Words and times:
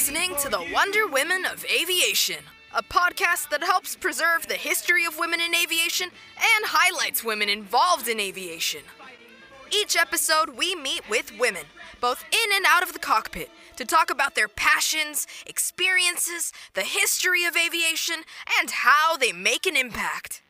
listening 0.00 0.34
to 0.34 0.48
the 0.48 0.66
Wonder 0.72 1.06
Women 1.06 1.44
of 1.44 1.62
Aviation, 1.66 2.42
a 2.74 2.82
podcast 2.82 3.50
that 3.50 3.62
helps 3.62 3.96
preserve 3.96 4.46
the 4.48 4.54
history 4.54 5.04
of 5.04 5.18
women 5.18 5.42
in 5.42 5.54
aviation 5.54 6.08
and 6.38 6.64
highlights 6.64 7.22
women 7.22 7.50
involved 7.50 8.08
in 8.08 8.18
aviation. 8.18 8.80
Each 9.70 9.98
episode, 9.98 10.56
we 10.56 10.74
meet 10.74 11.02
with 11.10 11.38
women, 11.38 11.64
both 12.00 12.24
in 12.32 12.50
and 12.50 12.64
out 12.66 12.82
of 12.82 12.94
the 12.94 12.98
cockpit, 12.98 13.50
to 13.76 13.84
talk 13.84 14.08
about 14.08 14.34
their 14.34 14.48
passions, 14.48 15.26
experiences, 15.44 16.50
the 16.72 16.80
history 16.80 17.44
of 17.44 17.54
aviation, 17.54 18.22
and 18.58 18.70
how 18.70 19.18
they 19.18 19.32
make 19.32 19.66
an 19.66 19.76
impact. 19.76 20.40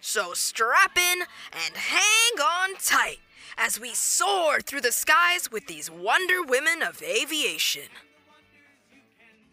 So 0.00 0.32
strap 0.32 0.96
in 0.96 1.22
and 1.52 1.74
hang 1.74 2.40
on 2.40 2.76
tight 2.76 3.18
as 3.58 3.80
we 3.80 3.94
soar 3.94 4.60
through 4.60 4.82
the 4.82 4.92
skies 4.92 5.50
with 5.50 5.66
these 5.66 5.90
Wonder 5.90 6.40
Women 6.40 6.82
of 6.82 7.02
Aviation. 7.02 7.88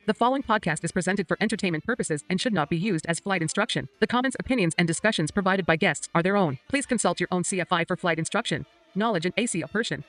The 0.07 0.13
following 0.13 0.41
podcast 0.41 0.85
is 0.85 0.93
presented 0.93 1.27
for 1.27 1.35
entertainment 1.41 1.83
purposes 1.83 2.23
and 2.29 2.39
should 2.39 2.53
not 2.53 2.69
be 2.69 2.77
used 2.77 3.05
as 3.07 3.19
flight 3.19 3.41
instruction. 3.41 3.89
The 3.99 4.07
comments, 4.07 4.37
opinions, 4.39 4.73
and 4.77 4.87
discussions 4.87 5.31
provided 5.31 5.65
by 5.65 5.75
guests 5.75 6.07
are 6.15 6.23
their 6.23 6.37
own. 6.37 6.59
Please 6.69 6.85
consult 6.85 7.19
your 7.19 7.27
own 7.29 7.43
CFI 7.43 7.85
for 7.85 7.97
flight 7.97 8.17
instruction, 8.17 8.65
knowledge, 8.95 9.25
and 9.25 9.37
ACA 9.37 9.67
person. 9.67 10.05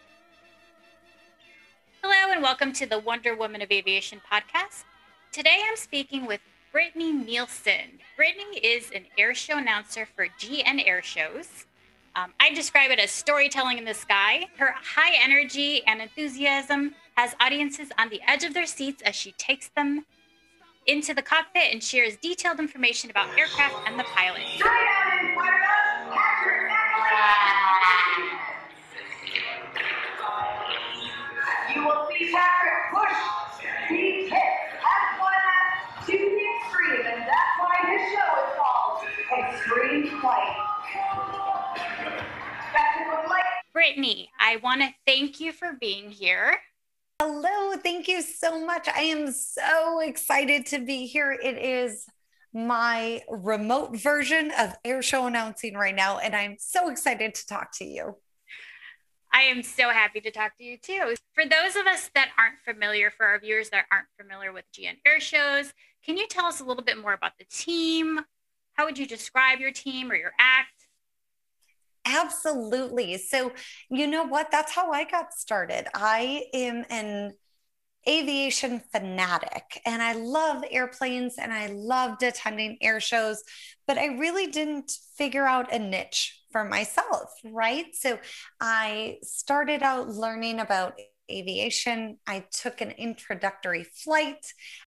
Hello, 2.01 2.33
and 2.33 2.41
welcome 2.45 2.73
to 2.75 2.87
the 2.87 3.01
Wonder 3.01 3.35
Woman 3.35 3.61
of 3.61 3.73
Aviation 3.73 4.21
podcast. 4.33 4.85
Today 5.33 5.63
I'm 5.69 5.77
speaking 5.77 6.27
with 6.27 6.43
Brittany 6.71 7.11
Nielsen. 7.11 7.99
Brittany 8.17 8.59
is 8.59 8.93
an 8.93 9.05
air 9.19 9.35
show 9.35 9.59
announcer 9.59 10.07
for 10.15 10.29
GN 10.39 10.87
Air 10.87 11.03
Shows. 11.03 11.67
Um, 12.15 12.33
I 12.39 12.55
describe 12.55 12.93
it 12.93 13.01
as 13.01 13.11
storytelling 13.11 13.79
in 13.79 13.85
the 13.85 13.95
sky. 13.95 14.47
Her 14.59 14.77
high 14.77 15.17
energy 15.21 15.83
and 15.89 16.01
enthusiasm 16.01 16.95
has 17.19 17.35
audiences 17.41 17.89
on 17.99 18.09
the 18.11 18.21
edge 18.29 18.45
of 18.45 18.55
their 18.55 18.65
seats 18.65 19.03
as 19.03 19.13
she 19.13 19.33
takes 19.33 19.71
them 19.71 20.07
into 20.87 21.13
the 21.13 21.21
cockpit 21.21 21.73
and 21.73 21.83
shares 21.83 22.17
detailed 22.23 22.61
information 22.61 23.11
about 23.11 23.27
aircraft 23.37 23.75
and 23.89 23.99
the 23.99 24.05
pilot. 24.15 24.45
You 31.75 31.85
will 31.85 32.07
see 32.09 32.31
Patrick 32.33 32.79
push, 32.95 33.19
he 33.89 34.29
hits, 34.29 34.79
F1F 34.79 36.07
to 36.07 36.13
the 36.13 36.45
extreme, 36.55 37.05
and 37.05 37.23
that's 37.23 37.55
why 37.59 37.75
his 37.91 38.03
show 38.13 38.31
is 38.45 38.51
called 38.57 39.03
Extreme 39.43 40.21
Flight. 40.21 40.57
Patrick 42.73 43.09
would 43.11 43.29
like 43.29 43.43
Brittany, 43.73 44.31
I 44.39 44.59
want 44.63 44.83
to 44.83 44.95
thank 45.05 45.41
you 45.41 45.51
for 45.51 45.73
being 45.81 46.13
here. 46.13 46.61
Hello, 47.21 47.77
thank 47.83 48.07
you 48.07 48.23
so 48.23 48.65
much. 48.65 48.87
I 48.87 49.01
am 49.01 49.33
so 49.33 49.99
excited 49.99 50.67
to 50.67 50.79
be 50.79 51.07
here. 51.07 51.33
It 51.33 51.59
is 51.59 52.07
my 52.55 53.23
remote 53.29 53.97
version 53.97 54.53
of 54.57 54.77
air 54.85 55.03
show 55.03 55.27
announcing 55.27 55.75
right 55.75 55.97
now, 55.97 56.19
and 56.19 56.37
I'm 56.37 56.55
so 56.61 56.89
excited 56.89 57.35
to 57.35 57.47
talk 57.49 57.73
to 57.79 57.85
you. 57.85 58.19
I 59.33 59.43
am 59.43 59.65
so 59.65 59.91
happy 59.91 60.21
to 60.21 60.31
talk 60.31 60.57
to 60.59 60.65
you 60.65 60.79
too. 60.79 61.17
For 61.35 61.45
those 61.45 61.75
of 61.75 61.89
us 61.89 62.09
that 62.15 62.31
aren't 62.39 62.61
familiar, 62.65 63.11
for 63.11 63.27
our 63.27 63.41
viewers 63.41 63.71
that 63.71 63.87
aren't 63.91 64.07
familiar 64.17 64.53
with 64.53 64.67
GN 64.73 64.99
Air 65.05 65.19
Shows, 65.19 65.75
can 66.07 66.17
you 66.17 66.29
tell 66.29 66.47
us 66.47 66.61
a 66.61 66.65
little 66.65 66.85
bit 66.85 66.99
more 66.99 67.15
about 67.15 67.33
the 67.37 67.47
team? 67.51 68.21
How 68.75 68.85
would 68.85 68.97
you 68.97 69.07
describe 69.07 69.59
your 69.59 69.73
team 69.73 70.13
or 70.13 70.15
your 70.15 70.35
act? 70.39 70.78
Absolutely. 72.09 73.19
So, 73.19 73.53
you 73.91 74.07
know 74.07 74.25
what? 74.25 74.51
That's 74.51 74.73
how 74.73 74.91
I 74.93 75.05
got 75.05 75.35
started. 75.35 75.87
I 75.95 76.45
am 76.55 76.85
an 76.91 77.35
aviation 78.09 78.81
fanatic 78.93 79.81
and 79.87 80.03
I 80.03 80.15
love 80.15 80.65
airplanes 80.71 81.37
and 81.39 81.53
I 81.53 81.67
loved 81.69 82.23
attending 82.23 82.79
air 82.81 83.01
shows, 83.01 83.43
but 83.87 83.99
I 83.99 84.07
really 84.07 84.47
didn't 84.49 84.93
figure 85.17 85.47
out 85.47 85.73
a 85.75 85.79
niche 85.79 86.41
for 86.53 86.65
myself, 86.65 87.31
right? 87.45 87.87
So 87.95 88.19
I 88.61 89.19
started 89.23 89.83
out 89.83 90.09
learning 90.09 90.61
about 90.61 90.99
aviation. 91.31 92.19
I 92.27 92.47
took 92.53 92.81
an 92.81 92.93
introductory 92.93 93.85
flight 93.85 94.47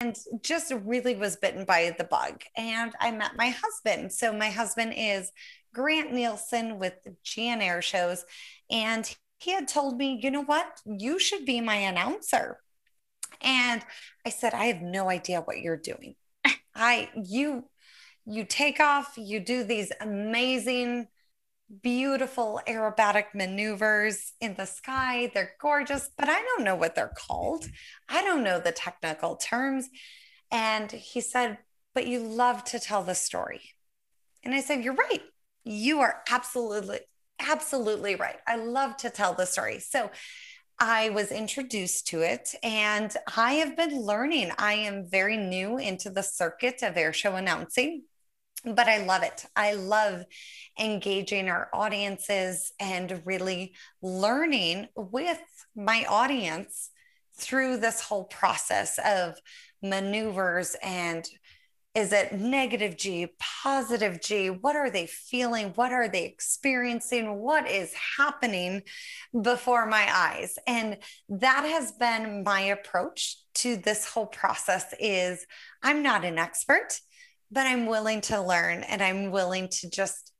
and 0.00 0.16
just 0.42 0.72
really 0.84 1.16
was 1.16 1.36
bitten 1.36 1.64
by 1.64 1.94
the 1.98 2.04
bug. 2.04 2.42
And 2.56 2.92
I 3.00 3.10
met 3.10 3.36
my 3.36 3.48
husband. 3.48 4.12
So 4.12 4.32
my 4.32 4.50
husband 4.50 4.94
is 4.96 5.32
Grant 5.74 6.12
Nielsen 6.12 6.78
with 6.78 6.94
GN 7.24 7.62
Air 7.62 7.82
Shows. 7.82 8.24
And 8.70 9.12
he 9.38 9.52
had 9.52 9.68
told 9.68 9.96
me, 9.96 10.20
you 10.22 10.30
know 10.30 10.44
what? 10.44 10.66
You 10.84 11.18
should 11.18 11.44
be 11.44 11.60
my 11.60 11.76
announcer. 11.76 12.58
And 13.40 13.82
I 14.26 14.30
said, 14.30 14.54
I 14.54 14.66
have 14.66 14.82
no 14.82 15.08
idea 15.08 15.40
what 15.40 15.60
you're 15.60 15.76
doing. 15.76 16.14
I, 16.74 17.08
you, 17.14 17.64
you 18.26 18.44
take 18.44 18.80
off, 18.80 19.14
you 19.16 19.40
do 19.40 19.64
these 19.64 19.92
amazing, 20.00 21.08
beautiful 21.82 22.60
aerobatic 22.66 23.26
maneuvers 23.34 24.32
in 24.40 24.54
the 24.54 24.66
sky. 24.66 25.30
They're 25.32 25.52
gorgeous, 25.60 26.10
but 26.18 26.28
I 26.28 26.42
don't 26.42 26.64
know 26.64 26.76
what 26.76 26.94
they're 26.94 27.14
called. 27.16 27.64
I 28.08 28.22
don't 28.22 28.44
know 28.44 28.60
the 28.60 28.72
technical 28.72 29.36
terms. 29.36 29.88
And 30.50 30.90
he 30.90 31.20
said, 31.20 31.58
But 31.94 32.06
you 32.06 32.20
love 32.20 32.64
to 32.64 32.80
tell 32.80 33.02
the 33.04 33.14
story. 33.14 33.62
And 34.42 34.54
I 34.54 34.60
said, 34.60 34.84
You're 34.84 34.94
right. 34.94 35.22
You 35.70 36.00
are 36.00 36.20
absolutely, 36.28 36.98
absolutely 37.38 38.16
right. 38.16 38.38
I 38.44 38.56
love 38.56 38.96
to 38.98 39.08
tell 39.08 39.34
the 39.34 39.46
story. 39.46 39.78
So 39.78 40.10
I 40.80 41.10
was 41.10 41.30
introduced 41.30 42.08
to 42.08 42.22
it 42.22 42.56
and 42.64 43.16
I 43.36 43.52
have 43.54 43.76
been 43.76 44.00
learning. 44.00 44.50
I 44.58 44.72
am 44.72 45.08
very 45.08 45.36
new 45.36 45.78
into 45.78 46.10
the 46.10 46.24
circuit 46.24 46.82
of 46.82 46.94
airshow 46.94 47.38
announcing, 47.38 48.02
but 48.64 48.88
I 48.88 49.04
love 49.04 49.22
it. 49.22 49.46
I 49.54 49.74
love 49.74 50.24
engaging 50.76 51.48
our 51.48 51.68
audiences 51.72 52.72
and 52.80 53.22
really 53.24 53.74
learning 54.02 54.88
with 54.96 55.38
my 55.76 56.04
audience 56.08 56.90
through 57.38 57.76
this 57.76 58.00
whole 58.00 58.24
process 58.24 58.98
of 59.04 59.36
maneuvers 59.82 60.74
and 60.82 61.28
is 61.94 62.12
it 62.12 62.32
negative 62.32 62.96
G, 62.96 63.28
positive 63.38 64.20
G? 64.20 64.48
What 64.48 64.76
are 64.76 64.90
they 64.90 65.06
feeling? 65.06 65.72
What 65.74 65.92
are 65.92 66.08
they 66.08 66.24
experiencing? 66.24 67.40
What 67.40 67.68
is 67.68 67.92
happening 68.16 68.82
before 69.42 69.86
my 69.86 70.06
eyes? 70.08 70.56
And 70.68 70.98
that 71.28 71.64
has 71.64 71.90
been 71.92 72.44
my 72.44 72.60
approach 72.60 73.38
to 73.54 73.76
this 73.76 74.08
whole 74.08 74.26
process 74.26 74.94
is 75.00 75.44
I'm 75.82 76.02
not 76.02 76.24
an 76.24 76.38
expert, 76.38 77.00
but 77.50 77.66
I'm 77.66 77.86
willing 77.86 78.20
to 78.22 78.40
learn 78.40 78.84
and 78.84 79.02
I'm 79.02 79.32
willing 79.32 79.68
to 79.80 79.90
just 79.90 80.32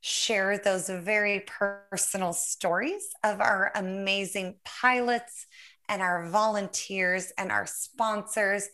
share 0.00 0.58
those 0.58 0.88
very 0.90 1.44
personal 1.46 2.34
stories 2.34 3.08
of 3.24 3.40
our 3.40 3.72
amazing 3.74 4.56
pilots 4.64 5.46
and 5.88 6.02
our 6.02 6.28
volunteers 6.28 7.32
and 7.38 7.50
our 7.50 7.66
sponsors 7.66 8.68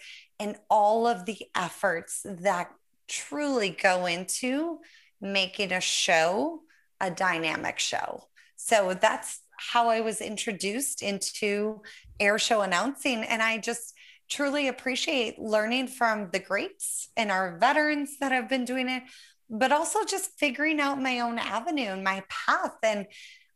and 0.45 0.57
all 0.69 1.07
of 1.07 1.25
the 1.25 1.39
efforts 1.57 2.21
that 2.23 2.71
truly 3.09 3.71
go 3.71 4.05
into 4.05 4.79
making 5.23 5.73
a 5.73 5.81
show 5.81 6.61
a 7.01 7.11
dynamic 7.11 7.79
show. 7.79 8.29
So 8.57 8.95
that's 8.95 9.41
how 9.57 9.89
I 9.89 10.01
was 10.01 10.21
introduced 10.21 11.03
into 11.03 11.81
air 12.21 12.39
show 12.39 12.61
announcing. 12.61 13.23
And 13.23 13.43
I 13.43 13.59
just 13.59 13.95
truly 14.29 14.69
appreciate 14.69 15.39
learning 15.39 15.89
from 15.89 16.29
the 16.31 16.39
greats 16.39 17.09
and 17.17 17.31
our 17.31 17.59
veterans 17.59 18.19
that 18.21 18.33
have 18.33 18.49
been 18.49 18.65
doing 18.67 18.89
it, 18.89 19.03
but 19.49 19.73
also 19.73 20.05
just 20.05 20.39
figuring 20.39 20.79
out 20.79 21.01
my 21.01 21.21
own 21.21 21.39
avenue 21.39 21.91
and 21.91 22.05
my 22.05 22.23
path. 22.29 22.77
And 22.83 23.07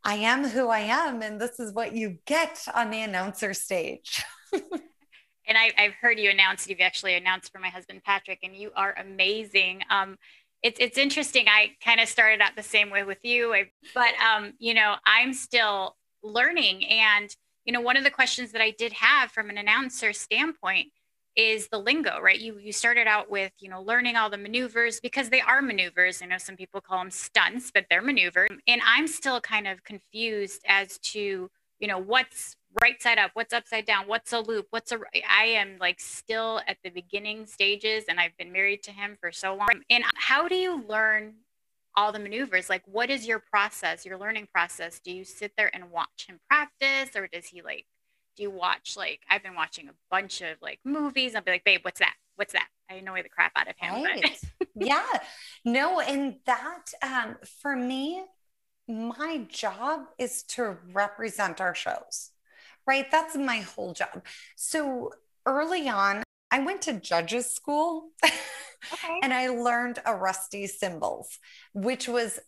I 0.05 0.15
am 0.15 0.49
who 0.49 0.69
I 0.69 0.81
am. 0.81 1.21
And 1.23 1.39
this 1.39 1.61
is 1.61 1.73
what 1.75 1.95
you 1.95 2.19
get 2.25 2.65
on 2.75 2.91
the 2.91 3.03
announcer 3.03 3.53
stage. 3.53 4.23
and 5.49 5.57
I, 5.59 5.73
have 5.77 5.95
heard 5.95 6.19
you 6.21 6.31
announce. 6.31 6.69
You've 6.69 6.81
actually 6.81 7.15
announced 7.15 7.51
for 7.51 7.59
my 7.59 7.69
husband 7.69 8.05
Patrick, 8.05 8.41
and 8.43 8.55
you 8.55 8.71
are 8.77 8.95
amazing. 8.99 9.83
Um, 9.91 10.19
it's 10.63 10.79
it's 10.79 10.99
interesting. 10.99 11.47
I 11.49 11.73
kind 11.83 12.01
of 12.01 12.09
started 12.09 12.41
out 12.41 12.55
the 12.57 12.63
same 12.63 12.91
way 12.91 13.03
with 13.03 13.25
you, 13.25 13.55
I, 13.55 13.71
but 13.95 14.13
um, 14.21 14.53
you 14.59 14.75
know, 14.75 14.97
I'm 15.07 15.33
still 15.33 15.97
learning. 16.23 16.85
And 16.87 17.35
you 17.65 17.73
know, 17.73 17.81
one 17.81 17.97
of 17.97 18.05
the 18.05 18.11
questions 18.11 18.53
that 18.53 18.61
I 18.61 18.71
did 18.71 18.93
have 18.93 19.31
from 19.31 19.51
an 19.51 19.59
announcer 19.59 20.13
standpoint 20.13 20.89
is 21.37 21.69
the 21.69 21.79
lingo, 21.79 22.21
right? 22.21 22.39
You 22.39 22.59
you 22.59 22.73
started 22.73 23.07
out 23.07 23.31
with 23.31 23.53
you 23.61 23.71
know 23.71 23.81
learning 23.81 24.17
all 24.17 24.29
the 24.29 24.37
maneuvers 24.37 25.01
because 25.01 25.31
they 25.31 25.41
are 25.41 25.63
maneuvers. 25.63 26.21
I 26.21 26.27
know 26.27 26.39
some 26.39 26.57
people 26.57 26.81
call 26.81 26.99
them 26.99 27.11
stunts, 27.11 27.71
but 27.73 27.87
they're 27.89 28.03
maneuvers. 28.03 28.51
And 28.67 28.83
I'm 28.85 29.07
still 29.07 29.41
kind 29.41 29.67
of 29.67 29.85
confused 29.85 30.63
as 30.67 30.99
to 30.99 31.49
you 31.81 31.89
know 31.89 31.99
what's 31.99 32.57
right 32.83 33.01
side 33.03 33.19
up 33.19 33.31
what's 33.35 33.53
upside 33.53 33.87
down 33.87 34.07
what's 34.07 34.33
a 34.33 34.41
loop 34.41 34.67
what's 34.71 34.93
a 34.93 34.99
i 35.29 35.45
am 35.45 35.77
like 35.81 36.01
still 36.01 36.61
at 36.67 36.77
the 36.85 36.91
beginning 36.91 37.47
stages 37.47 38.05
and 38.09 38.21
i've 38.21 38.37
been 38.37 38.53
married 38.53 38.83
to 38.83 38.91
him 38.91 39.17
for 39.21 39.33
so 39.33 39.55
long 39.55 39.69
and 39.91 40.05
how 40.17 40.47
do 40.47 40.55
you 40.55 40.83
learn 40.89 41.35
all 41.97 42.13
the 42.13 42.19
maneuvers 42.19 42.69
like 42.69 42.83
what 42.87 43.11
is 43.11 43.27
your 43.27 43.39
process 43.39 44.05
your 44.05 44.19
learning 44.19 44.47
process 44.53 45.01
do 45.03 45.11
you 45.11 45.25
sit 45.25 45.53
there 45.57 45.71
and 45.75 45.91
watch 45.91 46.27
him 46.29 46.39
practice 46.49 47.17
or 47.17 47.27
does 47.27 47.47
he 47.47 47.63
like 47.63 47.87
do 48.39 48.45
you 48.45 48.51
watch 48.51 48.95
like 48.97 49.21
I've 49.29 49.43
been 49.43 49.57
watching 49.57 49.89
a 49.89 49.93
bunch 50.11 50.41
of 50.41 50.57
like 50.63 50.79
movies. 50.85 51.35
I'll 51.35 51.43
be 51.43 51.51
like, 51.51 51.65
babe, 51.65 51.81
what's 51.83 51.99
that? 51.99 52.15
What's 52.37 52.53
that? 52.53 52.69
I 52.89 52.95
annoy 52.95 53.23
the 53.23 53.29
crap 53.29 53.51
out 53.57 53.69
of 53.69 53.77
him. 53.77 54.05
Right. 54.05 54.41
yeah. 54.77 55.05
No, 55.65 55.99
and 56.01 56.37
that 56.47 56.93
um, 57.03 57.37
for 57.61 57.75
me, 57.75 58.25
my 58.89 59.47
job 59.49 60.07
is 60.19 60.43
to 60.45 60.79
represent 60.93 61.61
our 61.61 61.75
shows, 61.75 62.31
right? 62.87 63.11
That's 63.11 63.37
my 63.37 63.59
whole 63.59 63.93
job. 63.93 64.25
So 64.57 65.13
early 65.47 65.89
on, 65.89 66.23
I 66.51 66.61
went 66.61 66.83
to 66.83 66.95
judges 66.95 67.51
school 67.51 68.11
okay. 68.25 69.21
and 69.23 69.35
I 69.35 69.49
learned 69.49 70.01
Aresti 70.07 70.67
symbols, 70.69 71.39
which 71.75 72.09
was 72.09 72.41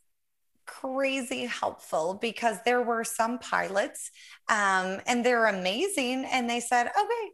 crazy 0.67 1.47
helpful 1.47 2.15
because 2.15 2.59
there 2.65 2.81
were 2.81 3.05
some 3.05 3.39
pilots 3.39 4.11
um, 4.49 5.01
and 5.07 5.25
they're 5.25 5.47
amazing. 5.47 6.25
And 6.25 6.49
they 6.49 6.61
said, 6.61 6.87
okay, 6.87 7.31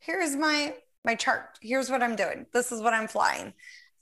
here's 0.00 0.36
my 0.36 0.74
my 1.04 1.14
chart. 1.14 1.58
Here's 1.60 1.90
what 1.90 2.02
I'm 2.02 2.16
doing. 2.16 2.46
This 2.52 2.70
is 2.70 2.80
what 2.80 2.94
I'm 2.94 3.08
flying. 3.08 3.54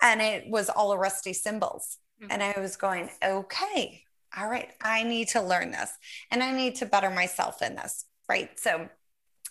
And 0.03 0.21
it 0.21 0.49
was 0.49 0.69
all 0.69 0.95
Aresti 0.95 1.35
symbols. 1.35 1.99
Mm-hmm. 2.23 2.33
And 2.33 2.43
I 2.43 2.61
was 2.61 2.77
going, 2.77 3.09
okay, 3.25 4.03
all 4.37 4.49
right, 4.49 4.71
I 4.81 5.03
need 5.03 5.29
to 5.29 5.43
learn 5.43 5.71
this 5.71 5.91
and 6.31 6.43
I 6.43 6.53
need 6.53 6.77
to 6.77 6.87
better 6.87 7.11
myself 7.11 7.63
in 7.63 7.75
this. 7.75 8.05
Right. 8.29 8.59
So 8.59 8.89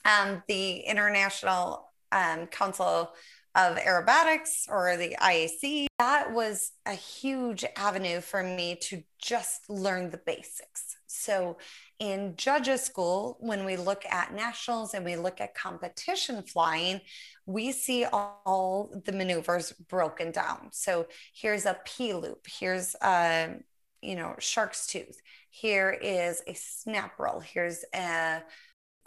um, 0.06 0.44
the 0.48 0.80
International 0.80 1.92
um, 2.12 2.48
Council 2.48 3.12
of 3.56 3.78
Aerobatics 3.78 4.70
or 4.70 4.96
the 4.96 5.16
IAC, 5.20 5.88
that 5.98 6.31
was 6.31 6.72
a 6.86 6.94
huge 6.94 7.66
avenue 7.76 8.22
for 8.22 8.44
me 8.44 8.78
to 8.84 9.04
just 9.22 9.70
learn 9.70 10.12
the 10.12 10.18
basics. 10.18 10.96
So, 11.08 11.58
in 11.98 12.36
judges 12.38 12.82
school, 12.82 13.38
when 13.42 13.66
we 13.66 13.75
look 13.75 14.06
at 14.06 14.34
nationals 14.34 14.94
and 14.94 15.04
we 15.04 15.18
look 15.18 15.42
at 15.42 15.56
competition 15.56 16.44
flying, 16.44 17.02
we 17.46 17.72
see 17.72 18.06
all 18.06 18.90
the 19.06 19.12
maneuvers 19.12 19.74
broken 19.74 20.32
down. 20.32 20.70
So, 20.72 21.08
here's 21.34 21.66
a 21.66 21.78
P 21.84 22.14
loop, 22.14 22.46
here's 22.48 22.96
a 23.02 23.56
you 24.01 24.16
know 24.16 24.36
shark's 24.40 24.88
tooth, 24.88 25.22
here 25.50 25.92
is 25.92 26.42
a 26.48 26.54
snap 26.54 27.19
roll, 27.19 27.40
here's 27.40 27.84
a 27.94 28.42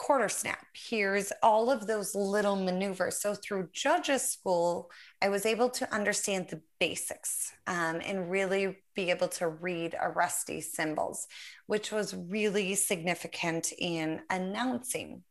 quarter 0.03 0.29
snap. 0.29 0.67
Here's 0.73 1.33
all 1.45 1.71
of 1.71 1.87
those 1.87 2.17
little 2.17 2.57
maneuvers. 2.57 3.21
So 3.21 3.35
through 3.35 3.69
judges 3.73 4.23
school, 4.23 4.91
I 5.23 5.29
was 5.29 5.47
able 5.47 5.71
to 5.71 5.95
understand 5.95 6.49
the 6.49 6.61
basics 6.81 7.53
um, 7.69 8.01
and 8.05 8.29
really 8.29 8.79
be 8.97 9.11
able 9.11 9.29
to 9.29 9.47
read 9.47 9.95
Aresti 9.95 10.61
symbols, 10.61 11.29
which 11.67 11.93
was 11.93 12.15
really 12.15 12.75
significant 12.75 13.73
in 13.79 14.23
announcing. 14.29 15.23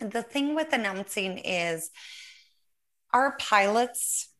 The 0.00 0.24
thing 0.24 0.56
with 0.56 0.72
announcing 0.72 1.38
is 1.38 1.90
our 3.14 3.36
pilots, 3.38 4.30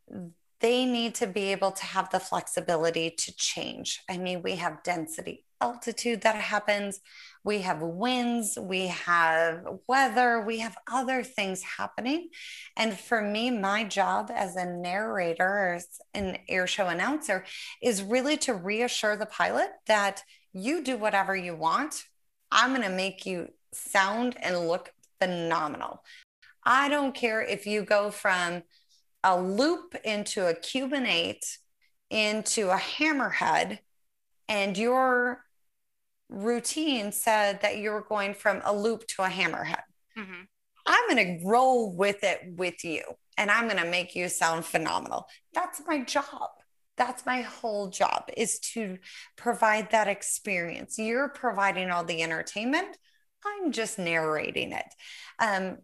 they 0.63 0.87
need 0.87 1.15
to 1.17 1.27
be 1.27 1.53
able 1.53 1.73
to 1.73 1.85
have 1.85 2.11
the 2.11 2.21
flexibility 2.21 3.11
to 3.11 3.37
change. 3.37 4.01
I 4.09 4.17
mean, 4.17 4.43
we 4.43 4.57
have 4.57 4.83
density 4.83 5.45
altitude 5.61 6.23
that 6.23 6.35
happens 6.35 7.01
we 7.45 7.59
have 7.59 7.81
winds, 7.81 8.57
we 8.61 8.87
have 8.87 9.67
weather, 9.89 10.43
we 10.47 10.61
have 10.61 10.77
other 10.91 11.25
things 11.25 11.63
happening. 11.63 12.29
And 12.77 12.99
for 12.99 13.21
me, 13.21 13.51
my 13.51 13.85
job 13.85 14.31
as 14.33 14.55
a 14.55 14.65
narrator 14.65 15.45
or 15.45 15.75
as 15.75 15.89
an 16.15 16.39
air 16.49 16.69
show 16.69 16.87
announcer 16.87 17.45
is 17.83 18.03
really 18.03 18.37
to 18.39 18.55
reassure 18.55 19.17
the 19.17 19.27
pilot 19.27 19.71
that 19.87 20.23
you 20.53 20.85
do 20.85 20.97
whatever 20.97 21.35
you 21.35 21.57
want. 21.57 22.05
I'm 22.53 22.71
going 22.71 22.83
to 22.83 22.95
make 22.95 23.27
you 23.27 23.49
sound 23.73 24.37
and 24.41 24.69
look 24.69 24.93
phenomenal. 25.21 26.05
I 26.65 26.89
don't 26.89 27.15
care 27.15 27.43
if 27.43 27.67
you 27.67 27.83
go 27.83 28.13
from 28.13 28.63
a 29.25 29.41
loop 29.41 29.95
into 30.05 30.47
a 30.47 30.55
Cuban 30.55 31.07
eight 31.07 31.59
into 32.11 32.69
a 32.69 32.77
hammerhead 32.77 33.79
and 34.49 34.77
you're 34.77 35.43
routine 36.29 37.13
said 37.13 37.61
that 37.63 37.79
you 37.79 37.91
were 37.91 38.03
going 38.03 38.35
from 38.35 38.61
a 38.65 38.75
loop 38.75 39.07
to 39.07 39.23
a 39.23 39.29
hammerhead. 39.29 39.83
Mm-hmm. 40.17 40.43
I'm 40.87 41.09
going 41.09 41.39
to 41.41 41.47
roll 41.47 41.95
with 41.95 42.23
it 42.23 42.41
with 42.57 42.85
you 42.85 43.03
and 43.39 43.51
I'm 43.51 43.69
going 43.69 43.83
to 43.83 43.91
make 43.91 44.15
you 44.15 44.29
sound 44.29 44.65
phenomenal. 44.65 45.27
That's 45.55 45.81
my 45.87 46.05
job. 46.05 46.51
That's 46.97 47.25
my 47.25 47.41
whole 47.43 47.89
job 47.89 48.25
is 48.37 48.59
to 48.75 48.99
provide 49.37 49.91
that 49.91 50.09
experience. 50.09 50.99
You're 50.99 51.29
providing 51.29 51.91
all 51.91 52.05
the 52.05 52.23
entertainment. 52.23 52.97
I'm 53.45 53.73
just 53.73 53.99
narrating 53.99 54.73
it. 54.73 54.85
Um, 55.39 55.79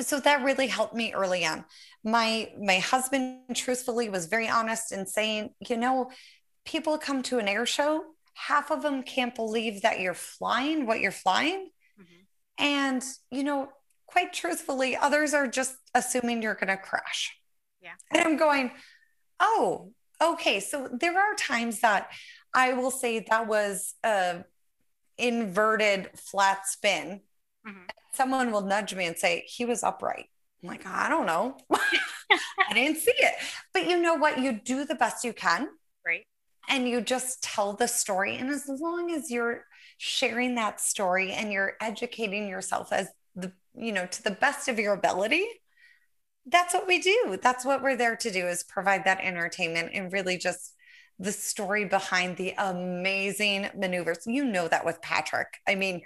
so 0.00 0.20
that 0.20 0.42
really 0.42 0.66
helped 0.66 0.94
me 0.94 1.12
early 1.12 1.44
on. 1.44 1.64
My 2.04 2.50
my 2.60 2.78
husband 2.78 3.40
truthfully 3.54 4.08
was 4.08 4.26
very 4.26 4.48
honest 4.48 4.92
in 4.92 5.06
saying, 5.06 5.54
you 5.68 5.76
know, 5.76 6.10
people 6.64 6.98
come 6.98 7.22
to 7.24 7.38
an 7.38 7.48
air 7.48 7.66
show 7.66 8.04
half 8.38 8.70
of 8.70 8.82
them 8.82 9.02
can't 9.02 9.34
believe 9.34 9.82
that 9.82 9.98
you're 9.98 10.14
flying 10.14 10.86
what 10.86 11.00
you're 11.00 11.10
flying. 11.10 11.70
Mm-hmm. 12.00 12.64
And, 12.64 13.04
you 13.32 13.42
know, 13.42 13.68
quite 14.06 14.32
truthfully, 14.32 14.96
others 14.96 15.34
are 15.34 15.48
just 15.48 15.74
assuming 15.92 16.40
you're 16.40 16.54
going 16.54 16.68
to 16.68 16.76
crash. 16.76 17.36
Yeah. 17.82 17.94
And 18.12 18.22
I'm 18.22 18.36
going, 18.36 18.70
oh, 19.40 19.92
okay. 20.22 20.60
So 20.60 20.88
there 20.88 21.18
are 21.18 21.34
times 21.34 21.80
that 21.80 22.10
I 22.54 22.74
will 22.74 22.92
say 22.92 23.26
that 23.28 23.48
was 23.48 23.94
a 24.04 24.44
inverted 25.18 26.10
flat 26.14 26.68
spin. 26.68 27.22
Mm-hmm. 27.66 27.86
Someone 28.18 28.52
will 28.52 28.60
nudge 28.60 28.94
me 28.94 29.06
and 29.06 29.16
say, 29.16 29.44
he 29.46 29.64
was 29.64 29.82
upright. 29.82 30.26
I'm 30.62 30.68
like, 30.68 30.86
I 30.86 31.08
don't 31.08 31.26
know. 31.26 31.56
I 31.70 32.74
didn't 32.74 32.98
see 32.98 33.14
it. 33.16 33.34
But 33.72 33.86
you 33.86 33.98
know 33.98 34.16
what? 34.16 34.38
You 34.38 34.52
do 34.52 34.84
the 34.84 34.94
best 34.94 35.24
you 35.24 35.32
can. 35.32 35.68
Right 36.04 36.26
and 36.68 36.88
you 36.88 37.00
just 37.00 37.42
tell 37.42 37.72
the 37.72 37.88
story. 37.88 38.36
And 38.36 38.50
as 38.50 38.68
long 38.68 39.10
as 39.10 39.30
you're 39.30 39.64
sharing 39.96 40.54
that 40.56 40.80
story 40.80 41.32
and 41.32 41.52
you're 41.52 41.74
educating 41.80 42.46
yourself 42.46 42.92
as 42.92 43.08
the, 43.34 43.52
you 43.74 43.92
know, 43.92 44.06
to 44.06 44.22
the 44.22 44.30
best 44.30 44.68
of 44.68 44.78
your 44.78 44.92
ability, 44.92 45.46
that's 46.46 46.74
what 46.74 46.86
we 46.86 47.00
do. 47.00 47.38
That's 47.42 47.64
what 47.64 47.82
we're 47.82 47.96
there 47.96 48.16
to 48.16 48.30
do 48.30 48.46
is 48.46 48.62
provide 48.64 49.04
that 49.04 49.20
entertainment 49.22 49.90
and 49.94 50.12
really 50.12 50.38
just 50.38 50.74
the 51.18 51.32
story 51.32 51.84
behind 51.84 52.36
the 52.36 52.54
amazing 52.58 53.68
maneuvers. 53.76 54.20
You 54.26 54.44
know 54.44 54.68
that 54.68 54.84
with 54.84 55.02
Patrick. 55.02 55.48
I 55.66 55.74
mean, 55.74 56.02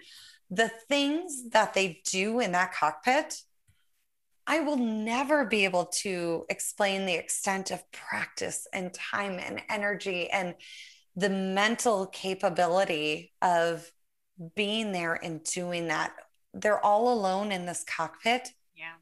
the 0.53 0.71
things 0.89 1.49
that 1.51 1.75
they 1.75 2.01
do 2.05 2.39
in 2.39 2.53
that 2.53 2.73
cockpit 2.73 3.43
I 4.47 4.61
will 4.61 4.77
never 4.77 5.45
be 5.45 5.65
able 5.65 5.87
to 6.03 6.45
explain 6.49 7.07
the 7.07 7.15
extent 7.15 7.71
of 7.71 7.91
practice 7.93 8.67
and 8.73 8.93
time 8.93 9.39
and 9.39 9.63
energy 9.69 10.29
and 10.31 10.55
the 11.15 11.31
mental 11.31 12.07
capability 12.07 13.33
of 13.41 13.91
being 14.57 14.93
there 14.93 15.15
and 15.15 15.45
doing 15.45 15.89
that. 15.89 16.13
They're 16.55 16.85
all 16.85 17.13
alone 17.13 17.53
in 17.53 17.67
this 17.67 17.85
cockpit. 17.85 18.49
Yeah. 18.75 18.95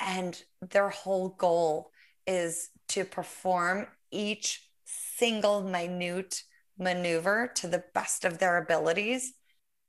And 0.00 0.40
their 0.60 0.88
whole 0.88 1.28
goal 1.28 1.90
is 2.26 2.70
to 2.88 3.04
perform 3.04 3.86
each 4.10 4.68
single 4.84 5.62
minute 5.62 6.42
maneuver 6.78 7.50
to 7.56 7.68
the 7.68 7.84
best 7.94 8.24
of 8.24 8.38
their 8.38 8.56
abilities. 8.56 9.32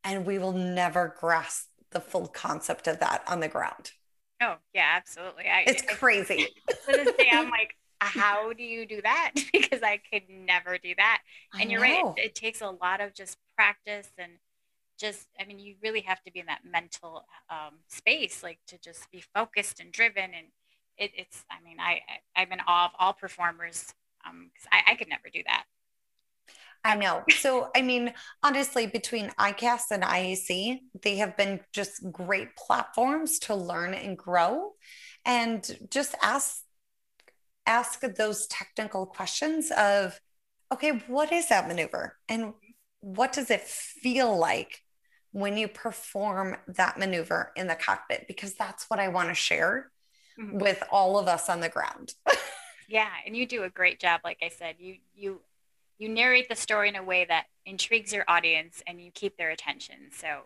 And 0.04 0.26
we 0.26 0.38
will 0.38 0.54
never 0.54 1.16
grasp 1.20 1.68
the 1.92 2.00
full 2.00 2.28
concept 2.28 2.88
of 2.88 3.00
that 3.00 3.24
on 3.28 3.40
the 3.40 3.48
ground. 3.48 3.92
Oh 4.42 4.56
yeah, 4.74 4.94
absolutely. 4.96 5.46
I, 5.46 5.64
it's 5.68 5.82
crazy. 5.82 6.48
to 6.70 6.76
this 6.88 7.16
day, 7.18 7.30
I'm 7.32 7.50
like, 7.50 7.76
how 8.00 8.54
do 8.54 8.64
you 8.64 8.86
do 8.86 9.02
that? 9.02 9.32
because 9.54 9.82
I 9.84 10.00
could 10.12 10.24
never 10.30 10.78
do 10.78 10.94
that. 10.98 11.22
And 11.54 11.70
I 11.70 11.72
you're 11.72 11.82
right. 11.82 12.06
It, 12.18 12.26
it, 12.28 12.36
takes 12.36 12.62
a 12.62 12.70
lot 12.70 13.02
of 13.02 13.14
just 13.14 13.38
practice 13.56 14.10
and 14.18 14.34
just, 14.98 15.28
I 15.40 15.46
mean, 15.46 15.60
you 15.60 15.76
really 15.84 16.02
have 16.02 16.22
to 16.24 16.32
be 16.32 16.40
in 16.40 16.46
that 16.46 16.62
mental 16.70 17.26
um, 17.50 17.80
space, 17.88 18.44
like 18.44 18.60
to 18.68 18.78
just 18.78 19.10
be 19.12 19.24
focused 19.36 19.80
and 19.80 19.92
driven. 19.92 20.24
And 20.24 20.48
it, 20.98 21.12
it's, 21.16 21.46
I 21.52 21.64
mean, 21.64 21.80
I, 21.80 22.02
I 22.36 22.42
I'm 22.42 22.52
in 22.52 22.60
awe 22.66 22.86
of 22.86 22.92
all 23.00 23.14
performers 23.14 23.94
because 24.24 24.68
um, 24.68 24.72
I, 24.72 24.92
I 24.92 24.96
could 24.96 25.10
never 25.10 25.30
do 25.32 25.42
that. 25.46 25.66
I 26.84 26.96
know. 26.96 27.24
So, 27.30 27.70
I 27.76 27.82
mean, 27.82 28.14
honestly, 28.42 28.88
between 28.88 29.30
ICAS 29.32 29.92
and 29.92 30.04
IAC, 30.04 30.80
they 31.02 31.18
have 31.18 31.36
been 31.36 31.60
just 31.74 32.10
great 32.12 32.56
platforms 32.56 33.40
to 33.40 33.56
learn 33.56 33.94
and 33.94 34.18
grow 34.18 34.74
and 35.26 35.78
just 35.90 36.16
ask 36.22 36.64
ask 37.66 38.02
those 38.02 38.48
technical 38.48 39.06
questions 39.06 39.72
of 39.78 40.20
okay, 40.72 41.02
what 41.08 41.32
is 41.32 41.50
that 41.50 41.68
maneuver? 41.68 42.16
And 42.28 42.54
what 43.02 43.34
does 43.34 43.50
it 43.50 43.62
feel 43.62 44.38
like 44.38 44.84
when 45.32 45.58
you 45.58 45.68
perform 45.68 46.58
that 46.68 46.98
maneuver 46.98 47.52
in 47.56 47.68
the 47.68 47.76
cockpit? 47.76 48.26
Because 48.28 48.54
that's 48.54 48.86
what 48.88 49.00
I 49.00 49.08
want 49.08 49.30
to 49.30 49.36
share 49.36 49.92
mm-hmm. 50.40 50.60
with 50.60 50.82
all 50.92 51.18
of 51.18 51.28
us 51.28 51.50
on 51.50 51.60
the 51.60 51.70
ground. 51.70 52.14
yeah, 52.90 53.10
and 53.26 53.36
you 53.36 53.46
do 53.46 53.64
a 53.64 53.70
great 53.70 54.00
job 54.00 54.22
like 54.24 54.40
I 54.42 54.50
said. 54.50 54.76
You 54.80 54.96
you 55.14 55.42
you 56.00 56.10
narrate 56.10 56.50
the 56.50 56.56
story 56.56 56.90
in 56.90 56.96
a 56.96 57.04
way 57.04 57.26
that 57.26 57.46
intrigues 57.66 58.12
your 58.12 58.24
audience 58.28 58.82
and 58.88 59.00
you 59.00 59.12
keep 59.14 59.38
their 59.38 59.52
attention. 59.52 59.96
So 60.12 60.42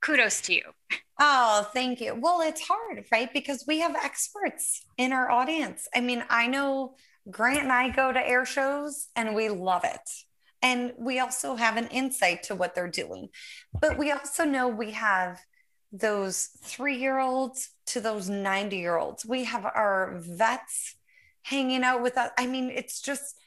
kudos 0.00 0.40
to 0.42 0.54
you. 0.54 0.62
Oh, 1.18 1.66
thank 1.72 2.02
you. 2.02 2.14
Well, 2.14 2.42
it's 2.42 2.60
hard, 2.60 3.06
right? 3.10 3.32
Because 3.32 3.64
we 3.66 3.78
have 3.78 3.96
experts 3.96 4.82
in 4.98 5.14
our 5.14 5.30
audience. 5.30 5.88
I 5.94 6.02
mean, 6.02 6.22
I 6.28 6.46
know 6.46 6.96
Grant 7.30 7.62
and 7.62 7.72
I 7.72 7.88
go 7.88 8.12
to 8.12 8.20
air 8.20 8.44
shows 8.44 9.08
and 9.16 9.34
we 9.34 9.48
love 9.48 9.84
it. 9.84 10.06
And 10.60 10.92
we 10.98 11.18
also 11.18 11.54
have 11.54 11.78
an 11.78 11.86
insight 11.86 12.42
to 12.44 12.54
what 12.54 12.74
they're 12.74 12.90
doing. 12.90 13.30
But 13.80 13.96
we 13.96 14.12
also 14.12 14.44
know 14.44 14.68
we 14.68 14.90
have 14.90 15.40
those 15.90 16.50
three 16.62 16.98
year 16.98 17.18
olds 17.18 17.70
to 17.86 18.02
those 18.02 18.28
90 18.28 18.76
year 18.76 18.98
olds. 18.98 19.24
We 19.24 19.44
have 19.44 19.64
our 19.64 20.18
vets 20.18 20.96
hanging 21.44 21.82
out 21.82 22.02
with 22.02 22.18
us. 22.18 22.30
I 22.36 22.46
mean, 22.46 22.68
it's 22.68 23.00
just, 23.00 23.38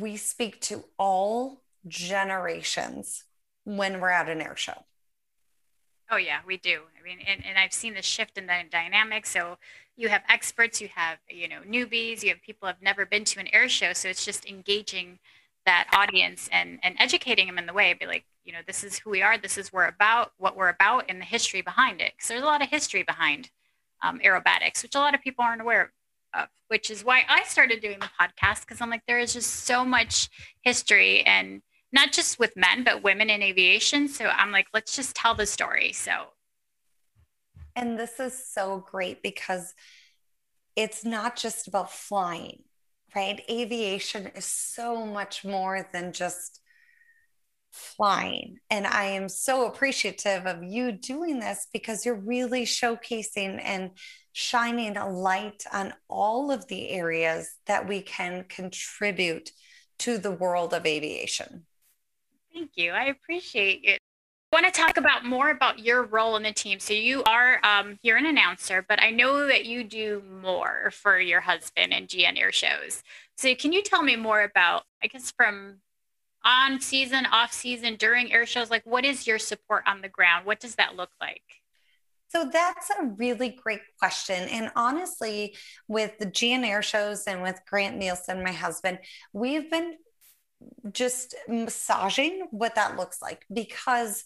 we 0.00 0.16
speak 0.16 0.60
to 0.60 0.84
all 0.98 1.62
generations 1.88 3.24
when 3.64 4.00
we're 4.00 4.10
at 4.10 4.28
an 4.28 4.42
air 4.42 4.56
show. 4.56 4.84
Oh 6.10 6.16
yeah, 6.16 6.40
we 6.46 6.56
do. 6.56 6.82
I 6.98 7.02
mean, 7.02 7.18
and, 7.26 7.44
and 7.44 7.58
I've 7.58 7.72
seen 7.72 7.94
the 7.94 8.02
shift 8.02 8.38
in 8.38 8.46
the 8.46 8.54
dynamic. 8.70 9.26
So 9.26 9.58
you 9.96 10.08
have 10.08 10.22
experts, 10.28 10.80
you 10.80 10.88
have 10.94 11.18
you 11.28 11.48
know 11.48 11.60
newbies, 11.68 12.22
you 12.22 12.28
have 12.28 12.42
people 12.42 12.68
have 12.68 12.82
never 12.82 13.06
been 13.06 13.24
to 13.24 13.40
an 13.40 13.48
air 13.52 13.68
show. 13.68 13.92
So 13.92 14.08
it's 14.08 14.24
just 14.24 14.46
engaging 14.46 15.18
that 15.64 15.88
audience 15.92 16.48
and 16.52 16.78
and 16.82 16.94
educating 16.98 17.46
them 17.46 17.58
in 17.58 17.66
the 17.66 17.72
way. 17.72 17.92
Be 17.94 18.06
like, 18.06 18.24
you 18.44 18.52
know, 18.52 18.60
this 18.66 18.84
is 18.84 18.98
who 18.98 19.10
we 19.10 19.22
are, 19.22 19.38
this 19.38 19.58
is 19.58 19.72
we're 19.72 19.88
about, 19.88 20.32
what 20.38 20.56
we're 20.56 20.68
about, 20.68 21.06
and 21.08 21.20
the 21.20 21.24
history 21.24 21.62
behind 21.62 22.00
it. 22.00 22.12
Because 22.16 22.28
there's 22.28 22.42
a 22.42 22.46
lot 22.46 22.62
of 22.62 22.68
history 22.68 23.02
behind 23.02 23.50
um, 24.02 24.20
aerobatics, 24.20 24.82
which 24.82 24.94
a 24.94 25.00
lot 25.00 25.14
of 25.14 25.22
people 25.22 25.44
aren't 25.44 25.62
aware 25.62 25.82
of. 25.82 25.88
Which 26.68 26.90
is 26.90 27.04
why 27.04 27.22
I 27.28 27.44
started 27.44 27.80
doing 27.80 27.98
the 28.00 28.10
podcast 28.20 28.62
because 28.62 28.80
I'm 28.80 28.90
like, 28.90 29.02
there 29.06 29.18
is 29.18 29.32
just 29.32 29.50
so 29.66 29.84
much 29.84 30.28
history 30.62 31.22
and 31.22 31.62
not 31.92 32.12
just 32.12 32.38
with 32.38 32.56
men, 32.56 32.84
but 32.84 33.02
women 33.02 33.30
in 33.30 33.42
aviation. 33.42 34.08
So 34.08 34.26
I'm 34.26 34.50
like, 34.50 34.66
let's 34.74 34.96
just 34.96 35.14
tell 35.14 35.34
the 35.34 35.46
story. 35.46 35.92
So, 35.92 36.26
and 37.74 37.98
this 37.98 38.18
is 38.18 38.46
so 38.52 38.84
great 38.90 39.22
because 39.22 39.74
it's 40.74 41.04
not 41.04 41.36
just 41.36 41.68
about 41.68 41.92
flying, 41.92 42.64
right? 43.14 43.40
Aviation 43.50 44.26
is 44.34 44.44
so 44.44 45.06
much 45.06 45.44
more 45.44 45.88
than 45.92 46.12
just 46.12 46.60
flying. 47.70 48.58
And 48.70 48.86
I 48.86 49.04
am 49.04 49.28
so 49.28 49.66
appreciative 49.66 50.46
of 50.46 50.62
you 50.62 50.92
doing 50.92 51.38
this 51.38 51.66
because 51.72 52.04
you're 52.04 52.14
really 52.14 52.64
showcasing 52.64 53.60
and 53.62 53.90
shining 54.38 54.98
a 54.98 55.08
light 55.08 55.64
on 55.72 55.94
all 56.08 56.50
of 56.50 56.68
the 56.68 56.90
areas 56.90 57.54
that 57.64 57.88
we 57.88 58.02
can 58.02 58.44
contribute 58.46 59.50
to 59.98 60.18
the 60.18 60.30
world 60.30 60.74
of 60.74 60.84
aviation. 60.84 61.64
Thank 62.52 62.72
you. 62.74 62.90
I 62.90 63.04
appreciate 63.04 63.80
it. 63.84 63.98
I 64.52 64.60
want 64.60 64.66
to 64.66 64.78
talk 64.78 64.98
about 64.98 65.24
more 65.24 65.48
about 65.48 65.78
your 65.78 66.02
role 66.02 66.36
in 66.36 66.42
the 66.42 66.52
team. 66.52 66.80
So 66.80 66.92
you 66.92 67.24
are 67.24 67.60
um, 67.64 67.98
you're 68.02 68.18
an 68.18 68.26
announcer, 68.26 68.84
but 68.86 69.02
I 69.02 69.10
know 69.10 69.46
that 69.46 69.64
you 69.64 69.82
do 69.82 70.22
more 70.42 70.90
for 70.92 71.18
your 71.18 71.40
husband 71.40 71.94
and 71.94 72.06
GN 72.06 72.38
Air 72.38 72.52
shows. 72.52 73.02
So 73.38 73.54
can 73.54 73.72
you 73.72 73.82
tell 73.82 74.02
me 74.02 74.16
more 74.16 74.42
about, 74.42 74.82
I 75.02 75.06
guess, 75.06 75.32
from 75.34 75.76
on 76.44 76.78
season, 76.82 77.24
off 77.24 77.54
season, 77.54 77.96
during 77.96 78.30
air 78.30 78.44
shows? 78.44 78.70
Like, 78.70 78.84
what 78.84 79.06
is 79.06 79.26
your 79.26 79.38
support 79.38 79.84
on 79.86 80.02
the 80.02 80.10
ground? 80.10 80.44
What 80.44 80.60
does 80.60 80.74
that 80.74 80.94
look 80.94 81.10
like? 81.22 81.42
So 82.36 82.44
that's 82.52 82.90
a 82.90 83.06
really 83.16 83.48
great 83.48 83.80
question. 83.98 84.46
And 84.50 84.70
honestly, 84.76 85.56
with 85.88 86.18
the 86.18 86.26
GN 86.26 86.66
Air 86.66 86.82
shows 86.82 87.24
and 87.24 87.40
with 87.40 87.58
Grant 87.66 87.96
Nielsen, 87.96 88.44
my 88.44 88.52
husband, 88.52 88.98
we've 89.32 89.70
been 89.70 89.94
just 90.92 91.34
massaging 91.48 92.46
what 92.50 92.74
that 92.74 92.98
looks 92.98 93.22
like 93.22 93.46
because 93.50 94.24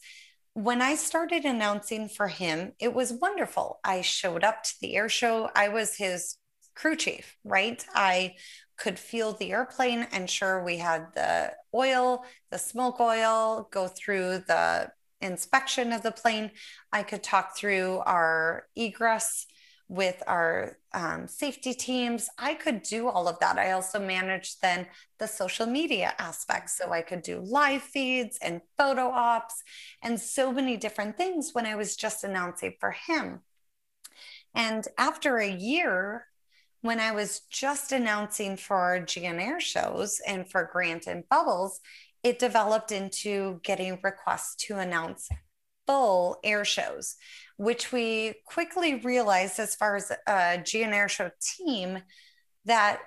when 0.55 0.83
I 0.83 0.97
started 0.97 1.45
announcing 1.45 2.09
for 2.09 2.27
him, 2.27 2.73
it 2.81 2.93
was 2.93 3.13
wonderful. 3.13 3.79
I 3.85 4.01
showed 4.01 4.43
up 4.43 4.65
to 4.65 4.75
the 4.81 4.97
air 4.97 5.09
show. 5.09 5.49
I 5.55 5.69
was 5.69 5.95
his 5.95 6.37
crew 6.75 6.97
chief, 6.97 7.37
right? 7.45 7.85
I 7.95 8.35
could 8.77 8.99
feel 8.99 9.35
the 9.35 9.53
airplane, 9.53 10.09
and 10.11 10.29
sure, 10.29 10.65
we 10.65 10.79
had 10.79 11.15
the 11.15 11.53
oil, 11.73 12.25
the 12.51 12.59
smoke 12.59 12.99
oil, 12.99 13.69
go 13.71 13.87
through 13.87 14.39
the 14.49 14.91
inspection 15.21 15.93
of 15.93 16.03
the 16.03 16.13
plane. 16.13 16.51
I 16.93 17.03
could 17.03 17.23
talk 17.23 17.57
through 17.57 17.99
our 18.07 18.67
egress 18.77 19.47
with 19.91 20.23
our 20.29 20.79
um, 20.95 21.27
safety 21.27 21.75
teams. 21.75 22.29
I 22.39 22.55
could 22.55 22.83
do 22.83 23.09
all 23.09 23.27
of 23.27 23.41
that. 23.41 23.59
I 23.59 23.73
also 23.73 23.99
managed 23.99 24.63
then 24.63 24.87
the 25.19 25.27
social 25.27 25.67
media 25.67 26.15
aspects. 26.17 26.79
So 26.79 26.93
I 26.93 27.03
could 27.03 27.23
do 27.23 27.41
live 27.41 27.83
feeds 27.83 28.39
and 28.41 28.61
photo 28.79 29.09
ops 29.09 29.65
and 30.01 30.19
so 30.19 30.53
many 30.53 30.77
different 30.77 31.17
things 31.17 31.51
when 31.53 31.67
I 31.67 31.75
was 31.75 31.97
just 31.97 32.23
announcing 32.23 32.75
for 32.79 32.93
him. 32.93 33.41
And 34.55 34.87
after 34.97 35.39
a 35.39 35.51
year, 35.51 36.27
when 36.83 37.01
I 37.01 37.11
was 37.11 37.41
just 37.51 37.91
announcing 37.91 38.57
for 38.57 38.77
our 38.77 39.01
GN 39.01 39.41
Air 39.41 39.61
shows 39.61 40.21
and 40.27 40.49
for 40.49 40.71
Grant 40.73 41.09
and 41.09 41.29
Bubbles, 41.29 41.81
it 42.23 42.39
developed 42.39 42.93
into 42.93 43.61
getting 43.63 43.99
requests 44.03 44.57
to 44.67 44.77
announce 44.77 45.29
full 45.87 46.39
air 46.45 46.65
shows 46.65 47.17
which 47.61 47.93
we 47.93 48.33
quickly 48.47 48.95
realized 48.95 49.61
as 49.61 49.75
far 49.75 49.95
as 49.95 50.11
a 50.11 50.57
GN 50.57 50.95
Air 50.95 51.11
Show 51.11 51.31
team 51.43 51.99
that 52.65 53.01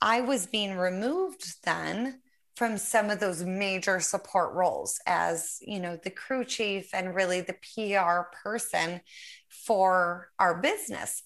I 0.00 0.20
was 0.20 0.48
being 0.48 0.76
removed 0.76 1.44
then 1.62 2.20
from 2.56 2.76
some 2.76 3.08
of 3.08 3.20
those 3.20 3.44
major 3.44 4.00
support 4.00 4.52
roles 4.54 4.98
as 5.06 5.58
you 5.60 5.78
know 5.78 5.96
the 6.02 6.10
crew 6.10 6.44
chief 6.44 6.92
and 6.92 7.14
really 7.14 7.40
the 7.40 7.54
PR 7.54 8.22
person 8.42 9.00
for 9.48 10.30
our 10.40 10.60
business. 10.60 11.22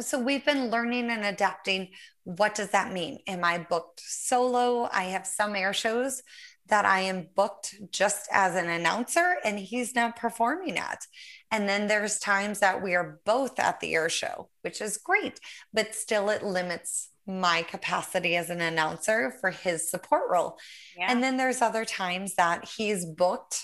So 0.00 0.18
we've 0.18 0.44
been 0.44 0.70
learning 0.70 1.10
and 1.10 1.24
adapting. 1.24 1.90
What 2.24 2.54
does 2.54 2.70
that 2.70 2.92
mean? 2.92 3.18
Am 3.26 3.44
I 3.44 3.58
booked 3.58 4.00
solo? 4.00 4.88
I 4.92 5.04
have 5.04 5.26
some 5.26 5.54
air 5.54 5.72
shows 5.72 6.22
that 6.68 6.84
I 6.84 7.00
am 7.00 7.28
booked 7.34 7.76
just 7.92 8.28
as 8.32 8.56
an 8.56 8.68
announcer 8.68 9.36
and 9.44 9.58
he's 9.58 9.94
not 9.94 10.16
performing 10.16 10.78
at. 10.78 11.06
And 11.50 11.68
then 11.68 11.86
there's 11.86 12.18
times 12.18 12.58
that 12.60 12.82
we 12.82 12.94
are 12.94 13.20
both 13.24 13.58
at 13.58 13.80
the 13.80 13.94
air 13.94 14.08
show, 14.08 14.48
which 14.62 14.80
is 14.80 14.96
great, 14.96 15.38
but 15.72 15.94
still 15.94 16.28
it 16.28 16.42
limits 16.42 17.10
my 17.26 17.62
capacity 17.62 18.36
as 18.36 18.50
an 18.50 18.60
announcer 18.60 19.34
for 19.40 19.50
his 19.50 19.90
support 19.90 20.24
role. 20.30 20.58
Yeah. 20.96 21.10
And 21.10 21.22
then 21.22 21.36
there's 21.36 21.62
other 21.62 21.84
times 21.84 22.34
that 22.34 22.68
he's 22.76 23.04
booked 23.04 23.62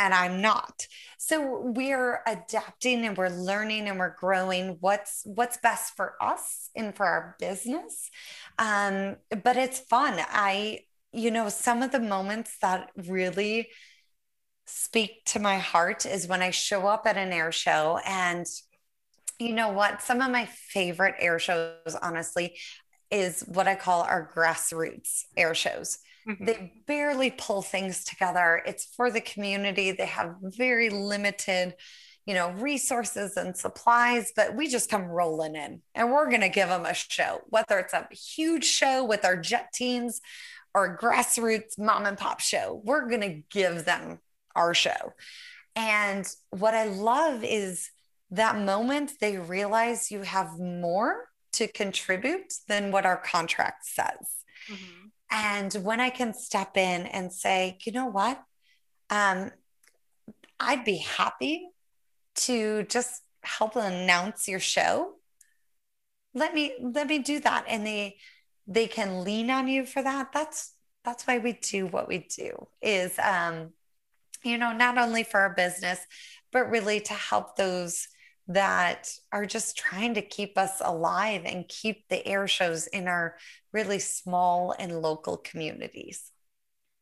and 0.00 0.14
I'm 0.14 0.40
not. 0.40 0.86
So 1.18 1.60
we're 1.60 2.22
adapting 2.26 3.04
and 3.04 3.16
we're 3.16 3.28
learning 3.28 3.86
and 3.86 3.98
we're 3.98 4.16
growing 4.16 4.78
what's 4.80 5.22
what's 5.26 5.58
best 5.58 5.94
for 5.94 6.14
us 6.20 6.70
and 6.74 6.96
for 6.96 7.04
our 7.04 7.36
business. 7.38 8.10
Um, 8.58 9.16
but 9.44 9.56
it's 9.58 9.78
fun. 9.78 10.14
I 10.18 10.80
you 11.12 11.30
know, 11.30 11.48
some 11.48 11.82
of 11.82 11.90
the 11.90 12.00
moments 12.00 12.56
that 12.62 12.90
really 12.96 13.68
speak 14.66 15.24
to 15.26 15.40
my 15.40 15.58
heart 15.58 16.06
is 16.06 16.28
when 16.28 16.40
I 16.40 16.50
show 16.50 16.86
up 16.86 17.06
at 17.06 17.16
an 17.16 17.32
air 17.32 17.50
show. 17.52 17.98
And 18.06 18.46
you 19.38 19.52
know 19.52 19.70
what? 19.70 20.02
Some 20.02 20.20
of 20.20 20.30
my 20.30 20.46
favorite 20.46 21.16
air 21.18 21.38
shows, 21.38 21.96
honestly, 22.00 22.56
is 23.10 23.40
what 23.40 23.66
I 23.66 23.74
call 23.74 24.02
our 24.02 24.30
grassroots 24.32 25.24
air 25.36 25.54
shows. 25.54 25.98
Mm-hmm. 26.28 26.44
They 26.44 26.82
barely 26.86 27.30
pull 27.30 27.62
things 27.62 28.04
together. 28.04 28.62
It's 28.66 28.84
for 28.96 29.10
the 29.10 29.20
community. 29.20 29.92
They 29.92 30.06
have 30.06 30.36
very 30.42 30.90
limited, 30.90 31.74
you 32.26 32.34
know, 32.34 32.50
resources 32.52 33.36
and 33.36 33.56
supplies, 33.56 34.32
but 34.34 34.54
we 34.54 34.68
just 34.68 34.90
come 34.90 35.04
rolling 35.04 35.56
in 35.56 35.82
and 35.94 36.12
we're 36.12 36.28
going 36.28 36.42
to 36.42 36.48
give 36.48 36.68
them 36.68 36.86
a 36.86 36.94
show, 36.94 37.40
whether 37.48 37.78
it's 37.78 37.94
a 37.94 38.06
huge 38.12 38.64
show 38.64 39.04
with 39.04 39.24
our 39.24 39.36
jet 39.36 39.72
teams 39.72 40.20
or 40.74 40.98
grassroots 40.98 41.78
mom 41.78 42.06
and 42.06 42.18
pop 42.18 42.40
show. 42.40 42.80
We're 42.84 43.08
going 43.08 43.22
to 43.22 43.42
give 43.50 43.84
them 43.84 44.20
our 44.54 44.74
show. 44.74 45.14
And 45.74 46.26
what 46.50 46.74
I 46.74 46.84
love 46.84 47.42
is 47.44 47.90
that 48.30 48.58
moment 48.58 49.12
they 49.20 49.38
realize 49.38 50.10
you 50.10 50.22
have 50.22 50.58
more 50.58 51.28
to 51.52 51.66
contribute 51.66 52.52
than 52.68 52.92
what 52.92 53.06
our 53.06 53.16
contract 53.16 53.86
says. 53.86 54.28
Mm-hmm. 54.70 55.06
And 55.30 55.72
when 55.74 56.00
I 56.00 56.10
can 56.10 56.34
step 56.34 56.76
in 56.76 57.06
and 57.06 57.32
say, 57.32 57.78
you 57.84 57.92
know 57.92 58.06
what? 58.06 58.42
Um, 59.08 59.52
I'd 60.58 60.84
be 60.84 60.98
happy 60.98 61.68
to 62.36 62.84
just 62.84 63.22
help 63.42 63.76
announce 63.76 64.48
your 64.48 64.60
show. 64.60 65.14
Let 66.34 66.54
me 66.54 66.74
let 66.80 67.06
me 67.06 67.18
do 67.18 67.40
that. 67.40 67.64
And 67.68 67.86
they 67.86 68.16
they 68.66 68.86
can 68.86 69.24
lean 69.24 69.50
on 69.50 69.68
you 69.68 69.86
for 69.86 70.02
that. 70.02 70.32
That's 70.32 70.74
that's 71.04 71.26
why 71.26 71.38
we 71.38 71.52
do 71.52 71.86
what 71.86 72.08
we 72.08 72.18
do 72.36 72.66
is 72.82 73.18
um 73.18 73.72
you 74.42 74.56
know, 74.56 74.72
not 74.72 74.96
only 74.96 75.22
for 75.22 75.40
our 75.40 75.54
business, 75.54 76.00
but 76.52 76.70
really 76.70 77.00
to 77.00 77.12
help 77.12 77.56
those 77.56 78.08
that 78.50 79.08
are 79.30 79.46
just 79.46 79.76
trying 79.76 80.14
to 80.14 80.22
keep 80.22 80.58
us 80.58 80.82
alive 80.84 81.42
and 81.44 81.68
keep 81.68 82.08
the 82.08 82.26
air 82.26 82.48
shows 82.48 82.88
in 82.88 83.06
our 83.06 83.36
really 83.72 84.00
small 84.00 84.74
and 84.76 85.00
local 85.00 85.36
communities. 85.36 86.32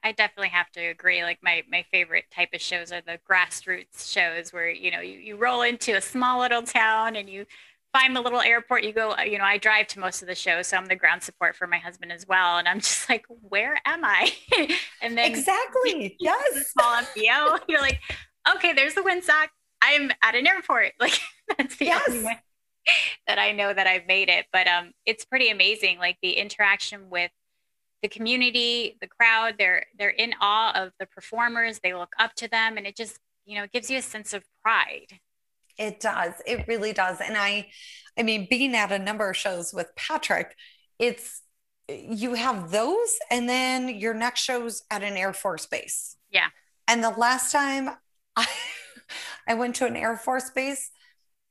I 0.05 0.13
definitely 0.13 0.51
have 0.51 0.71
to 0.73 0.81
agree. 0.81 1.23
Like 1.23 1.39
my 1.43 1.63
my 1.71 1.85
favorite 1.91 2.27
type 2.31 2.51
of 2.53 2.61
shows 2.61 2.93
are 2.93 3.01
the 3.01 3.19
grassroots 3.29 4.13
shows 4.13 4.53
where 4.53 4.71
you 4.71 4.91
know 4.91 5.01
you, 5.01 5.19
you 5.19 5.37
roll 5.37 5.63
into 5.63 5.97
a 5.97 6.01
small 6.01 6.41
little 6.41 6.63
town 6.63 7.17
and 7.17 7.29
you 7.29 7.47
find 7.95 8.15
the 8.15 8.21
little 8.21 8.41
airport. 8.41 8.85
You 8.85 8.93
go, 8.93 9.13
uh, 9.13 9.23
you 9.23 9.39
know, 9.39 9.45
I 9.45 9.57
drive 9.59 9.87
to 9.89 10.01
most 10.01 10.21
of 10.21 10.29
the 10.29 10.35
shows, 10.35 10.69
so 10.69 10.77
I'm 10.77 10.87
the 10.87 10.97
ground 10.97 11.23
support 11.23 11.57
for 11.57 11.67
my 11.67 11.79
husband 11.79 12.13
as 12.13 12.27
well. 12.29 12.59
And 12.59 12.69
I'm 12.69 12.81
just 12.81 13.09
like, 13.09 13.25
where 13.29 13.79
am 13.87 14.05
I? 14.05 14.31
and 15.03 15.17
then 15.17 15.31
exactly, 15.31 16.17
yes, 16.21 16.71
small 16.73 16.95
FBO. 16.97 17.59
You're 17.69 17.81
like, 17.81 18.01
okay, 18.55 18.75
there's 18.75 18.95
the 18.95 19.03
windsock. 19.03 19.49
I'm 19.83 20.11
at 20.23 20.35
an 20.35 20.47
airport. 20.47 20.93
Like 21.01 21.19
that's 21.59 21.77
the 21.77 21.87
yes. 21.87 22.03
only 22.09 22.25
way 22.25 22.41
that 23.27 23.39
I 23.39 23.53
know 23.53 23.73
that 23.73 23.87
I've 23.87 24.07
made 24.07 24.29
it. 24.29 24.47
But 24.53 24.67
um, 24.67 24.93
it's 25.07 25.25
pretty 25.25 25.51
amazing. 25.51 25.99
Like 25.99 26.19
the 26.23 26.33
interaction 26.33 27.11
with 27.11 27.31
the 28.03 28.09
community, 28.09 28.97
the 29.01 29.09
crowd, 29.09 29.55
they're 29.59 29.85
they're 29.99 30.11
in 30.11 30.35
awe 30.41 30.73
of 30.75 30.93
the 30.99 31.07
performers. 31.07 31.81
They 31.83 31.95
look 31.95 32.13
up 32.19 32.35
to 32.37 32.49
them, 32.49 32.77
and 32.77 32.87
it 32.87 32.97
just 32.97 33.19
you 33.45 33.57
know 33.57 33.65
it 33.65 33.73
gives 33.73 33.91
you 33.91 33.99
a 33.99 34.03
sense 34.03 34.33
of 34.33 34.45
pride. 34.63 35.19
It 35.79 36.01
does. 36.01 36.35
It 36.45 36.67
really 36.67 36.93
does. 36.93 37.21
And 37.21 37.37
I, 37.37 37.69
I 38.19 38.25
mean, 38.25 38.49
being 38.51 38.75
at 38.75 38.91
a 38.91 38.99
number 38.99 39.31
of 39.31 39.37
shows 39.37 39.73
with 39.73 39.95
Patrick, 39.95 40.57
it's 40.99 41.43
you 41.89 42.35
have 42.35 42.71
those, 42.71 43.17
and 43.31 43.49
then 43.49 43.89
your 43.89 44.13
next 44.13 44.41
show's 44.41 44.83
at 44.91 45.03
an 45.03 45.17
Air 45.17 45.33
Force 45.33 45.67
base. 45.67 46.17
Yeah. 46.31 46.49
And 46.87 47.03
the 47.03 47.11
last 47.11 47.53
time 47.53 47.91
I, 48.37 48.47
I 49.49 49.55
went 49.55 49.77
to 49.77 49.87
an 49.87 49.97
Air 49.97 50.17
Force 50.17 50.51
base, 50.51 50.91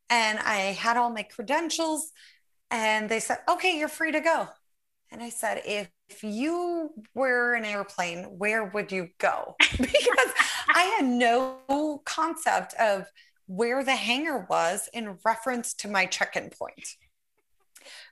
and 0.10 0.40
I 0.40 0.74
had 0.74 0.98
all 0.98 1.10
my 1.10 1.24
credentials, 1.24 2.12
and 2.72 3.10
they 3.10 3.20
said, 3.20 3.40
"Okay, 3.50 3.78
you're 3.78 3.88
free 3.88 4.12
to 4.12 4.22
go." 4.22 4.50
And 5.12 5.24
I 5.24 5.30
said, 5.30 5.62
if 5.66 5.90
if 6.10 6.24
you 6.24 6.92
were 7.14 7.54
an 7.54 7.66
airplane, 7.66 8.24
where 8.38 8.66
would 8.66 8.92
you 8.92 9.10
go? 9.18 9.56
because 9.78 10.34
I 10.70 10.96
had 10.98 11.06
no 11.06 12.02
concept 12.06 12.74
of 12.76 13.08
where 13.46 13.84
the 13.84 13.96
hangar 13.96 14.46
was 14.50 14.90
in 14.94 15.18
reference 15.26 15.74
to 15.76 15.88
my 15.88 16.06
check 16.06 16.36
in 16.36 16.50
point. 16.50 16.96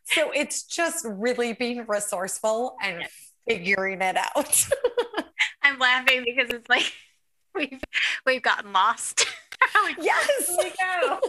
So 0.06 0.32
it's 0.32 0.64
just 0.64 1.06
really 1.08 1.54
being 1.54 1.86
resourceful 1.88 2.75
and 2.82 3.04
figuring 3.48 4.02
it 4.02 4.18
out. 4.18 4.68
I'm 5.64 5.80
laughing 5.80 6.24
because 6.25 6.50
it's 6.52 6.70
like 6.70 6.94
we've 7.56 7.82
we've 8.25 8.42
gotten 8.42 8.74
lost. 8.74 9.25
yes. 10.02 10.56
we 10.58 10.72
go. 10.80 11.20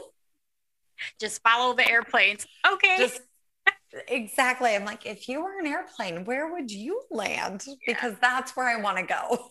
Just 1.20 1.42
follow 1.42 1.74
the 1.74 1.88
airplanes. 1.88 2.46
Okay. 2.70 2.96
Just 2.98 3.20
Exactly. 4.08 4.74
I'm 4.74 4.84
like, 4.84 5.06
if 5.06 5.28
you 5.28 5.42
were 5.42 5.58
an 5.58 5.66
airplane, 5.66 6.24
where 6.24 6.52
would 6.52 6.70
you 6.70 7.02
land? 7.10 7.64
Yeah. 7.66 7.74
Because 7.86 8.14
that's 8.20 8.56
where 8.56 8.68
I 8.68 8.80
want 8.80 8.98
to 8.98 9.04
go. 9.04 9.48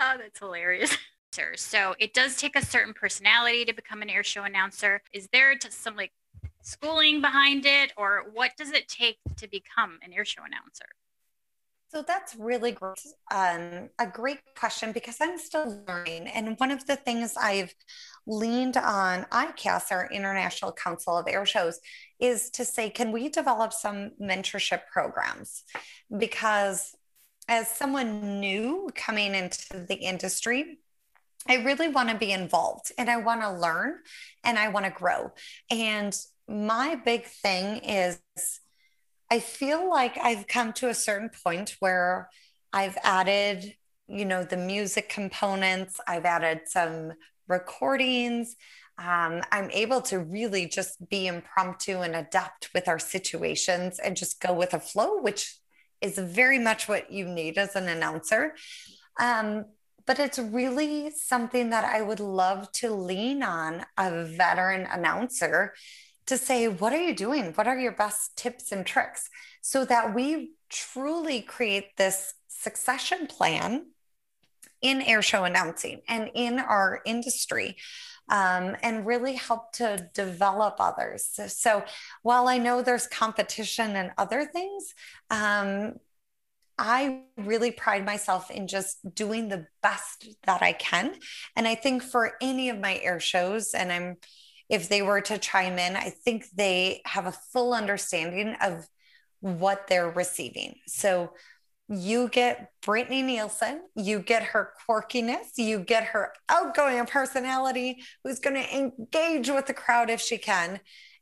oh, 0.00 0.14
that's 0.18 0.38
hilarious. 0.38 0.96
So 1.56 1.94
it 2.00 2.14
does 2.14 2.36
take 2.36 2.56
a 2.56 2.64
certain 2.64 2.94
personality 2.94 3.64
to 3.64 3.72
become 3.72 4.02
an 4.02 4.10
air 4.10 4.24
show 4.24 4.42
announcer. 4.42 5.02
Is 5.12 5.28
there 5.32 5.54
some 5.68 5.94
like 5.94 6.12
schooling 6.62 7.20
behind 7.20 7.64
it, 7.64 7.92
or 7.96 8.24
what 8.32 8.52
does 8.56 8.72
it 8.72 8.88
take 8.88 9.18
to 9.36 9.46
become 9.46 9.98
an 10.02 10.12
air 10.12 10.24
show 10.24 10.42
announcer? 10.42 10.86
So 11.90 12.04
that's 12.06 12.36
really 12.36 12.72
great. 12.72 12.98
Um, 13.30 13.88
a 13.98 14.06
great 14.06 14.40
question 14.58 14.92
because 14.92 15.16
I'm 15.22 15.38
still 15.38 15.82
learning. 15.88 16.28
And 16.28 16.58
one 16.58 16.70
of 16.70 16.86
the 16.86 16.96
things 16.96 17.34
I've 17.40 17.74
leaned 18.26 18.76
on 18.76 19.24
ICAS, 19.32 19.90
our 19.90 20.08
International 20.12 20.70
Council 20.72 21.16
of 21.16 21.26
Air 21.26 21.46
Shows, 21.46 21.80
is 22.20 22.50
to 22.50 22.64
say, 22.66 22.90
can 22.90 23.10
we 23.10 23.30
develop 23.30 23.72
some 23.72 24.10
mentorship 24.20 24.82
programs? 24.92 25.64
Because 26.14 26.94
as 27.48 27.68
someone 27.68 28.38
new 28.38 28.90
coming 28.94 29.34
into 29.34 29.86
the 29.88 29.96
industry, 29.96 30.78
I 31.48 31.56
really 31.56 31.88
want 31.88 32.10
to 32.10 32.16
be 32.16 32.32
involved 32.32 32.92
and 32.98 33.08
I 33.08 33.16
want 33.16 33.40
to 33.40 33.50
learn 33.50 33.94
and 34.44 34.58
I 34.58 34.68
want 34.68 34.84
to 34.84 34.92
grow. 34.92 35.32
And 35.70 36.14
my 36.46 36.96
big 36.96 37.24
thing 37.24 37.78
is 37.78 38.20
I 39.30 39.40
feel 39.40 39.88
like 39.88 40.16
I've 40.16 40.46
come 40.46 40.72
to 40.74 40.88
a 40.88 40.94
certain 40.94 41.30
point 41.44 41.76
where 41.80 42.30
I've 42.72 42.96
added, 43.02 43.74
you 44.06 44.24
know, 44.24 44.42
the 44.42 44.56
music 44.56 45.08
components, 45.08 46.00
I've 46.06 46.24
added 46.24 46.62
some 46.64 47.12
recordings. 47.46 48.56
Um, 48.96 49.42
I'm 49.52 49.70
able 49.70 50.00
to 50.02 50.18
really 50.18 50.66
just 50.66 51.08
be 51.08 51.26
impromptu 51.26 52.00
and 52.00 52.16
adapt 52.16 52.70
with 52.74 52.88
our 52.88 52.98
situations 52.98 53.98
and 53.98 54.16
just 54.16 54.40
go 54.40 54.52
with 54.52 54.74
a 54.74 54.80
flow, 54.80 55.20
which 55.20 55.56
is 56.00 56.18
very 56.18 56.58
much 56.58 56.88
what 56.88 57.12
you 57.12 57.26
need 57.26 57.58
as 57.58 57.76
an 57.76 57.88
announcer. 57.88 58.54
Um, 59.20 59.66
but 60.06 60.18
it's 60.18 60.38
really 60.38 61.10
something 61.10 61.70
that 61.70 61.84
I 61.84 62.00
would 62.00 62.20
love 62.20 62.72
to 62.72 62.90
lean 62.94 63.42
on 63.42 63.84
a 63.98 64.24
veteran 64.24 64.86
announcer 64.90 65.74
to 66.28 66.38
say, 66.38 66.68
What 66.68 66.92
are 66.92 67.02
you 67.02 67.14
doing? 67.14 67.52
What 67.54 67.66
are 67.66 67.78
your 67.78 67.92
best 67.92 68.36
tips 68.36 68.72
and 68.72 68.86
tricks? 68.86 69.28
So 69.60 69.84
that 69.84 70.14
we 70.14 70.52
truly 70.70 71.42
create 71.42 71.96
this 71.96 72.34
succession 72.48 73.26
plan 73.26 73.86
in 74.80 75.02
air 75.02 75.22
show 75.22 75.44
announcing 75.44 76.00
and 76.08 76.30
in 76.34 76.58
our 76.58 77.00
industry 77.04 77.76
um, 78.28 78.76
and 78.82 79.06
really 79.06 79.34
help 79.34 79.72
to 79.72 80.08
develop 80.14 80.76
others. 80.78 81.28
So, 81.32 81.46
so, 81.46 81.84
while 82.22 82.46
I 82.46 82.58
know 82.58 82.82
there's 82.82 83.06
competition 83.06 83.96
and 83.96 84.10
other 84.18 84.44
things, 84.44 84.94
um, 85.30 85.94
I 86.78 87.22
really 87.36 87.72
pride 87.72 88.04
myself 88.04 88.50
in 88.50 88.68
just 88.68 88.98
doing 89.14 89.48
the 89.48 89.66
best 89.82 90.28
that 90.44 90.62
I 90.62 90.72
can. 90.72 91.16
And 91.56 91.66
I 91.66 91.74
think 91.74 92.02
for 92.02 92.34
any 92.40 92.68
of 92.68 92.78
my 92.78 93.00
air 93.02 93.18
shows, 93.18 93.74
and 93.74 93.90
I'm, 93.90 94.16
if 94.68 94.88
they 94.88 95.02
were 95.02 95.20
to 95.22 95.38
chime 95.38 95.78
in, 95.78 95.96
I 95.96 96.10
think 96.10 96.46
they 96.54 97.00
have 97.04 97.26
a 97.26 97.32
full 97.32 97.72
understanding 97.72 98.56
of 98.60 98.86
what 99.40 99.86
they're 99.86 100.10
receiving. 100.10 100.74
So 100.86 101.32
you 101.88 102.28
get 102.28 102.70
Brittany 102.82 103.22
Nielsen, 103.22 103.82
you 103.94 104.20
get 104.20 104.42
her 104.42 104.72
quirkiness, 104.86 105.56
you 105.56 105.78
get 105.78 106.04
her 106.04 106.32
outgoing 106.48 107.06
personality 107.06 108.02
who's 108.22 108.40
going 108.40 108.56
to 108.56 108.76
engage 108.76 109.48
with 109.48 109.66
the 109.66 109.74
crowd 109.74 110.10
if 110.10 110.20
she 110.20 110.36
can, 110.36 110.80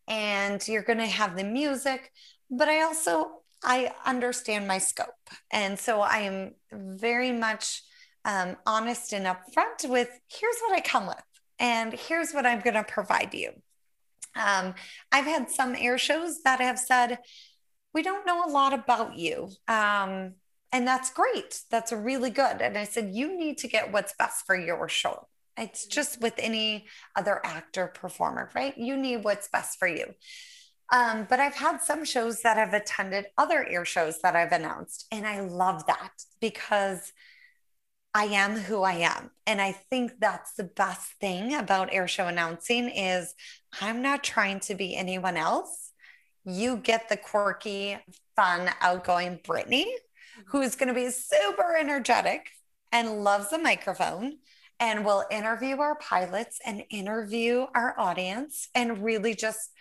and 0.08 0.66
you're 0.66 0.82
going 0.82 0.98
to 0.98 1.06
have 1.06 1.36
the 1.36 1.44
music. 1.44 2.10
But 2.50 2.68
I 2.68 2.82
also 2.82 3.42
I 3.64 3.92
understand 4.04 4.66
my 4.66 4.78
scope, 4.78 5.08
and 5.52 5.78
so 5.78 6.00
I 6.00 6.18
am 6.18 6.54
very 6.72 7.32
much 7.32 7.82
um, 8.24 8.56
honest 8.66 9.12
and 9.12 9.24
upfront 9.24 9.88
with 9.88 10.08
here's 10.28 10.56
what 10.66 10.76
I 10.76 10.80
come 10.80 11.06
with, 11.06 11.22
and 11.58 11.92
here's 11.92 12.32
what 12.32 12.46
I'm 12.46 12.60
going 12.60 12.74
to 12.74 12.84
provide 12.84 13.34
you. 13.34 13.50
Um, 14.34 14.74
I've 15.10 15.24
had 15.24 15.50
some 15.50 15.74
air 15.74 15.98
shows 15.98 16.42
that 16.42 16.60
have 16.60 16.78
said, 16.78 17.18
we 17.94 18.02
don't 18.02 18.26
know 18.26 18.44
a 18.44 18.50
lot 18.50 18.74
about 18.74 19.16
you. 19.16 19.50
Um, 19.66 20.34
and 20.72 20.86
that's 20.86 21.10
great. 21.10 21.60
That's 21.70 21.92
really 21.92 22.30
good. 22.30 22.60
And 22.60 22.76
I 22.76 22.84
said, 22.84 23.14
you 23.14 23.36
need 23.36 23.58
to 23.58 23.68
get 23.68 23.92
what's 23.92 24.14
best 24.18 24.44
for 24.44 24.54
your 24.54 24.88
show. 24.88 25.28
It's 25.56 25.86
just 25.86 26.20
with 26.20 26.34
any 26.36 26.86
other 27.14 27.40
actor 27.44 27.86
performer, 27.86 28.50
right? 28.54 28.76
You 28.76 28.96
need 28.96 29.24
what's 29.24 29.48
best 29.48 29.78
for 29.78 29.88
you. 29.88 30.14
Um, 30.92 31.26
but 31.28 31.40
I've 31.40 31.54
had 31.54 31.78
some 31.78 32.04
shows 32.04 32.42
that 32.42 32.58
have 32.58 32.74
attended 32.74 33.26
other 33.38 33.66
air 33.66 33.84
shows 33.84 34.20
that 34.20 34.36
I've 34.36 34.52
announced, 34.52 35.06
and 35.10 35.26
I 35.26 35.40
love 35.40 35.86
that 35.86 36.12
because 36.40 37.12
I 38.16 38.24
am 38.24 38.56
who 38.56 38.80
I 38.80 38.94
am. 38.94 39.30
And 39.46 39.60
I 39.60 39.72
think 39.72 40.12
that's 40.18 40.54
the 40.54 40.64
best 40.64 41.12
thing 41.20 41.54
about 41.54 41.92
air 41.92 42.08
show 42.08 42.28
announcing 42.28 42.88
is 42.88 43.34
I'm 43.82 44.00
not 44.00 44.24
trying 44.24 44.60
to 44.60 44.74
be 44.74 44.96
anyone 44.96 45.36
else. 45.36 45.92
You 46.42 46.78
get 46.78 47.10
the 47.10 47.18
quirky, 47.18 47.98
fun, 48.34 48.70
outgoing 48.80 49.40
Brittany 49.44 49.84
mm-hmm. 49.84 50.42
who's 50.46 50.76
going 50.76 50.88
to 50.88 50.94
be 50.94 51.10
super 51.10 51.76
energetic 51.76 52.48
and 52.90 53.22
loves 53.22 53.50
the 53.50 53.58
microphone 53.58 54.38
and 54.80 55.04
will 55.04 55.26
interview 55.30 55.78
our 55.78 55.96
pilots 55.96 56.58
and 56.64 56.84
interview 56.88 57.66
our 57.74 58.00
audience 58.00 58.70
and 58.74 59.04
really 59.04 59.34
just 59.34 59.72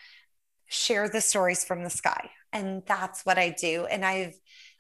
share 0.65 1.07
the 1.07 1.21
stories 1.21 1.63
from 1.63 1.85
the 1.85 1.89
sky. 1.89 2.31
And 2.51 2.83
that's 2.85 3.25
what 3.25 3.37
I 3.37 3.51
do. 3.51 3.85
And 3.85 4.03
I've 4.03 4.35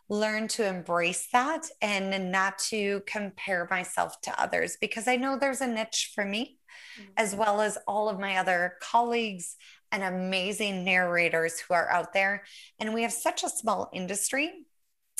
learned 0.09 0.51
to 0.51 0.67
embrace 0.67 1.27
that 1.33 1.67
and 1.81 2.31
not 2.31 2.59
to 2.59 3.01
compare 3.07 3.67
myself 3.69 4.19
to 4.21 4.41
others 4.41 4.77
because 4.79 5.07
I 5.07 5.15
know 5.15 5.37
there's 5.37 5.61
a 5.61 5.67
niche 5.67 6.11
for 6.13 6.23
me, 6.23 6.57
mm-hmm. 6.99 7.11
as 7.17 7.35
well 7.35 7.61
as 7.61 7.77
all 7.87 8.09
of 8.09 8.19
my 8.19 8.37
other 8.37 8.75
colleagues 8.81 9.55
and 9.91 10.03
amazing 10.03 10.83
narrators 10.83 11.59
who 11.59 11.73
are 11.73 11.89
out 11.89 12.13
there. 12.13 12.43
And 12.79 12.93
we 12.93 13.03
have 13.03 13.13
such 13.13 13.43
a 13.43 13.49
small 13.49 13.89
industry 13.93 14.51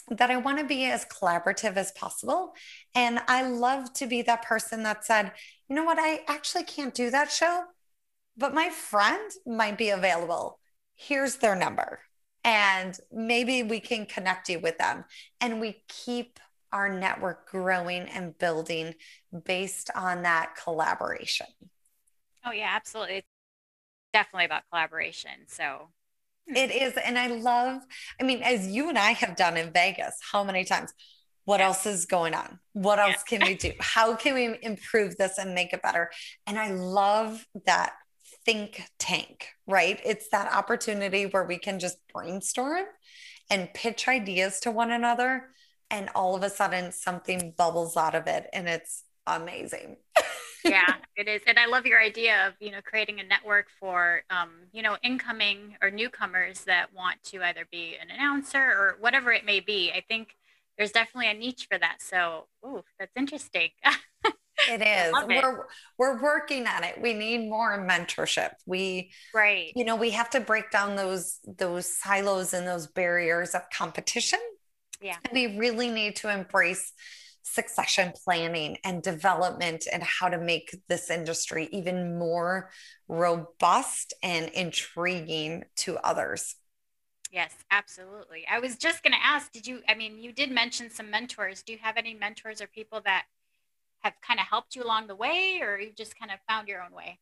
that 0.09 0.29
I 0.29 0.37
want 0.37 0.59
to 0.59 0.65
be 0.65 0.85
as 0.85 1.05
collaborative 1.05 1.77
as 1.77 1.91
possible. 1.93 2.53
And 2.93 3.19
I 3.27 3.47
love 3.47 3.91
to 3.93 4.07
be 4.07 4.21
that 4.23 4.43
person 4.43 4.83
that 4.83 5.03
said, 5.03 5.31
you 5.67 5.75
know 5.75 5.83
what, 5.83 5.97
I 5.99 6.21
actually 6.27 6.63
can't 6.63 6.93
do 6.93 7.09
that 7.09 7.31
show, 7.31 7.63
but 8.37 8.53
my 8.53 8.69
friend 8.69 9.31
might 9.47 9.77
be 9.77 9.89
available. 9.89 10.59
Here's 10.95 11.37
their 11.37 11.55
number. 11.55 11.99
And 12.45 12.97
maybe 13.11 13.63
we 13.63 13.79
can 13.79 14.05
connect 14.05 14.47
you 14.49 14.59
with 14.59 14.77
them. 14.77 15.03
And 15.41 15.59
we 15.59 15.83
keep 15.89 16.39
our 16.71 16.87
network 16.87 17.49
growing 17.49 18.03
and 18.03 18.37
building 18.37 18.93
based 19.45 19.89
on 19.95 20.21
that 20.21 20.55
collaboration. 20.61 21.47
Oh, 22.45 22.51
yeah, 22.51 22.69
absolutely. 22.71 23.15
It's 23.15 23.27
definitely 24.13 24.45
about 24.45 24.61
collaboration. 24.69 25.31
So 25.47 25.89
hmm. 26.47 26.55
it 26.55 26.69
is. 26.69 26.93
And 27.03 27.17
I 27.17 27.27
love, 27.27 27.81
I 28.21 28.23
mean, 28.23 28.43
as 28.43 28.67
you 28.67 28.89
and 28.89 28.97
I 28.97 29.11
have 29.11 29.35
done 29.35 29.57
in 29.57 29.73
Vegas, 29.73 30.15
how 30.31 30.43
many 30.43 30.63
times? 30.63 30.93
What 31.45 31.59
yeah. 31.59 31.67
else 31.67 31.85
is 31.85 32.05
going 32.07 32.33
on? 32.33 32.59
What 32.73 32.97
else 32.97 33.23
yeah. 33.31 33.37
can 33.37 33.47
we 33.47 33.53
do? 33.55 33.71
How 33.79 34.15
can 34.15 34.33
we 34.33 34.57
improve 34.63 35.15
this 35.15 35.37
and 35.37 35.53
make 35.53 35.73
it 35.73 35.81
better? 35.83 36.09
And 36.47 36.57
I 36.57 36.71
love 36.71 37.45
that 37.67 37.93
think 38.45 38.83
tank, 38.99 39.49
right? 39.67 39.99
It's 40.05 40.29
that 40.29 40.53
opportunity 40.53 41.25
where 41.25 41.43
we 41.43 41.57
can 41.57 41.79
just 41.79 41.97
brainstorm 42.13 42.85
and 43.49 43.73
pitch 43.73 44.07
ideas 44.07 44.59
to 44.61 44.71
one 44.71 44.91
another. 44.91 45.49
And 45.91 46.09
all 46.15 46.35
of 46.35 46.43
a 46.43 46.49
sudden, 46.49 46.91
something 46.91 47.53
bubbles 47.57 47.97
out 47.97 48.15
of 48.15 48.27
it. 48.27 48.47
And 48.53 48.67
it's 48.67 49.03
amazing. 49.27 49.97
yeah, 50.65 50.95
it 51.15 51.27
is. 51.27 51.41
And 51.45 51.59
I 51.59 51.67
love 51.67 51.85
your 51.85 52.01
idea 52.01 52.47
of, 52.47 52.53
you 52.59 52.71
know, 52.71 52.79
creating 52.83 53.19
a 53.19 53.23
network 53.23 53.67
for, 53.79 54.21
um, 54.29 54.49
you 54.71 54.81
know, 54.81 54.97
incoming 55.03 55.75
or 55.81 55.91
newcomers 55.91 56.61
that 56.65 56.93
want 56.93 57.23
to 57.25 57.43
either 57.43 57.67
be 57.71 57.97
an 58.01 58.09
announcer 58.09 58.59
or 58.59 58.97
whatever 58.99 59.31
it 59.31 59.45
may 59.45 59.59
be. 59.59 59.91
I 59.95 60.01
think 60.07 60.35
there's 60.77 60.91
definitely 60.91 61.29
a 61.29 61.33
niche 61.33 61.67
for 61.69 61.77
that. 61.77 61.97
So, 62.01 62.47
ooh, 62.65 62.83
that's 62.99 63.15
interesting. 63.15 63.69
It 64.69 64.81
is. 64.81 65.13
We're 65.27 65.59
it. 65.59 65.65
we're 65.97 66.21
working 66.21 66.65
on 66.67 66.83
it. 66.83 67.01
We 67.01 67.13
need 67.13 67.49
more 67.49 67.77
mentorship. 67.85 68.51
We 68.65 69.11
right. 69.33 69.71
You 69.75 69.85
know, 69.85 69.95
we 69.95 70.11
have 70.11 70.29
to 70.31 70.39
break 70.39 70.71
down 70.71 70.95
those 70.95 71.39
those 71.45 71.97
silos 71.97 72.53
and 72.53 72.65
those 72.65 72.87
barriers 72.87 73.53
of 73.53 73.63
competition. 73.69 74.39
Yeah. 75.01 75.17
And 75.25 75.33
we 75.33 75.57
really 75.57 75.89
need 75.89 76.15
to 76.17 76.33
embrace 76.33 76.93
succession 77.43 78.11
planning 78.23 78.77
and 78.83 79.03
development 79.03 79.87
and 79.91 80.03
how 80.03 80.29
to 80.29 80.37
make 80.37 80.75
this 80.89 81.09
industry 81.09 81.69
even 81.71 82.17
more 82.17 82.71
robust 83.07 84.13
and 84.23 84.49
intriguing 84.49 85.63
to 85.77 85.97
others. 85.97 86.55
Yes, 87.31 87.53
absolutely. 87.69 88.45
I 88.49 88.59
was 88.59 88.77
just 88.77 89.03
going 89.03 89.13
to 89.13 89.23
ask, 89.23 89.51
did 89.51 89.67
you, 89.67 89.81
I 89.87 89.93
mean, 89.95 90.17
you 90.19 90.31
did 90.31 90.51
mention 90.51 90.89
some 90.89 91.11
mentors. 91.11 91.63
Do 91.63 91.73
you 91.73 91.79
have 91.81 91.97
any 91.97 92.13
mentors 92.13 92.61
or 92.61 92.67
people 92.67 93.01
that 93.05 93.25
have 94.05 94.13
kind 94.21 94.39
of 94.39 94.45
helped 94.45 94.75
you 94.75 94.83
along 94.83 95.07
the 95.07 95.15
way 95.15 95.59
or 95.61 95.79
you've 95.79 95.95
just 95.95 96.17
kind 96.17 96.31
of 96.31 96.37
found 96.47 96.67
your 96.67 96.81
own 96.81 96.91
way? 96.91 97.19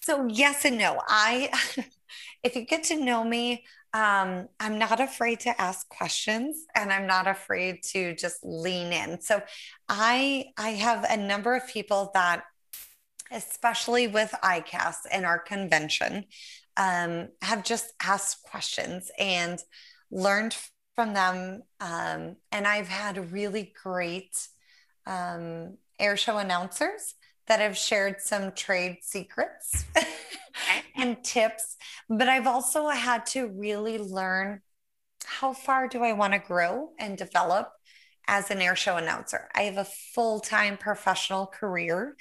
So, 0.00 0.26
yes 0.26 0.64
and 0.64 0.78
no. 0.78 1.00
I, 1.06 1.50
if 2.42 2.56
you 2.56 2.66
get 2.66 2.84
to 2.84 2.96
know 2.96 3.22
me, 3.24 3.64
um, 3.94 4.48
I'm 4.58 4.78
not 4.78 5.00
afraid 5.00 5.40
to 5.40 5.60
ask 5.60 5.88
questions 5.88 6.64
and 6.74 6.92
I'm 6.92 7.06
not 7.06 7.26
afraid 7.28 7.82
to 7.92 8.14
just 8.16 8.44
lean 8.44 8.92
in. 8.92 9.20
So, 9.20 9.40
I, 9.88 10.46
I 10.56 10.70
have 10.70 11.04
a 11.08 11.16
number 11.16 11.54
of 11.54 11.68
people 11.68 12.10
that, 12.14 12.42
especially 13.30 14.08
with 14.08 14.34
ICAS 14.42 14.96
and 15.12 15.24
our 15.24 15.38
convention, 15.38 16.24
um, 16.76 17.28
have 17.42 17.62
just 17.62 17.92
asked 18.02 18.42
questions 18.42 19.10
and 19.18 19.60
learned 20.10 20.56
from 20.96 21.14
them. 21.14 21.62
Um, 21.80 22.36
and 22.50 22.66
I've 22.66 22.88
had 22.88 23.32
really 23.32 23.72
great 23.82 24.36
um, 25.08 25.76
air 25.98 26.16
show 26.16 26.38
announcers 26.38 27.14
that 27.48 27.60
have 27.60 27.76
shared 27.76 28.20
some 28.20 28.52
trade 28.52 28.98
secrets 29.02 29.84
and 30.96 31.22
tips. 31.24 31.76
But 32.08 32.28
I've 32.28 32.46
also 32.46 32.88
had 32.88 33.26
to 33.26 33.48
really 33.48 33.98
learn 33.98 34.60
how 35.24 35.52
far 35.52 35.88
do 35.88 36.04
I 36.04 36.12
want 36.12 36.34
to 36.34 36.38
grow 36.38 36.90
and 36.98 37.18
develop 37.18 37.70
as 38.26 38.50
an 38.50 38.60
air 38.60 38.76
show 38.76 38.96
announcer. 38.96 39.48
I 39.54 39.62
have 39.62 39.78
a 39.78 39.86
full 40.14 40.40
time 40.40 40.76
professional 40.76 41.46
career. 41.46 42.16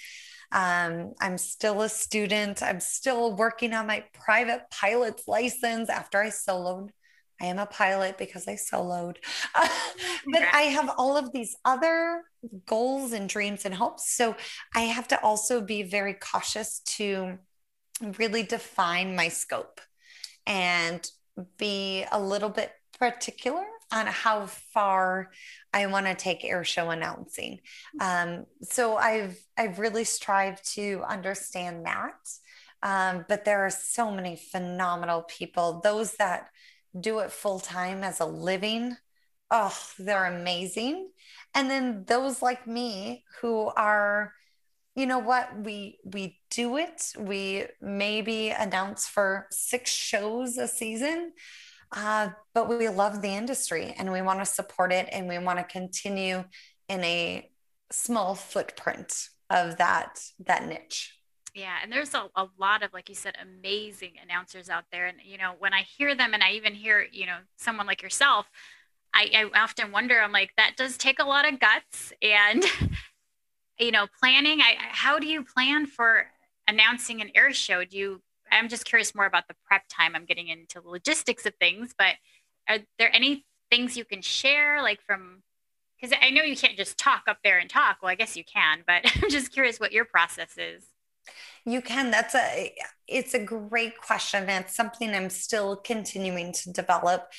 Um, 0.51 1.13
I'm 1.19 1.37
still 1.37 1.81
a 1.81 1.89
student. 1.89 2.63
I'm 2.63 2.79
still 2.79 3.35
working 3.35 3.73
on 3.73 3.85
my 3.85 4.05
private 4.13 4.61
pilot's 4.71 5.27
license 5.27 5.89
after 5.89 6.19
I 6.21 6.27
soloed 6.27 6.89
I 7.41 7.45
am 7.45 7.59
a 7.59 7.65
pilot 7.65 8.17
because 8.17 8.47
I 8.47 8.55
soloed. 8.55 9.17
but 9.55 10.41
I 10.53 10.63
have 10.63 10.91
all 10.97 11.17
of 11.17 11.31
these 11.31 11.55
other 11.65 12.23
goals 12.65 13.13
and 13.13 13.29
dreams 13.29 13.65
and 13.65 13.73
hopes. 13.73 14.11
So 14.11 14.35
I 14.75 14.81
have 14.81 15.07
to 15.09 15.21
also 15.21 15.61
be 15.61 15.83
very 15.83 16.13
cautious 16.13 16.79
to 16.97 17.37
really 18.17 18.43
define 18.43 19.15
my 19.15 19.27
scope 19.27 19.81
and 20.45 21.07
be 21.57 22.05
a 22.11 22.19
little 22.19 22.49
bit 22.49 22.71
particular 22.99 23.65
on 23.91 24.07
how 24.07 24.47
far 24.47 25.29
I 25.73 25.85
want 25.87 26.07
to 26.07 26.15
take 26.15 26.43
air 26.43 26.63
show 26.63 26.89
announcing. 26.89 27.59
Um, 27.99 28.45
so 28.63 28.97
I've 28.97 29.37
I've 29.57 29.79
really 29.79 30.03
strived 30.03 30.73
to 30.73 31.03
understand 31.07 31.85
that. 31.85 32.15
Um, 32.83 33.25
but 33.27 33.45
there 33.45 33.65
are 33.65 33.71
so 33.71 34.11
many 34.11 34.35
phenomenal 34.35 35.23
people, 35.23 35.81
those 35.83 36.13
that 36.17 36.49
do 36.99 37.19
it 37.19 37.31
full 37.31 37.59
time 37.59 38.03
as 38.03 38.19
a 38.19 38.25
living, 38.25 38.97
oh, 39.51 39.77
they're 39.97 40.25
amazing. 40.25 41.09
And 41.53 41.69
then 41.69 42.05
those 42.07 42.41
like 42.41 42.67
me 42.67 43.23
who 43.41 43.71
are, 43.75 44.33
you 44.95 45.05
know 45.05 45.19
what, 45.19 45.49
we 45.59 45.99
we 46.03 46.39
do 46.49 46.77
it. 46.77 47.13
We 47.17 47.65
maybe 47.81 48.49
announce 48.49 49.07
for 49.07 49.47
six 49.51 49.91
shows 49.91 50.57
a 50.57 50.67
season. 50.67 51.33
Uh, 51.91 52.29
but 52.53 52.67
we 52.67 52.89
love 52.89 53.21
the 53.21 53.29
industry 53.29 53.95
and 53.97 54.11
we 54.11 54.21
want 54.21 54.39
to 54.39 54.45
support 54.45 54.91
it 54.91 55.07
and 55.11 55.27
we 55.27 55.37
want 55.37 55.57
to 55.57 55.63
continue 55.63 56.43
in 56.89 57.03
a 57.03 57.49
small 57.91 58.35
footprint 58.35 59.29
of 59.49 59.77
that 59.77 60.19
that 60.45 60.67
niche 60.67 61.16
yeah, 61.57 61.77
and 61.81 61.91
there's 61.91 62.13
a, 62.13 62.29
a 62.35 62.47
lot 62.59 62.83
of, 62.83 62.93
like 62.93 63.09
you 63.09 63.15
said, 63.15 63.35
amazing 63.41 64.11
announcers 64.23 64.69
out 64.69 64.83
there. 64.91 65.07
And, 65.07 65.17
you 65.25 65.39
know, 65.39 65.53
when 65.57 65.73
I 65.73 65.81
hear 65.81 66.13
them 66.13 66.35
and 66.35 66.43
I 66.43 66.51
even 66.51 66.75
hear, 66.75 67.07
you 67.11 67.25
know, 67.25 67.37
someone 67.57 67.87
like 67.87 68.03
yourself, 68.03 68.45
I, 69.11 69.49
I 69.53 69.59
often 69.63 69.91
wonder, 69.91 70.21
I'm 70.21 70.31
like, 70.31 70.51
that 70.57 70.75
does 70.77 70.97
take 70.97 71.17
a 71.17 71.25
lot 71.25 71.51
of 71.51 71.59
guts 71.59 72.13
and, 72.21 72.63
you 73.79 73.89
know, 73.89 74.05
planning. 74.19 74.61
I, 74.61 74.75
how 74.77 75.17
do 75.17 75.25
you 75.25 75.43
plan 75.43 75.87
for 75.87 76.27
announcing 76.67 77.21
an 77.21 77.31
air 77.33 77.51
show? 77.51 77.83
Do 77.83 77.97
you, 77.97 78.21
I'm 78.51 78.69
just 78.69 78.85
curious 78.85 79.15
more 79.15 79.25
about 79.25 79.47
the 79.47 79.55
prep 79.65 79.81
time. 79.89 80.15
I'm 80.15 80.25
getting 80.25 80.49
into 80.49 80.79
the 80.79 80.89
logistics 80.89 81.47
of 81.47 81.55
things, 81.55 81.95
but 81.97 82.13
are 82.69 82.79
there 82.99 83.13
any 83.15 83.45
things 83.71 83.97
you 83.97 84.05
can 84.05 84.21
share, 84.21 84.83
like 84.83 85.01
from, 85.01 85.41
because 85.99 86.15
I 86.21 86.29
know 86.29 86.43
you 86.43 86.55
can't 86.55 86.77
just 86.77 86.99
talk 86.99 87.23
up 87.27 87.39
there 87.43 87.57
and 87.57 87.67
talk. 87.67 87.97
Well, 88.03 88.11
I 88.11 88.15
guess 88.15 88.37
you 88.37 88.43
can, 88.43 88.83
but 88.85 89.11
I'm 89.23 89.31
just 89.31 89.51
curious 89.51 89.79
what 89.79 89.91
your 89.91 90.05
process 90.05 90.55
is. 90.59 90.83
You 91.67 91.81
can. 91.81 92.11
That's 92.11 92.33
a 92.33 92.73
it's 93.09 93.33
a 93.33 93.43
great 93.43 93.97
question. 93.99 94.45
And 94.47 94.63
it's 94.63 94.75
something 94.75 95.13
I'm 95.13 95.29
still 95.29 95.75
continuing 95.75 96.53
to 96.53 96.71
develop. 96.71 97.29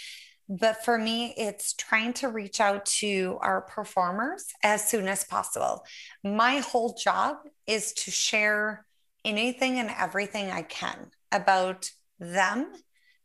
But 0.51 0.85
for 0.85 0.99
me, 0.99 1.33
it's 1.39 1.73
trying 1.73 2.13
to 2.15 2.29
reach 2.29 2.61
out 2.61 2.85
to 3.01 3.39
our 3.41 3.63
performers 3.63 4.45
as 4.63 4.87
soon 4.87 5.09
as 5.09 5.25
possible. 5.25 5.85
My 6.23 6.59
whole 6.59 6.95
job 6.95 7.39
is 7.67 7.95
to 7.95 8.11
share 8.11 8.85
anything 9.25 9.79
and 9.79 9.91
everything 9.99 10.51
I 10.51 10.63
can 10.63 11.11
about 11.33 11.91
them, 12.21 12.73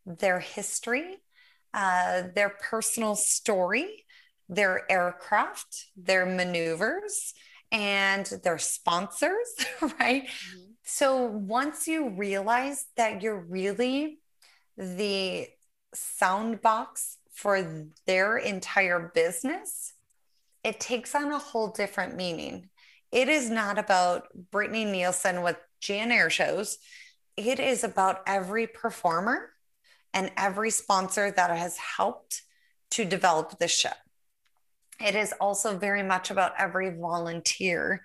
their 0.05 0.39
history, 0.39 1.17
uh, 1.73 2.23
their 2.33 2.49
personal 2.49 3.15
story, 3.15 4.05
their 4.47 4.89
aircraft, 4.89 5.87
their 5.97 6.25
maneuvers, 6.25 7.33
and 7.73 8.25
their 8.43 8.57
sponsors, 8.57 9.53
right? 9.99 10.27
Mm-hmm. 10.27 10.72
So 10.83 11.25
once 11.25 11.87
you 11.87 12.09
realize 12.09 12.85
that 12.97 13.21
you're 13.21 13.39
really 13.39 14.19
the 14.77 15.47
sound 15.93 16.61
box 16.61 17.17
for 17.31 17.87
their 18.05 18.37
entire 18.37 19.11
business, 19.15 19.93
it 20.63 20.79
takes 20.79 21.15
on 21.15 21.31
a 21.31 21.39
whole 21.39 21.69
different 21.69 22.15
meaning. 22.15 22.69
It 23.11 23.29
is 23.29 23.49
not 23.49 23.77
about 23.77 24.27
Brittany 24.51 24.85
Nielsen 24.85 25.41
with 25.41 25.57
GN 25.81 26.11
Air 26.11 26.29
shows. 26.29 26.77
It 27.37 27.59
is 27.59 27.83
about 27.83 28.21
every 28.27 28.67
performer 28.67 29.51
and 30.13 30.31
every 30.37 30.69
sponsor 30.69 31.31
that 31.31 31.49
has 31.49 31.77
helped 31.77 32.41
to 32.91 33.05
develop 33.05 33.57
the 33.57 33.67
show. 33.67 33.89
It 34.99 35.15
is 35.15 35.33
also 35.39 35.77
very 35.77 36.03
much 36.03 36.29
about 36.29 36.53
every 36.57 36.91
volunteer 36.91 38.03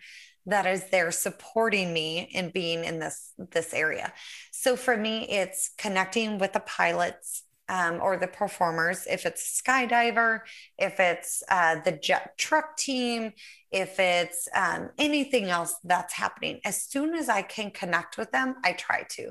that 0.49 0.67
is 0.67 0.85
there 0.91 1.11
supporting 1.11 1.93
me 1.93 2.29
in 2.33 2.51
being 2.51 2.85
in 2.85 2.99
this 2.99 3.33
this 3.53 3.73
area. 3.73 4.13
So 4.51 4.77
for 4.77 4.97
me 4.97 5.29
it's 5.29 5.71
connecting 5.79 6.39
with 6.39 6.53
the 6.53 6.61
pilots 6.61 7.43
um, 7.69 8.01
or 8.01 8.17
the 8.17 8.27
performers. 8.27 9.07
If 9.07 9.27
it's 9.27 9.61
skydiver 9.63 10.41
if 10.79 10.99
it's 10.99 11.43
uh, 11.51 11.77
the 11.85 11.93
jet 11.93 12.37
truck 12.39 12.77
team 12.77 13.33
if 13.71 14.01
it's 14.01 14.49
um, 14.55 14.91
anything 14.99 15.51
else 15.51 15.75
that's 15.85 16.15
happening 16.15 16.59
as 16.65 16.83
soon 16.83 17.15
as 17.15 17.29
i 17.29 17.43
can 17.43 17.71
connect 17.71 18.17
with 18.17 18.31
them 18.33 18.57
i 18.65 18.73
try 18.73 19.05
to. 19.11 19.31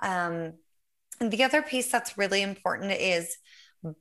Um, 0.00 0.52
and 1.20 1.32
the 1.32 1.44
other 1.44 1.62
piece 1.62 1.90
that's 1.90 2.18
really 2.18 2.42
important 2.42 2.92
is 2.92 3.36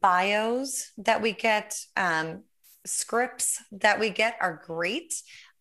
bios 0.02 0.92
that 0.98 1.22
we 1.22 1.32
get 1.32 1.80
um, 1.96 2.44
scripts 2.88 3.62
that 3.72 4.00
we 4.00 4.10
get 4.10 4.36
are 4.42 4.62
great. 4.66 5.14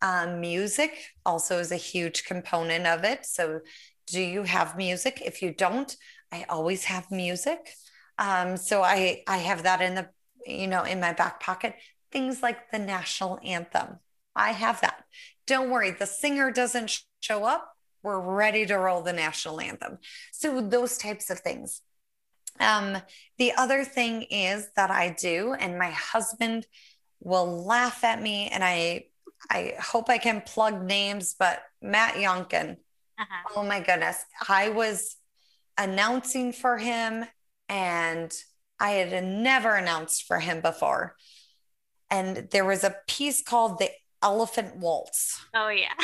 Um, 0.02 0.40
music 0.40 0.92
also 1.24 1.58
is 1.58 1.72
a 1.72 1.76
huge 1.76 2.24
component 2.24 2.86
of 2.86 3.04
it. 3.04 3.24
So, 3.26 3.60
do 4.06 4.20
you 4.20 4.44
have 4.44 4.76
music? 4.76 5.22
If 5.24 5.42
you 5.42 5.52
don't, 5.52 5.94
I 6.32 6.44
always 6.48 6.84
have 6.84 7.10
music. 7.10 7.74
Um, 8.18 8.56
so 8.56 8.82
I 8.82 9.22
I 9.26 9.38
have 9.38 9.64
that 9.64 9.80
in 9.80 9.94
the 9.94 10.08
you 10.46 10.66
know 10.66 10.82
in 10.84 11.00
my 11.00 11.12
back 11.12 11.40
pocket. 11.40 11.74
Things 12.12 12.42
like 12.42 12.70
the 12.70 12.78
national 12.78 13.38
anthem. 13.44 13.98
I 14.34 14.52
have 14.52 14.80
that. 14.82 15.04
Don't 15.46 15.70
worry, 15.70 15.90
the 15.90 16.06
singer 16.06 16.50
doesn't 16.50 17.00
show 17.20 17.44
up. 17.44 17.72
We're 18.02 18.20
ready 18.20 18.66
to 18.66 18.76
roll 18.76 19.02
the 19.02 19.12
national 19.12 19.60
anthem. 19.60 19.98
So 20.32 20.60
those 20.60 20.98
types 20.98 21.30
of 21.30 21.40
things. 21.40 21.82
Um, 22.60 22.98
the 23.38 23.52
other 23.52 23.84
thing 23.84 24.22
is 24.22 24.68
that 24.76 24.90
I 24.90 25.10
do, 25.10 25.54
and 25.54 25.78
my 25.78 25.90
husband 25.90 26.66
will 27.20 27.64
laugh 27.64 28.04
at 28.04 28.22
me, 28.22 28.48
and 28.48 28.62
I 28.64 29.06
I 29.50 29.74
hope 29.80 30.08
I 30.08 30.18
can 30.18 30.40
plug 30.40 30.82
names, 30.82 31.34
but 31.38 31.62
Matt 31.82 32.14
Younkin. 32.14 32.76
Uh-huh. 33.18 33.48
Oh 33.56 33.62
my 33.62 33.80
goodness. 33.80 34.24
I 34.48 34.70
was 34.70 35.16
announcing 35.78 36.52
for 36.52 36.78
him 36.78 37.24
and 37.68 38.32
I 38.78 38.90
had 38.90 39.24
never 39.24 39.74
announced 39.74 40.24
for 40.26 40.38
him 40.38 40.60
before. 40.60 41.16
And 42.10 42.48
there 42.50 42.64
was 42.64 42.84
a 42.84 42.96
piece 43.08 43.42
called 43.42 43.78
The 43.78 43.90
Elephant 44.22 44.76
Waltz. 44.76 45.44
Oh, 45.54 45.68
yeah. 45.68 45.94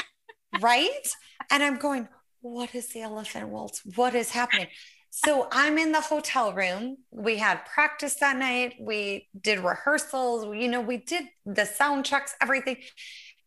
right? 0.61 1.09
And 1.51 1.62
I'm 1.62 1.77
going, 1.77 2.09
what 2.40 2.75
is 2.75 2.88
the 2.88 3.03
elephant 3.03 3.49
waltz? 3.49 3.83
What 3.95 4.14
is 4.14 4.31
happening? 4.31 4.66
So 5.14 5.46
I'm 5.53 5.77
in 5.77 5.92
the 5.92 6.01
hotel 6.01 6.55
room. 6.55 6.96
We 7.11 7.37
had 7.37 7.66
practice 7.66 8.14
that 8.16 8.38
night. 8.38 8.77
We 8.81 9.29
did 9.38 9.59
rehearsals. 9.59 10.57
You 10.57 10.68
know, 10.68 10.81
we 10.81 10.96
did 10.96 11.25
the 11.44 11.66
sound 11.66 12.07
checks, 12.07 12.35
everything. 12.40 12.79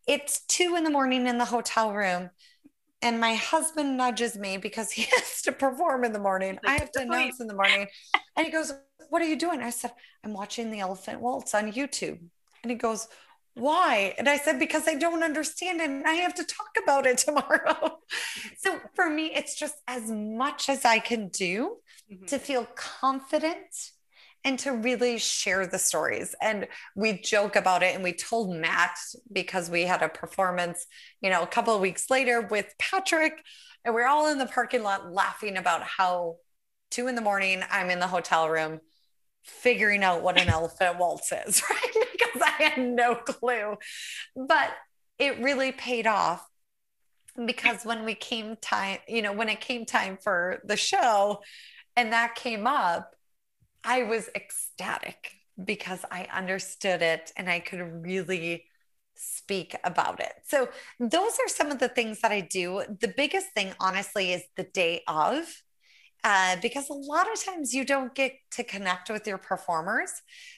It's 0.07 0.45
two 0.45 0.75
in 0.75 0.83
the 0.83 0.91
morning 0.91 1.25
in 1.25 1.39
the 1.39 1.45
hotel 1.45 1.91
room. 1.91 2.29
And 3.01 3.19
my 3.19 3.33
husband 3.33 3.97
nudges 3.97 4.37
me 4.37 4.57
because 4.57 4.91
he 4.91 5.07
has 5.15 5.41
to 5.41 5.51
perform 5.51 6.03
in 6.03 6.13
the 6.13 6.19
morning. 6.19 6.59
I 6.67 6.73
have 6.73 6.91
to 6.91 7.01
announce 7.01 7.39
in 7.39 7.47
the 7.47 7.55
morning. 7.55 7.87
And 8.37 8.45
he 8.45 8.51
goes, 8.51 8.71
What 9.09 9.23
are 9.23 9.27
you 9.27 9.35
doing? 9.35 9.61
I 9.61 9.71
said, 9.71 9.91
I'm 10.23 10.33
watching 10.33 10.69
the 10.69 10.81
elephant 10.81 11.19
waltz 11.19 11.55
on 11.55 11.73
YouTube. 11.73 12.19
And 12.61 12.69
he 12.69 12.75
goes, 12.75 13.07
why? 13.55 14.13
And 14.17 14.27
I 14.27 14.37
said, 14.37 14.59
because 14.59 14.87
I 14.87 14.95
don't 14.95 15.23
understand 15.23 15.81
it 15.81 15.89
and 15.89 16.05
I 16.05 16.15
have 16.15 16.35
to 16.35 16.43
talk 16.43 16.71
about 16.81 17.05
it 17.05 17.17
tomorrow. 17.19 17.99
so 18.57 18.79
for 18.93 19.09
me, 19.09 19.31
it's 19.33 19.57
just 19.57 19.75
as 19.87 20.11
much 20.11 20.69
as 20.69 20.85
I 20.85 20.99
can 20.99 21.29
do 21.29 21.77
mm-hmm. 22.11 22.25
to 22.25 22.37
feel 22.37 22.67
confident 22.75 23.91
and 24.43 24.59
to 24.59 24.71
really 24.71 25.17
share 25.17 25.65
the 25.65 25.79
stories. 25.79 26.35
And 26.39 26.67
we 26.95 27.13
joke 27.13 27.55
about 27.55 27.81
it. 27.81 27.95
And 27.95 28.03
we 28.03 28.13
told 28.13 28.55
Matt 28.55 28.95
because 29.31 29.69
we 29.69 29.83
had 29.83 30.03
a 30.03 30.09
performance, 30.09 30.85
you 31.21 31.31
know, 31.31 31.41
a 31.41 31.47
couple 31.47 31.73
of 31.73 31.81
weeks 31.81 32.11
later 32.11 32.41
with 32.41 32.71
Patrick, 32.77 33.41
and 33.83 33.95
we're 33.95 34.05
all 34.05 34.27
in 34.27 34.37
the 34.37 34.45
parking 34.45 34.83
lot 34.83 35.11
laughing 35.11 35.57
about 35.57 35.81
how 35.81 36.35
two 36.91 37.07
in 37.07 37.15
the 37.15 37.21
morning, 37.21 37.63
I'm 37.71 37.89
in 37.89 37.99
the 37.99 38.07
hotel 38.07 38.49
room 38.49 38.81
figuring 39.43 40.03
out 40.03 40.21
what 40.21 40.39
an 40.39 40.49
elephant 40.49 40.97
waltz 40.99 41.31
is, 41.31 41.61
right? 41.69 42.04
Because 42.35 42.53
I 42.59 42.63
had 42.63 42.79
no 42.79 43.15
clue. 43.15 43.77
But 44.35 44.71
it 45.17 45.39
really 45.39 45.71
paid 45.71 46.07
off 46.07 46.47
because 47.45 47.83
when 47.83 48.05
we 48.05 48.15
came 48.15 48.55
time, 48.57 48.99
you 49.07 49.21
know, 49.21 49.33
when 49.33 49.49
it 49.49 49.61
came 49.61 49.85
time 49.85 50.17
for 50.21 50.61
the 50.63 50.77
show 50.77 51.41
and 51.95 52.13
that 52.13 52.35
came 52.35 52.67
up, 52.67 53.15
I 53.83 54.03
was 54.03 54.29
ecstatic 54.35 55.31
because 55.63 56.03
I 56.11 56.27
understood 56.33 57.01
it 57.01 57.31
and 57.37 57.49
I 57.49 57.59
could 57.59 57.81
really 58.05 58.65
speak 59.15 59.75
about 59.83 60.19
it. 60.19 60.33
So, 60.45 60.67
those 60.99 61.33
are 61.39 61.47
some 61.47 61.71
of 61.71 61.79
the 61.79 61.87
things 61.87 62.19
that 62.21 62.31
I 62.31 62.41
do. 62.41 62.83
The 62.99 63.13
biggest 63.15 63.47
thing, 63.55 63.73
honestly, 63.79 64.33
is 64.33 64.43
the 64.57 64.63
day 64.63 65.03
of. 65.07 65.45
Uh, 66.25 66.55
because 66.59 66.89
a 66.89 66.93
lot 66.93 67.31
of 67.31 67.39
times 67.39 67.71
you 67.71 67.85
don't 67.85 68.15
get 68.15 68.33
to 68.49 68.63
connect 68.63 69.11
with 69.11 69.27
your 69.27 69.37
performers. 69.37 70.09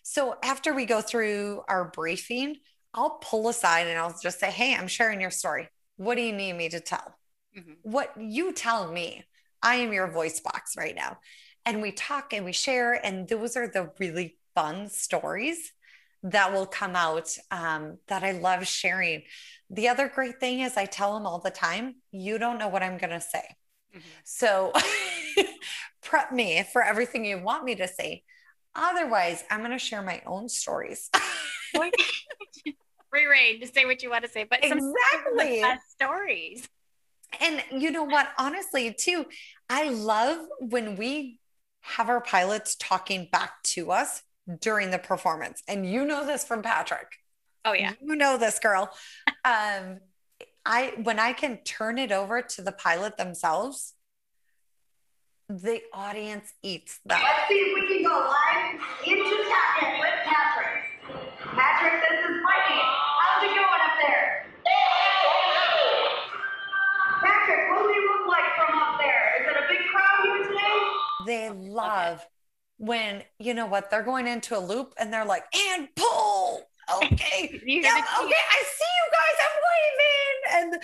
So 0.01 0.37
after 0.41 0.73
we 0.73 0.85
go 0.85 1.01
through 1.01 1.61
our 1.67 1.91
briefing, 1.91 2.55
I'll 2.93 3.19
pull 3.21 3.49
aside 3.49 3.87
and 3.87 3.99
I'll 3.99 4.17
just 4.23 4.39
say, 4.39 4.49
Hey, 4.49 4.73
I'm 4.73 4.87
sharing 4.87 5.19
your 5.19 5.29
story. 5.29 5.67
What 5.97 6.15
do 6.15 6.21
you 6.21 6.31
need 6.31 6.53
me 6.53 6.69
to 6.69 6.79
tell? 6.79 7.13
Mm-hmm. 7.57 7.73
What 7.81 8.13
you 8.17 8.53
tell 8.53 8.89
me. 8.89 9.25
I 9.61 9.75
am 9.75 9.91
your 9.91 10.09
voice 10.09 10.39
box 10.39 10.75
right 10.77 10.95
now 10.95 11.17
and 11.65 11.81
we 11.81 11.91
talk 11.91 12.31
and 12.31 12.45
we 12.45 12.53
share. 12.53 12.93
And 12.93 13.27
those 13.27 13.57
are 13.57 13.67
the 13.67 13.91
really 13.99 14.37
fun 14.55 14.87
stories 14.87 15.73
that 16.23 16.53
will 16.53 16.65
come 16.65 16.95
out 16.95 17.35
um, 17.51 17.97
that 18.07 18.23
I 18.23 18.31
love 18.31 18.65
sharing. 18.65 19.23
The 19.69 19.89
other 19.89 20.07
great 20.07 20.39
thing 20.39 20.61
is 20.61 20.77
I 20.77 20.85
tell 20.85 21.13
them 21.13 21.25
all 21.25 21.39
the 21.39 21.51
time, 21.51 21.95
you 22.11 22.37
don't 22.37 22.57
know 22.57 22.69
what 22.69 22.83
I'm 22.83 22.97
going 22.97 23.09
to 23.09 23.19
say. 23.19 23.43
Mm-hmm. 23.97 24.07
So 24.23 24.73
prep 26.03 26.31
me 26.31 26.63
for 26.71 26.81
everything 26.81 27.25
you 27.25 27.39
want 27.41 27.63
me 27.63 27.75
to 27.75 27.87
say. 27.87 28.23
Otherwise, 28.75 29.43
I'm 29.49 29.59
going 29.59 29.71
to 29.71 29.79
share 29.79 30.01
my 30.01 30.21
own 30.25 30.49
stories. 30.49 31.09
Free 31.73 33.25
reign 33.25 33.59
to 33.61 33.67
say 33.67 33.85
what 33.85 34.03
you 34.03 34.09
want 34.09 34.23
to 34.23 34.29
say, 34.29 34.43
but 34.43 34.59
exactly 34.63 35.63
stories. 35.89 36.67
And 37.41 37.63
you 37.71 37.91
know 37.91 38.03
what? 38.03 38.29
Honestly, 38.37 38.93
too, 38.93 39.25
I 39.69 39.89
love 39.89 40.45
when 40.59 40.95
we 40.95 41.39
have 41.81 42.09
our 42.09 42.21
pilots 42.21 42.75
talking 42.75 43.27
back 43.31 43.63
to 43.63 43.91
us 43.91 44.21
during 44.61 44.91
the 44.91 44.99
performance. 44.99 45.63
And 45.67 45.89
you 45.89 46.05
know 46.05 46.25
this 46.25 46.43
from 46.43 46.61
Patrick. 46.61 47.07
Oh 47.65 47.73
yeah. 47.73 47.93
You 48.01 48.15
know 48.15 48.37
this 48.37 48.59
girl. 48.59 48.89
um 49.45 49.99
I 50.67 50.93
when 51.01 51.17
I 51.17 51.31
can 51.31 51.57
turn 51.63 51.97
it 51.97 52.11
over 52.11 52.41
to 52.41 52.61
the 52.61 52.73
pilot 52.73 53.15
themselves, 53.15 53.93
the 55.47 55.81
audience 55.93 56.53
eats 56.61 56.99
that. 57.05 57.23
Let's 57.23 57.47
see 57.47 57.55
if 57.55 57.73
we 57.73 57.87
can 57.87 58.03
go 58.03 58.19
live 58.19 58.81
into 59.07 59.47
Catnip 59.47 59.99
with 60.01 60.19
Patrick. 60.27 60.83
Patrick, 61.55 62.03
this 62.03 62.19
is 62.19 62.35
Mikey. 62.43 62.81
How's 62.83 63.43
it 63.43 63.55
going 63.55 63.81
up 63.81 63.95
there? 64.03 64.43
Patrick, 67.23 67.69
what 67.71 67.79
do 67.79 67.87
we 67.87 67.99
look 68.11 68.27
like 68.27 68.51
from 68.59 68.77
up 68.77 68.99
there? 68.99 69.39
Is 69.39 69.47
it 69.47 69.55
a 69.55 69.65
big 69.69 69.87
crowd 69.87 70.19
here 70.25 70.47
today? 70.47 70.97
they 71.27 71.49
love 71.49 72.19
okay. 72.19 72.27
when 72.77 73.23
you 73.39 73.53
know 73.53 73.67
what 73.67 73.89
they're 73.89 74.03
going 74.03 74.27
into 74.27 74.57
a 74.57 74.59
loop 74.59 74.93
and 74.99 75.13
they're 75.13 75.25
like 75.25 75.45
and 75.55 75.87
pull 75.95 76.63
okay. 76.95 77.61
Yeah, 77.65 78.01
okay 78.21 78.43
i 78.51 78.63
see 78.77 78.91
you 78.97 79.07
guys 79.11 79.37
i'm 79.45 79.57
waving. 79.69 80.73
And 80.73 80.83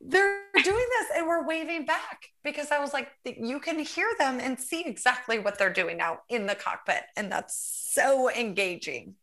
they're 0.00 0.64
doing 0.64 0.86
this 0.98 1.08
and 1.16 1.26
we're 1.26 1.46
waving 1.46 1.84
back 1.84 2.26
because 2.42 2.70
i 2.72 2.78
was 2.78 2.92
like 2.92 3.08
you 3.24 3.60
can 3.60 3.78
hear 3.78 4.08
them 4.18 4.40
and 4.40 4.58
see 4.58 4.82
exactly 4.84 5.38
what 5.38 5.58
they're 5.58 5.72
doing 5.72 5.96
now 5.96 6.20
in 6.28 6.46
the 6.46 6.54
cockpit. 6.54 7.02
And 7.16 7.30
that's 7.30 7.56
so 7.92 8.30
engaging 8.30 9.14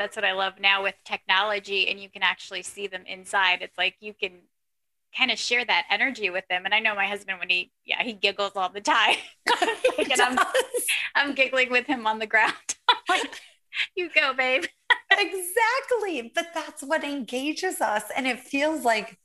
that's 0.00 0.16
what 0.16 0.24
I 0.24 0.32
love 0.32 0.54
now 0.58 0.82
with 0.82 0.94
technology, 1.04 1.90
and 1.90 2.00
you 2.00 2.08
can 2.08 2.22
actually 2.22 2.62
see 2.62 2.86
them 2.86 3.04
inside. 3.06 3.58
It's 3.60 3.76
like 3.76 3.96
you 4.00 4.14
can 4.14 4.32
kind 5.16 5.30
of 5.30 5.38
share 5.38 5.62
that 5.62 5.84
energy 5.90 6.30
with 6.30 6.44
them. 6.48 6.64
And 6.64 6.72
I 6.72 6.78
know 6.78 6.94
my 6.94 7.06
husband, 7.06 7.38
when 7.38 7.50
he, 7.50 7.70
yeah, 7.84 8.02
he 8.02 8.14
giggles 8.14 8.52
all 8.56 8.70
the 8.70 8.80
time. 8.80 9.16
and 9.98 10.20
I'm, 10.22 10.38
I'm 11.14 11.34
giggling 11.34 11.70
with 11.70 11.86
him 11.86 12.06
on 12.06 12.18
the 12.18 12.26
ground. 12.26 12.54
like, 13.10 13.40
you 13.94 14.08
go, 14.14 14.32
babe. 14.32 14.64
exactly. 15.10 16.32
But 16.34 16.46
that's 16.54 16.82
what 16.82 17.04
engages 17.04 17.82
us. 17.82 18.04
And 18.16 18.26
it 18.26 18.40
feels 18.40 18.82
like 18.82 19.18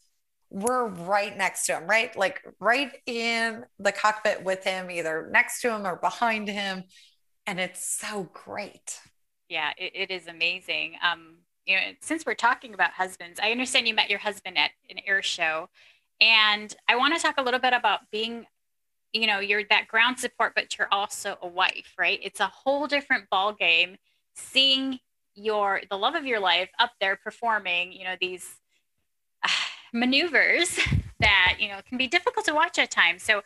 we're 0.49 0.87
right 0.87 1.37
next 1.37 1.67
to 1.67 1.77
him, 1.77 1.87
right? 1.87 2.13
Like 2.17 2.41
right 2.59 2.91
in 3.05 3.63
the 3.79 3.93
cockpit 3.93 4.43
with 4.43 4.65
him, 4.65 4.91
either 4.91 5.29
next 5.31 5.61
to 5.61 5.73
him 5.73 5.87
or 5.87 5.95
behind 5.95 6.49
him. 6.49 6.83
And 7.47 7.61
it's 7.61 7.97
so 7.97 8.29
great 8.33 8.99
yeah, 9.49 9.71
it, 9.77 9.91
it 9.95 10.11
is 10.11 10.27
amazing. 10.27 10.93
Um, 11.03 11.37
you 11.65 11.75
know, 11.75 11.81
since 11.99 12.25
we're 12.25 12.35
talking 12.35 12.73
about 12.73 12.91
husbands, 12.91 13.39
I 13.41 13.51
understand 13.51 13.87
you 13.87 13.95
met 13.95 14.09
your 14.09 14.19
husband 14.19 14.57
at 14.57 14.71
an 14.89 14.97
air 15.05 15.21
show, 15.21 15.69
and 16.21 16.75
I 16.87 16.95
want 16.95 17.15
to 17.15 17.21
talk 17.21 17.35
a 17.37 17.41
little 17.41 17.59
bit 17.59 17.73
about 17.73 18.11
being, 18.11 18.45
you 19.13 19.27
know, 19.27 19.39
you're 19.39 19.63
that 19.69 19.87
ground 19.87 20.19
support, 20.19 20.53
but 20.55 20.77
you're 20.77 20.87
also 20.91 21.37
a 21.41 21.47
wife, 21.47 21.93
right? 21.97 22.19
It's 22.23 22.39
a 22.39 22.47
whole 22.47 22.87
different 22.87 23.29
ball 23.29 23.53
game. 23.53 23.97
Seeing 24.35 24.99
your 25.35 25.81
the 25.89 25.97
love 25.97 26.15
of 26.15 26.25
your 26.25 26.39
life 26.39 26.69
up 26.79 26.91
there 26.99 27.15
performing, 27.15 27.91
you 27.91 28.03
know, 28.03 28.15
these 28.19 28.59
uh, 29.43 29.49
maneuvers 29.93 30.79
that 31.19 31.57
you 31.59 31.69
know 31.69 31.79
can 31.87 31.97
be 31.97 32.07
difficult 32.07 32.45
to 32.45 32.53
watch 32.53 32.77
at 32.79 32.91
times. 32.91 33.23
So, 33.23 33.41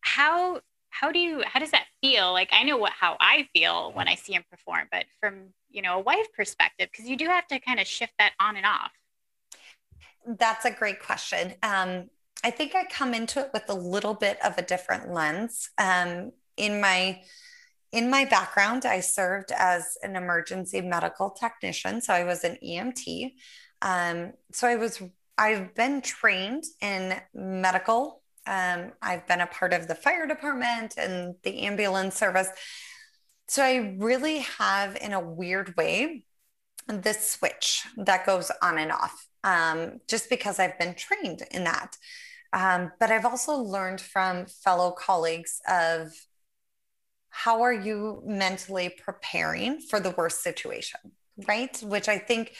how 0.00 0.60
how 0.92 1.12
do 1.12 1.18
you 1.20 1.42
how 1.46 1.60
does 1.60 1.72
that 1.72 1.86
feel 2.02 2.32
like 2.32 2.50
i 2.52 2.64
know 2.64 2.78
what 2.78 2.92
how 2.92 3.16
i 3.20 3.48
feel 3.54 3.92
when 3.94 4.08
i 4.08 4.16
see 4.16 4.34
him 4.34 4.44
perform 4.50 4.88
but 4.92 5.06
from 5.20 5.48
you 5.70 5.82
know 5.82 5.98
a 5.98 6.00
wife 6.00 6.28
perspective 6.36 6.88
because 6.92 7.08
you 7.08 7.16
do 7.16 7.26
have 7.26 7.46
to 7.48 7.60
kind 7.60 7.80
of 7.80 7.86
shift 7.88 8.14
that 8.18 8.32
on 8.40 8.56
and 8.56 8.66
off 8.66 8.92
That's 10.26 10.64
a 10.64 10.70
great 10.70 11.00
question. 11.02 11.54
Um, 11.62 12.10
I 12.44 12.50
think 12.50 12.74
I 12.74 12.84
come 12.84 13.14
into 13.14 13.40
it 13.40 13.50
with 13.52 13.64
a 13.68 13.74
little 13.74 14.14
bit 14.14 14.38
of 14.44 14.58
a 14.58 14.62
different 14.62 15.12
lens. 15.12 15.70
Um, 15.78 16.32
in 16.56 16.80
my 16.80 17.22
in 17.92 18.10
my 18.10 18.24
background, 18.24 18.86
I 18.86 19.00
served 19.00 19.52
as 19.52 19.98
an 20.02 20.16
emergency 20.16 20.80
medical 20.82 21.30
technician, 21.30 22.00
so 22.00 22.14
I 22.14 22.24
was 22.24 22.44
an 22.44 22.58
EMT. 22.62 23.34
Um, 23.82 24.32
so 24.52 24.68
I 24.68 24.76
was 24.76 25.02
I've 25.38 25.74
been 25.74 26.02
trained 26.02 26.64
in 26.82 27.20
medical. 27.34 28.21
Um, 28.46 28.92
I've 29.00 29.26
been 29.26 29.40
a 29.40 29.46
part 29.46 29.72
of 29.72 29.88
the 29.88 29.94
fire 29.94 30.26
department 30.26 30.94
and 30.96 31.36
the 31.42 31.60
ambulance 31.60 32.16
service. 32.16 32.48
So 33.48 33.62
I 33.62 33.96
really 33.98 34.38
have, 34.58 34.96
in 34.96 35.12
a 35.12 35.20
weird 35.20 35.76
way, 35.76 36.24
this 36.88 37.30
switch 37.32 37.84
that 37.96 38.26
goes 38.26 38.50
on 38.62 38.78
and 38.78 38.90
off, 38.90 39.28
um, 39.44 40.00
just 40.08 40.28
because 40.28 40.58
I've 40.58 40.78
been 40.78 40.94
trained 40.94 41.42
in 41.50 41.64
that. 41.64 41.96
Um, 42.52 42.92
but 42.98 43.10
I've 43.10 43.24
also 43.24 43.56
learned 43.56 44.00
from 44.00 44.46
fellow 44.46 44.90
colleagues 44.90 45.60
of 45.68 46.12
how 47.30 47.62
are 47.62 47.72
you 47.72 48.22
mentally 48.26 48.90
preparing 48.90 49.80
for 49.80 50.00
the 50.00 50.10
worst 50.10 50.42
situation, 50.42 51.00
right? 51.48 51.76
Which 51.82 52.08
I 52.08 52.18
think 52.18 52.54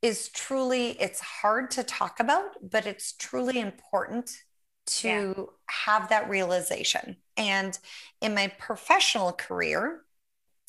is 0.00 0.28
truly 0.28 0.90
it's 1.00 1.20
hard 1.20 1.70
to 1.72 1.82
talk 1.82 2.20
about, 2.20 2.50
but 2.62 2.86
it's 2.86 3.12
truly 3.12 3.60
important 3.60 4.30
to 4.86 5.08
yeah. 5.08 5.44
have 5.66 6.08
that 6.08 6.28
realization. 6.28 7.16
And 7.36 7.78
in 8.20 8.34
my 8.34 8.52
professional 8.58 9.32
career, 9.32 10.02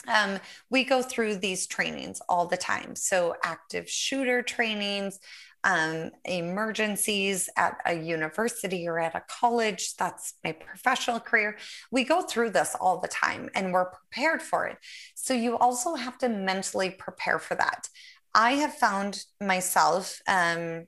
um, 0.08 0.40
we 0.70 0.84
go 0.84 1.02
through 1.02 1.38
these 1.38 1.68
trainings 1.68 2.22
all 2.30 2.46
the 2.46 2.58
time. 2.58 2.96
So, 2.96 3.36
active 3.44 3.90
shooter 3.90 4.42
trainings, 4.42 5.20
um, 5.64 6.12
emergencies 6.24 7.50
at 7.58 7.78
a 7.86 7.94
university 7.94 8.88
or 8.88 9.00
at 9.00 9.16
a 9.16 9.24
college. 9.28 9.96
That's 9.98 10.36
my 10.44 10.54
professional 10.54 11.20
career. 11.20 11.58
We 11.92 12.04
go 12.04 12.22
through 12.22 12.52
this 12.52 12.76
all 12.80 13.00
the 13.00 13.08
time 13.08 13.50
and 13.54 13.74
we're 13.74 13.92
prepared 13.92 14.42
for 14.42 14.66
it. 14.68 14.78
So, 15.16 15.34
you 15.34 15.58
also 15.58 15.96
have 15.96 16.18
to 16.20 16.30
mentally 16.30 16.92
prepare 16.92 17.40
for 17.40 17.56
that. 17.56 17.90
I 18.34 18.52
have 18.54 18.76
found 18.76 19.26
myself, 19.42 20.22
um, 20.28 20.86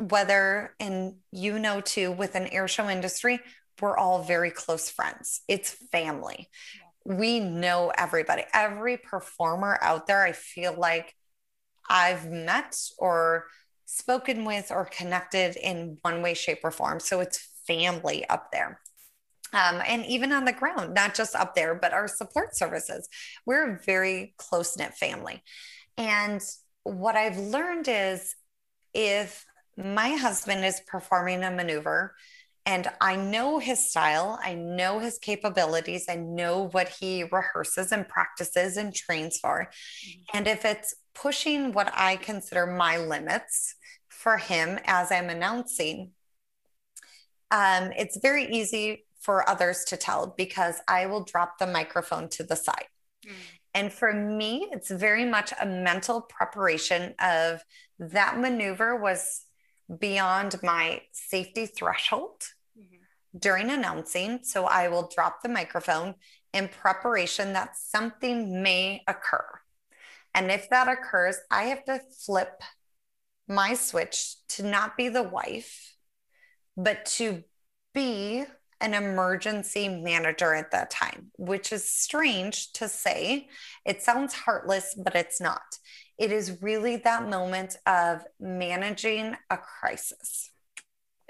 whether, 0.00 0.74
and 0.80 1.14
you 1.30 1.58
know 1.58 1.80
too, 1.80 2.12
with 2.12 2.34
an 2.34 2.46
air 2.48 2.68
show 2.68 2.88
industry, 2.88 3.40
we're 3.80 3.96
all 3.96 4.22
very 4.22 4.50
close 4.50 4.90
friends. 4.90 5.40
It's 5.48 5.70
family 5.70 6.48
we 7.04 7.40
know 7.40 7.92
everybody, 7.96 8.44
every 8.52 8.96
performer 8.96 9.78
out 9.80 10.06
there. 10.06 10.22
I 10.22 10.32
feel 10.32 10.74
like 10.74 11.14
I've 11.88 12.30
met 12.30 12.76
or 12.98 13.46
spoken 13.86 14.44
with 14.44 14.70
or 14.70 14.84
connected 14.84 15.56
in 15.56 15.98
one 16.02 16.22
way, 16.22 16.34
shape, 16.34 16.60
or 16.62 16.70
form. 16.70 17.00
So 17.00 17.20
it's 17.20 17.48
family 17.66 18.28
up 18.28 18.52
there. 18.52 18.80
Um, 19.52 19.82
and 19.84 20.06
even 20.06 20.30
on 20.30 20.44
the 20.44 20.52
ground, 20.52 20.94
not 20.94 21.14
just 21.14 21.34
up 21.34 21.54
there, 21.56 21.74
but 21.74 21.92
our 21.92 22.06
support 22.06 22.56
services. 22.56 23.08
We're 23.46 23.74
a 23.74 23.80
very 23.84 24.34
close 24.36 24.76
knit 24.76 24.94
family. 24.94 25.42
And 25.96 26.40
what 26.84 27.16
I've 27.16 27.38
learned 27.38 27.88
is 27.88 28.36
if 28.94 29.44
my 29.84 30.10
husband 30.10 30.64
is 30.64 30.80
performing 30.86 31.42
a 31.42 31.50
maneuver 31.50 32.14
and 32.66 32.88
I 33.00 33.16
know 33.16 33.58
his 33.58 33.90
style, 33.90 34.38
I 34.42 34.54
know 34.54 34.98
his 34.98 35.18
capabilities, 35.18 36.06
I 36.08 36.16
know 36.16 36.68
what 36.68 36.88
he 36.88 37.24
rehearses 37.24 37.90
and 37.90 38.06
practices 38.06 38.76
and 38.76 38.94
trains 38.94 39.38
for. 39.38 39.70
Mm-hmm. 39.70 40.36
And 40.36 40.46
if 40.46 40.64
it's 40.64 40.94
pushing 41.14 41.72
what 41.72 41.90
I 41.94 42.16
consider 42.16 42.66
my 42.66 42.98
limits 42.98 43.74
for 44.08 44.36
him 44.36 44.78
as 44.84 45.10
I'm 45.10 45.30
announcing, 45.30 46.10
um, 47.50 47.92
it's 47.96 48.18
very 48.18 48.44
easy 48.44 49.06
for 49.18 49.48
others 49.48 49.84
to 49.88 49.96
tell 49.96 50.34
because 50.36 50.76
I 50.86 51.06
will 51.06 51.24
drop 51.24 51.58
the 51.58 51.66
microphone 51.66 52.28
to 52.30 52.44
the 52.44 52.56
side. 52.56 52.86
Mm. 53.26 53.32
And 53.74 53.92
for 53.92 54.12
me, 54.12 54.68
it's 54.72 54.90
very 54.90 55.24
much 55.24 55.52
a 55.60 55.66
mental 55.66 56.20
preparation 56.20 57.14
of 57.20 57.62
that 57.98 58.38
maneuver 58.38 58.96
was 58.96 59.44
beyond 59.98 60.62
my 60.62 61.02
safety 61.12 61.66
threshold 61.66 62.42
mm-hmm. 62.78 63.38
during 63.38 63.70
announcing. 63.70 64.40
So 64.42 64.66
I 64.66 64.88
will 64.88 65.10
drop 65.14 65.42
the 65.42 65.48
microphone 65.48 66.14
in 66.52 66.68
preparation 66.68 67.52
that 67.52 67.76
something 67.76 68.62
may 68.62 69.02
occur. 69.06 69.46
And 70.34 70.50
if 70.50 70.70
that 70.70 70.88
occurs, 70.88 71.36
I 71.50 71.64
have 71.64 71.84
to 71.84 72.00
flip 72.24 72.62
my 73.48 73.74
switch 73.74 74.36
to 74.50 74.62
not 74.64 74.96
be 74.96 75.08
the 75.08 75.24
wife, 75.24 75.94
but 76.76 77.04
to 77.04 77.42
be 77.92 78.44
an 78.80 78.94
emergency 78.94 79.88
manager 79.88 80.54
at 80.54 80.70
that 80.70 80.90
time, 80.90 81.30
which 81.36 81.72
is 81.72 81.88
strange 81.88 82.72
to 82.72 82.88
say. 82.88 83.48
It 83.84 84.02
sounds 84.02 84.32
heartless, 84.32 84.94
but 84.96 85.14
it's 85.14 85.40
not. 85.40 85.62
It 86.20 86.32
is 86.32 86.60
really 86.60 86.96
that 86.96 87.30
moment 87.30 87.78
of 87.86 88.26
managing 88.38 89.38
a 89.48 89.56
crisis. 89.56 90.50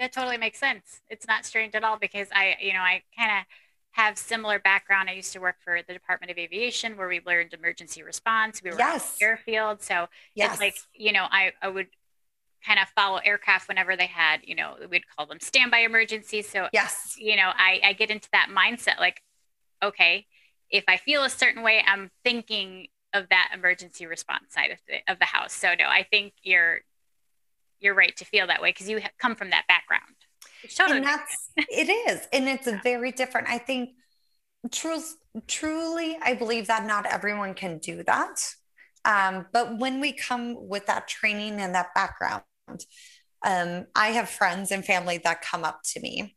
That 0.01 0.11
totally 0.11 0.35
makes 0.35 0.59
sense. 0.59 0.99
It's 1.09 1.25
not 1.25 1.45
strange 1.45 1.75
at 1.75 1.83
all 1.85 1.97
because 1.97 2.27
I, 2.35 2.57
you 2.59 2.73
know, 2.73 2.81
I 2.81 3.01
kind 3.17 3.31
of 3.31 3.45
have 3.91 4.17
similar 4.17 4.59
background. 4.59 5.09
I 5.09 5.13
used 5.13 5.31
to 5.31 5.39
work 5.39 5.55
for 5.63 5.79
the 5.87 5.93
Department 5.93 6.29
of 6.29 6.37
Aviation 6.37 6.97
where 6.97 7.07
we 7.07 7.21
learned 7.25 7.53
emergency 7.53 8.03
response. 8.03 8.61
We 8.61 8.71
were 8.71 8.77
yes. 8.77 9.15
airfield. 9.21 9.81
So 9.81 10.07
yes. 10.35 10.51
it's 10.51 10.59
like, 10.59 10.75
you 10.93 11.13
know, 11.13 11.25
I, 11.31 11.53
I 11.61 11.69
would 11.69 11.87
kind 12.65 12.77
of 12.77 12.89
follow 12.89 13.21
aircraft 13.23 13.69
whenever 13.69 13.95
they 13.95 14.07
had, 14.07 14.41
you 14.43 14.55
know, 14.55 14.75
we'd 14.89 15.07
call 15.15 15.25
them 15.25 15.39
standby 15.39 15.79
emergencies. 15.79 16.49
So, 16.49 16.67
yes, 16.73 17.15
you 17.17 17.37
know, 17.37 17.49
I, 17.55 17.79
I 17.81 17.93
get 17.93 18.11
into 18.11 18.27
that 18.33 18.49
mindset 18.53 18.99
like, 18.99 19.21
okay, 19.81 20.25
if 20.69 20.83
I 20.89 20.97
feel 20.97 21.23
a 21.23 21.29
certain 21.29 21.63
way, 21.63 21.81
I'm 21.87 22.11
thinking 22.25 22.87
of 23.13 23.29
that 23.29 23.51
emergency 23.53 24.05
response 24.05 24.53
side 24.53 24.71
of 24.71 24.77
the, 24.87 25.11
of 25.11 25.19
the 25.19 25.25
house. 25.25 25.53
So, 25.53 25.73
no, 25.77 25.85
I 25.85 26.03
think 26.09 26.33
you're, 26.43 26.79
you're 27.79 27.93
right 27.93 28.15
to 28.17 28.25
feel 28.25 28.47
that 28.47 28.61
way 28.61 28.69
because 28.69 28.89
you 28.89 29.01
come 29.19 29.35
from 29.35 29.49
that 29.49 29.65
background. 29.67 30.15
Totally 30.75 30.97
and 30.97 31.05
that's, 31.05 31.49
it 31.57 31.89
is. 31.89 32.27
And 32.31 32.47
it's 32.47 32.67
yeah. 32.67 32.79
very 32.83 33.11
different. 33.11 33.49
I 33.49 33.57
think 33.57 33.91
truth, 34.71 35.17
truly, 35.47 36.17
I 36.23 36.33
believe 36.33 36.67
that 36.67 36.85
not 36.85 37.05
everyone 37.05 37.53
can 37.53 37.79
do 37.79 38.03
that. 38.03 38.53
Um, 39.03 39.47
but 39.51 39.79
when 39.79 39.99
we 39.99 40.13
come 40.13 40.67
with 40.67 40.85
that 40.85 41.07
training 41.07 41.59
and 41.59 41.73
that 41.73 41.93
background, 41.95 42.43
um, 43.43 43.87
I 43.95 44.09
have 44.09 44.29
friends 44.29 44.71
and 44.71 44.85
family 44.85 45.17
that 45.23 45.41
come 45.41 45.63
up 45.63 45.81
to 45.93 45.99
me 45.99 46.35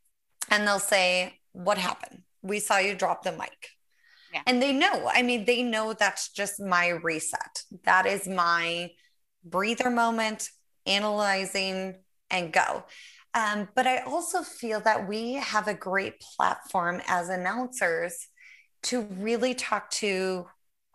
and 0.50 0.66
they'll 0.66 0.78
say, 0.78 1.40
What 1.52 1.78
happened? 1.78 2.22
We 2.42 2.60
saw 2.60 2.78
you 2.78 2.94
drop 2.94 3.22
the 3.22 3.32
mic. 3.32 3.73
Yeah. 4.34 4.42
And 4.46 4.60
they 4.60 4.72
know, 4.72 5.08
I 5.12 5.22
mean, 5.22 5.44
they 5.44 5.62
know 5.62 5.92
that's 5.92 6.30
just 6.30 6.60
my 6.60 6.88
reset. 6.88 7.62
That 7.84 8.04
is 8.04 8.26
my 8.26 8.90
breather 9.44 9.90
moment, 9.90 10.50
analyzing 10.86 11.94
and 12.30 12.52
go. 12.52 12.84
Um, 13.32 13.68
but 13.76 13.86
I 13.86 13.98
also 13.98 14.42
feel 14.42 14.80
that 14.80 15.08
we 15.08 15.34
have 15.34 15.68
a 15.68 15.74
great 15.74 16.20
platform 16.20 17.00
as 17.06 17.28
announcers 17.28 18.26
to 18.84 19.02
really 19.02 19.54
talk 19.54 19.90
to 19.92 20.46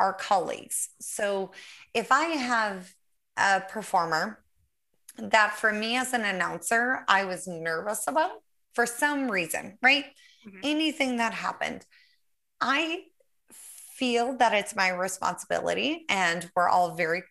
our 0.02 0.13
colleagues. 0.13 0.89
So 0.99 1.52
if 1.93 2.12
I 2.12 2.25
have 2.25 2.93
a 3.38 3.62
performer 3.62 4.43
that 5.17 5.56
for 5.56 5.71
me 5.71 5.95
as 5.95 6.12
an 6.12 6.25
announcer, 6.25 7.06
I 7.08 7.23
was 7.23 7.47
nervous 7.47 8.06
about 8.06 8.32
for 8.73 8.86
some 8.86 9.32
reason, 9.32 9.78
right? 9.82 10.06
Mm-hmm. 10.45 10.60
Anything 10.63 11.17
that 11.17 11.34
happened, 11.34 11.86
I 12.62 13.04
feel 14.00 14.38
that 14.38 14.54
it's 14.54 14.76
my 14.76 14.90
responsibility, 14.90 16.06
and 16.08 16.50
we're 16.56 16.70
all 16.70 16.96
very 16.96 17.22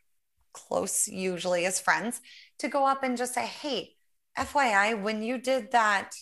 close, 0.52 1.08
usually 1.08 1.64
as 1.64 1.80
friends, 1.80 2.20
to 2.58 2.68
go 2.68 2.86
up 2.86 3.02
and 3.02 3.16
just 3.16 3.34
say, 3.34 3.46
Hey, 3.46 3.94
FYI, 4.38 5.02
when 5.02 5.22
you 5.22 5.38
did 5.38 5.72
that 5.72 6.12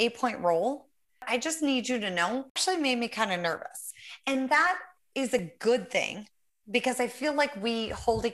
eight 0.00 0.16
point 0.16 0.40
roll, 0.40 0.88
I 1.26 1.38
just 1.38 1.62
need 1.62 1.88
you 1.88 1.98
to 2.00 2.10
know 2.10 2.46
actually 2.48 2.78
made 2.78 2.98
me 2.98 3.08
kind 3.08 3.32
of 3.32 3.40
nervous. 3.40 3.92
And 4.26 4.50
that 4.50 4.78
is 5.14 5.32
a 5.32 5.50
good 5.60 5.90
thing 5.90 6.26
because 6.70 7.00
I 7.00 7.06
feel 7.06 7.34
like 7.34 7.62
we 7.62 7.88
hold 7.88 8.26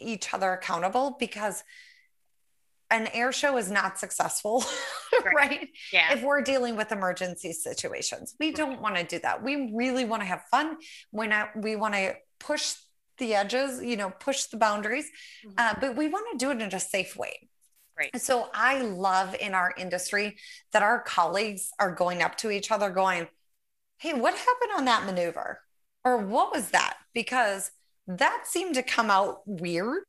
each 0.00 0.34
other 0.34 0.52
accountable 0.52 1.16
because 1.18 1.62
an 2.90 3.08
air 3.12 3.32
show 3.32 3.56
is 3.56 3.70
not 3.70 3.98
successful, 3.98 4.64
right. 5.24 5.34
right? 5.34 5.68
Yeah. 5.92 6.12
If 6.12 6.22
we're 6.22 6.42
dealing 6.42 6.76
with 6.76 6.90
emergency 6.92 7.52
situations, 7.52 8.34
we 8.40 8.52
don't 8.52 8.80
want 8.80 8.96
to 8.96 9.04
do 9.04 9.18
that. 9.20 9.42
We 9.42 9.72
really 9.74 10.04
want 10.04 10.22
to 10.22 10.26
have 10.26 10.42
fun. 10.50 10.76
When 11.10 11.34
we 11.56 11.76
want 11.76 11.94
to 11.94 12.14
push 12.38 12.74
the 13.18 13.34
edges, 13.34 13.82
you 13.82 13.96
know, 13.96 14.10
push 14.10 14.44
the 14.44 14.56
boundaries, 14.56 15.06
mm-hmm. 15.44 15.54
uh, 15.58 15.74
but 15.80 15.96
we 15.96 16.08
want 16.08 16.26
to 16.32 16.38
do 16.38 16.50
it 16.50 16.62
in 16.62 16.74
a 16.74 16.80
safe 16.80 17.16
way. 17.16 17.48
Right. 17.98 18.16
So 18.20 18.48
I 18.54 18.80
love 18.80 19.34
in 19.38 19.54
our 19.54 19.74
industry 19.76 20.36
that 20.72 20.82
our 20.82 21.02
colleagues 21.02 21.70
are 21.80 21.92
going 21.92 22.22
up 22.22 22.36
to 22.38 22.50
each 22.50 22.70
other, 22.70 22.90
going, 22.90 23.26
"Hey, 23.98 24.14
what 24.14 24.34
happened 24.34 24.70
on 24.76 24.84
that 24.84 25.04
maneuver?" 25.04 25.60
or 26.04 26.18
"What 26.18 26.54
was 26.54 26.70
that?" 26.70 26.96
Because 27.12 27.72
that 28.06 28.44
seemed 28.44 28.76
to 28.76 28.84
come 28.84 29.10
out 29.10 29.40
weird 29.46 30.04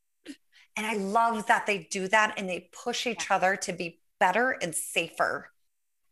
And 0.80 0.88
I 0.88 0.94
love 0.94 1.48
that 1.48 1.66
they 1.66 1.80
do 1.80 2.08
that 2.08 2.36
and 2.38 2.48
they 2.48 2.70
push 2.72 3.06
each 3.06 3.30
other 3.30 3.58
to 3.58 3.74
be 3.74 4.00
better 4.18 4.52
and 4.52 4.74
safer 4.74 5.50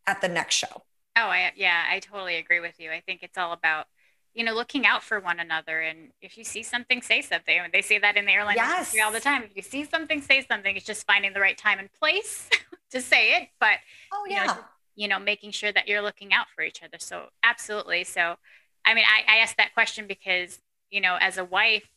at 0.06 0.20
the 0.20 0.28
next 0.28 0.56
show. 0.56 0.82
Oh, 1.16 1.28
I, 1.28 1.52
yeah, 1.56 1.86
I 1.90 2.00
totally 2.00 2.36
agree 2.36 2.60
with 2.60 2.78
you. 2.78 2.90
I 2.90 3.00
think 3.00 3.22
it's 3.22 3.38
all 3.38 3.54
about, 3.54 3.86
you 4.34 4.44
know, 4.44 4.52
looking 4.52 4.84
out 4.84 5.02
for 5.02 5.20
one 5.20 5.40
another. 5.40 5.80
And 5.80 6.10
if 6.20 6.36
you 6.36 6.44
see 6.44 6.62
something, 6.62 7.00
say 7.00 7.22
something. 7.22 7.58
They 7.72 7.80
say 7.80 7.98
that 7.98 8.18
in 8.18 8.26
the 8.26 8.32
airline 8.32 8.56
Yes. 8.56 8.76
industry 8.80 9.00
all 9.00 9.10
the 9.10 9.20
time. 9.20 9.42
If 9.42 9.56
you 9.56 9.62
see 9.62 9.86
something, 9.86 10.20
say 10.20 10.44
something. 10.46 10.76
It's 10.76 10.84
just 10.84 11.06
finding 11.06 11.32
the 11.32 11.40
right 11.40 11.56
time 11.56 11.78
and 11.78 11.90
place 11.94 12.50
to 12.90 13.00
say 13.00 13.36
it. 13.40 13.48
But 13.58 13.78
Oh, 14.12 14.26
you 14.28 14.36
know, 14.36 14.44
yeah. 14.44 14.56
you 14.96 15.08
know, 15.08 15.18
making 15.18 15.52
sure 15.52 15.72
that 15.72 15.88
you're 15.88 16.02
looking 16.02 16.34
out 16.34 16.48
for 16.54 16.60
each 16.60 16.82
other. 16.82 16.98
So 16.98 17.28
absolutely. 17.42 18.04
So, 18.04 18.36
I 18.84 18.92
mean, 18.92 19.04
I, 19.08 19.36
I 19.36 19.38
asked 19.38 19.56
that 19.56 19.72
question 19.72 20.06
because, 20.06 20.58
you 20.90 21.00
know, 21.00 21.16
as 21.18 21.38
a 21.38 21.44
wife, 21.44 21.88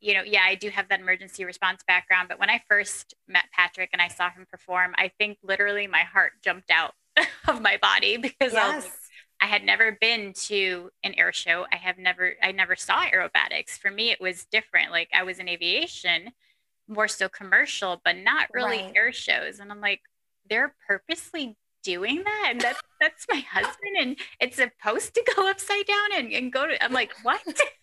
you 0.00 0.14
know, 0.14 0.22
yeah, 0.22 0.42
I 0.44 0.54
do 0.54 0.70
have 0.70 0.88
that 0.88 1.00
emergency 1.00 1.44
response 1.44 1.82
background. 1.86 2.28
But 2.28 2.38
when 2.38 2.50
I 2.50 2.62
first 2.68 3.14
met 3.26 3.44
Patrick 3.52 3.90
and 3.92 4.02
I 4.02 4.08
saw 4.08 4.30
him 4.30 4.46
perform, 4.50 4.94
I 4.96 5.10
think 5.18 5.38
literally 5.42 5.86
my 5.86 6.02
heart 6.02 6.32
jumped 6.42 6.70
out 6.70 6.94
of 7.48 7.60
my 7.60 7.78
body 7.80 8.16
because 8.16 8.54
I, 8.54 8.76
was. 8.76 8.86
I 9.40 9.46
had 9.46 9.64
never 9.64 9.96
been 10.00 10.32
to 10.46 10.90
an 11.02 11.14
air 11.16 11.32
show. 11.32 11.66
I 11.72 11.76
have 11.76 11.98
never, 11.98 12.34
I 12.42 12.52
never 12.52 12.76
saw 12.76 13.04
aerobatics. 13.04 13.78
For 13.78 13.90
me, 13.90 14.10
it 14.10 14.20
was 14.20 14.46
different. 14.50 14.90
Like 14.90 15.08
I 15.14 15.22
was 15.22 15.38
in 15.38 15.48
aviation, 15.48 16.30
more 16.88 17.08
so 17.08 17.28
commercial, 17.28 18.00
but 18.04 18.16
not 18.16 18.48
really 18.52 18.82
Right. 18.82 18.92
air 18.96 19.12
shows. 19.12 19.60
And 19.60 19.70
I'm 19.70 19.80
like, 19.80 20.00
they're 20.48 20.74
purposely 20.86 21.56
doing 21.84 22.24
that, 22.24 22.48
and 22.50 22.60
that's 22.60 22.80
that's 23.00 23.26
my 23.30 23.38
husband, 23.52 23.96
and 24.00 24.18
it's 24.40 24.56
supposed 24.56 25.14
to 25.14 25.32
go 25.36 25.48
upside 25.48 25.86
down 25.86 26.12
and, 26.16 26.32
and 26.32 26.52
go 26.52 26.66
to. 26.66 26.82
I'm 26.82 26.92
like, 26.92 27.12
what? 27.22 27.40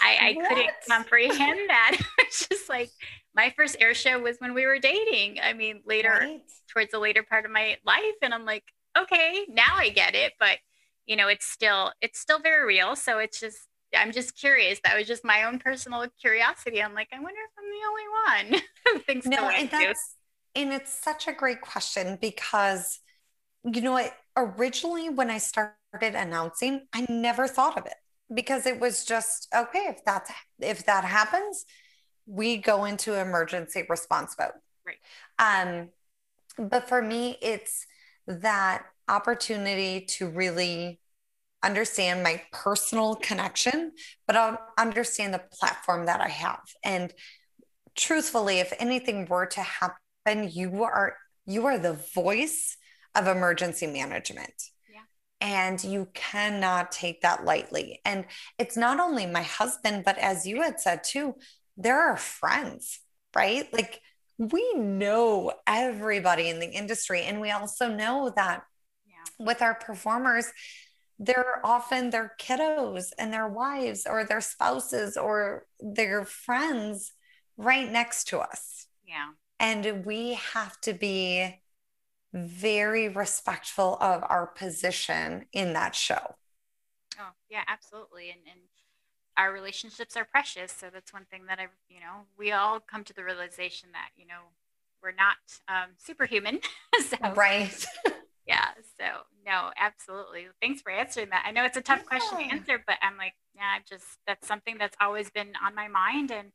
I, 0.00 0.18
I 0.30 0.38
couldn't 0.46 0.70
comprehend 0.88 1.70
that. 1.70 1.96
it's 2.18 2.48
just 2.48 2.68
like 2.68 2.92
my 3.34 3.52
first 3.56 3.76
air 3.80 3.94
show 3.94 4.18
was 4.20 4.38
when 4.38 4.54
we 4.54 4.66
were 4.66 4.78
dating. 4.78 5.38
I 5.42 5.52
mean, 5.52 5.82
later 5.86 6.20
Right. 6.20 6.42
towards 6.72 6.90
the 6.92 6.98
later 6.98 7.22
part 7.22 7.44
of 7.44 7.50
my 7.50 7.76
life 7.86 8.16
and 8.22 8.32
i'm 8.32 8.44
like 8.46 8.64
okay 8.98 9.44
now 9.50 9.74
i 9.76 9.90
get 9.90 10.14
it 10.14 10.32
but 10.40 10.58
you 11.06 11.14
know 11.14 11.28
it's 11.28 11.44
still 11.46 11.92
it's 12.00 12.18
still 12.18 12.38
very 12.40 12.64
real 12.66 12.96
so 12.96 13.18
it's 13.18 13.38
just 13.38 13.58
i'm 13.96 14.10
just 14.12 14.34
curious 14.36 14.80
that 14.82 14.96
was 14.96 15.06
just 15.06 15.24
my 15.24 15.44
own 15.44 15.58
personal 15.58 16.06
curiosity 16.20 16.82
i'm 16.82 16.94
like 16.94 17.08
i 17.12 17.20
wonder 17.20 17.38
if 17.38 17.52
i'm 17.58 18.50
the 18.50 18.50
only 18.50 18.60
one 18.96 19.02
thinks 19.06 19.28
No, 19.28 19.48
and 19.48 19.70
do. 19.78 19.92
that's 19.94 20.16
and 20.54 20.72
it's 20.72 20.92
such 20.92 21.26
a 21.28 21.32
great 21.32 21.60
question 21.60 22.18
because 22.20 23.00
you 23.64 23.80
know 23.82 23.92
what? 23.92 24.14
Originally, 24.36 25.10
when 25.10 25.30
I 25.30 25.38
started 25.38 25.76
announcing, 26.16 26.88
I 26.94 27.06
never 27.10 27.48
thought 27.48 27.78
of 27.78 27.86
it 27.86 27.94
because 28.32 28.66
it 28.66 28.80
was 28.80 29.04
just 29.04 29.48
okay. 29.54 29.86
If 29.88 30.04
that's 30.04 30.30
if 30.60 30.86
that 30.86 31.04
happens, 31.04 31.64
we 32.26 32.56
go 32.56 32.84
into 32.84 33.18
emergency 33.18 33.84
response 33.88 34.34
mode. 34.38 34.52
Right. 34.86 34.98
Um, 35.38 35.88
but 36.58 36.88
for 36.88 37.02
me, 37.02 37.36
it's 37.42 37.86
that 38.26 38.84
opportunity 39.08 40.02
to 40.06 40.28
really 40.28 41.00
understand 41.62 42.22
my 42.22 42.42
personal 42.52 43.16
connection, 43.16 43.92
but 44.26 44.36
I'll 44.36 44.58
understand 44.78 45.34
the 45.34 45.42
platform 45.52 46.06
that 46.06 46.20
I 46.20 46.28
have. 46.28 46.62
And 46.84 47.12
truthfully, 47.96 48.60
if 48.60 48.72
anything 48.78 49.26
were 49.26 49.46
to 49.46 49.60
happen, 49.60 50.50
you 50.50 50.84
are 50.84 51.16
you 51.46 51.66
are 51.66 51.78
the 51.78 51.98
voice 52.14 52.76
of 53.14 53.26
emergency 53.26 53.86
management. 53.86 54.54
And 55.40 55.82
you 55.82 56.08
cannot 56.14 56.90
take 56.90 57.20
that 57.22 57.44
lightly. 57.44 58.00
And 58.04 58.24
it's 58.58 58.76
not 58.76 58.98
only 58.98 59.26
my 59.26 59.42
husband, 59.42 60.04
but 60.04 60.16
as 60.18 60.46
you 60.46 60.62
had 60.62 60.80
said 60.80 61.04
too, 61.04 61.34
there 61.76 62.00
are 62.00 62.16
friends, 62.16 63.00
right? 63.34 63.70
Like 63.72 64.00
we 64.38 64.74
know 64.74 65.52
everybody 65.66 66.48
in 66.48 66.60
the 66.60 66.70
industry. 66.70 67.22
And 67.22 67.40
we 67.40 67.50
also 67.50 67.88
know 67.88 68.32
that 68.36 68.62
yeah 69.06 69.24
with 69.38 69.60
our 69.62 69.74
performers, 69.74 70.46
they're 71.18 71.60
often 71.64 72.10
their 72.10 72.32
kiddos 72.40 73.12
and 73.18 73.32
their 73.32 73.48
wives 73.48 74.06
or 74.08 74.24
their 74.24 74.40
spouses 74.40 75.16
or 75.16 75.66
their 75.80 76.24
friends 76.24 77.12
right 77.56 77.90
next 77.90 78.28
to 78.28 78.38
us. 78.38 78.86
yeah 79.06 79.28
And 79.60 80.04
we 80.04 80.34
have 80.52 80.80
to 80.82 80.92
be 80.92 81.62
very 82.34 83.08
respectful 83.08 83.96
of 84.00 84.24
our 84.28 84.46
position 84.46 85.46
in 85.52 85.72
that 85.74 85.94
show. 85.94 86.36
oh 87.18 87.30
yeah 87.48 87.62
absolutely 87.68 88.30
and 88.30 88.40
and 88.50 88.60
our 89.36 89.52
relationships 89.52 90.16
are 90.16 90.24
precious 90.24 90.72
so 90.72 90.88
that's 90.92 91.12
one 91.12 91.26
thing 91.30 91.46
that 91.46 91.58
i 91.58 91.66
you 91.88 92.00
know 92.00 92.26
we 92.38 92.52
all 92.52 92.80
come 92.80 93.04
to 93.04 93.14
the 93.14 93.24
realization 93.24 93.88
that 93.92 94.10
you 94.16 94.26
know 94.26 94.50
we're 95.02 95.12
not 95.12 95.36
um, 95.68 95.90
superhuman 95.98 96.60
so 97.00 97.16
Right. 97.34 97.84
Yeah. 98.46 98.68
So 98.98 99.04
no, 99.46 99.70
absolutely. 99.78 100.48
Thanks 100.60 100.82
for 100.82 100.92
answering 100.92 101.30
that. 101.30 101.44
I 101.46 101.50
know 101.50 101.64
it's 101.64 101.76
a 101.78 101.82
tough 101.82 102.04
question 102.04 102.38
to 102.38 102.44
answer, 102.44 102.82
but 102.86 102.96
I'm 103.02 103.16
like, 103.16 103.34
yeah, 103.54 103.62
I 103.76 103.80
just 103.88 104.04
that's 104.26 104.46
something 104.46 104.76
that's 104.78 104.96
always 105.00 105.30
been 105.30 105.52
on 105.64 105.74
my 105.74 105.88
mind. 105.88 106.30
And 106.30 106.52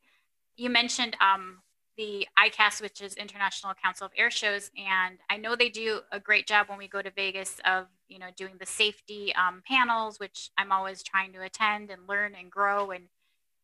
you 0.56 0.70
mentioned 0.70 1.16
um 1.20 1.58
the 2.00 2.26
ICAS, 2.38 2.80
which 2.80 3.02
is 3.02 3.12
International 3.16 3.74
Council 3.74 4.06
of 4.06 4.12
Air 4.16 4.30
Shows, 4.30 4.70
and 4.74 5.18
I 5.28 5.36
know 5.36 5.54
they 5.54 5.68
do 5.68 6.00
a 6.10 6.18
great 6.18 6.46
job 6.46 6.70
when 6.70 6.78
we 6.78 6.88
go 6.88 7.02
to 7.02 7.10
Vegas 7.10 7.60
of 7.66 7.88
you 8.08 8.18
know 8.18 8.28
doing 8.34 8.54
the 8.58 8.64
safety 8.64 9.34
um, 9.34 9.62
panels, 9.68 10.18
which 10.18 10.50
I'm 10.56 10.72
always 10.72 11.02
trying 11.02 11.34
to 11.34 11.42
attend 11.42 11.90
and 11.90 12.08
learn 12.08 12.34
and 12.34 12.50
grow, 12.50 12.90
and 12.90 13.04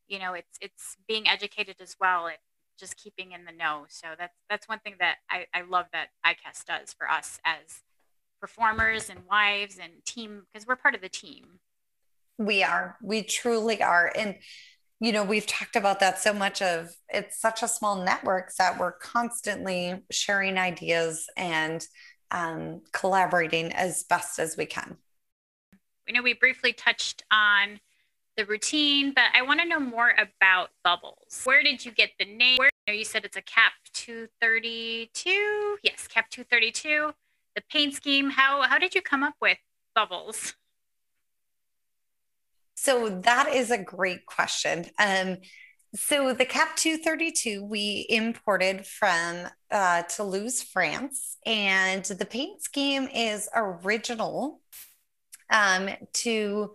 you 0.06 0.18
know 0.18 0.34
it's 0.34 0.58
it's 0.60 0.98
being 1.08 1.26
educated 1.26 1.76
as 1.80 1.96
well 1.98 2.26
and 2.26 2.36
just 2.78 2.98
keeping 2.98 3.32
in 3.32 3.46
the 3.46 3.52
know. 3.52 3.86
So 3.88 4.08
that's 4.18 4.36
that's 4.50 4.68
one 4.68 4.80
thing 4.80 4.96
that 5.00 5.16
I, 5.30 5.46
I 5.54 5.62
love 5.62 5.86
that 5.94 6.08
ICAS 6.26 6.66
does 6.66 6.92
for 6.92 7.08
us 7.08 7.40
as 7.42 7.80
performers 8.38 9.08
and 9.08 9.20
wives 9.30 9.78
and 9.82 10.04
team 10.04 10.42
because 10.52 10.66
we're 10.66 10.76
part 10.76 10.94
of 10.94 11.00
the 11.00 11.08
team. 11.08 11.60
We 12.36 12.62
are. 12.62 12.98
We 13.02 13.22
truly 13.22 13.82
are. 13.82 14.12
And, 14.14 14.34
you 15.00 15.12
know, 15.12 15.24
we've 15.24 15.46
talked 15.46 15.76
about 15.76 16.00
that 16.00 16.18
so 16.18 16.32
much 16.32 16.62
of 16.62 16.90
it's 17.08 17.38
such 17.40 17.62
a 17.62 17.68
small 17.68 18.02
network 18.02 18.52
that 18.58 18.78
we're 18.78 18.92
constantly 18.92 20.02
sharing 20.10 20.56
ideas 20.56 21.26
and 21.36 21.86
um, 22.30 22.80
collaborating 22.92 23.72
as 23.72 24.04
best 24.04 24.38
as 24.38 24.56
we 24.56 24.66
can. 24.66 24.96
We 26.06 26.12
know 26.12 26.22
we 26.22 26.34
briefly 26.34 26.72
touched 26.72 27.24
on 27.30 27.80
the 28.36 28.46
routine, 28.46 29.12
but 29.14 29.24
I 29.34 29.42
want 29.42 29.60
to 29.60 29.66
know 29.66 29.80
more 29.80 30.12
about 30.18 30.70
Bubbles. 30.84 31.42
Where 31.44 31.62
did 31.62 31.84
you 31.84 31.90
get 31.90 32.10
the 32.18 32.24
name? 32.24 32.58
Where 32.58 32.70
you, 32.86 32.92
know, 32.92 32.98
you 32.98 33.04
said 33.04 33.24
it's 33.24 33.36
a 33.36 33.42
Cap 33.42 33.72
232. 33.92 35.78
Yes, 35.82 36.06
Cap 36.06 36.30
232. 36.30 37.12
The 37.54 37.62
paint 37.70 37.94
scheme. 37.94 38.30
How 38.30 38.62
how 38.62 38.78
did 38.78 38.94
you 38.94 39.02
come 39.02 39.22
up 39.22 39.34
with 39.40 39.58
Bubbles? 39.94 40.54
So 42.86 43.08
that 43.08 43.52
is 43.52 43.72
a 43.72 43.78
great 43.78 44.26
question. 44.26 44.84
Um, 44.96 45.38
so 45.96 46.32
the 46.32 46.44
Cap 46.44 46.76
232 46.76 47.64
we 47.64 48.06
imported 48.08 48.86
from 48.86 49.48
uh, 49.72 50.04
Toulouse, 50.04 50.62
France, 50.62 51.36
and 51.44 52.04
the 52.04 52.24
paint 52.24 52.62
scheme 52.62 53.08
is 53.12 53.48
original 53.56 54.60
um, 55.50 55.88
to 56.12 56.74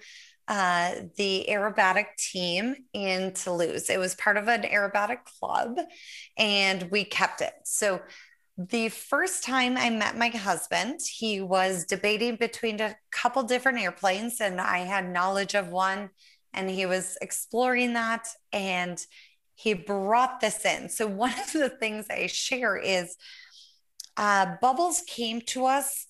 uh, 0.50 0.96
the 1.16 1.46
aerobatic 1.48 2.08
team 2.18 2.76
in 2.92 3.32
Toulouse. 3.34 3.90
It 3.90 3.98
was 3.98 4.14
part 4.14 4.36
of 4.36 4.50
an 4.50 4.64
aerobatic 4.64 5.20
club, 5.40 5.80
and 6.38 6.92
we 6.92 7.06
kept 7.06 7.40
it. 7.40 7.54
So 7.64 8.02
the 8.70 8.90
first 8.90 9.44
time 9.44 9.78
I 9.78 9.90
met 9.90 10.18
my 10.18 10.30
husband, 10.30 11.00
he 11.02 11.42
was 11.42 11.86
debating 11.86 12.36
between 12.36 12.80
a 12.80 12.96
couple 13.12 13.44
different 13.44 13.80
airplanes, 13.80 14.42
and 14.42 14.60
I 14.60 14.80
had 14.80 15.10
knowledge 15.10 15.56
of 15.56 15.70
one, 15.70 16.10
and 16.54 16.70
he 16.70 16.86
was 16.86 17.18
exploring 17.22 17.94
that, 17.94 18.28
and 18.52 19.04
he 19.56 19.74
brought 19.74 20.42
this 20.42 20.66
in. 20.66 20.90
So, 20.90 21.08
one 21.08 21.34
of 21.34 21.54
the 21.54 21.70
things 21.70 22.08
I 22.10 22.28
share 22.28 22.78
is 22.78 23.16
uh, 24.18 24.56
Bubbles 24.62 25.04
came 25.08 25.42
to 25.48 25.66
us 25.66 26.08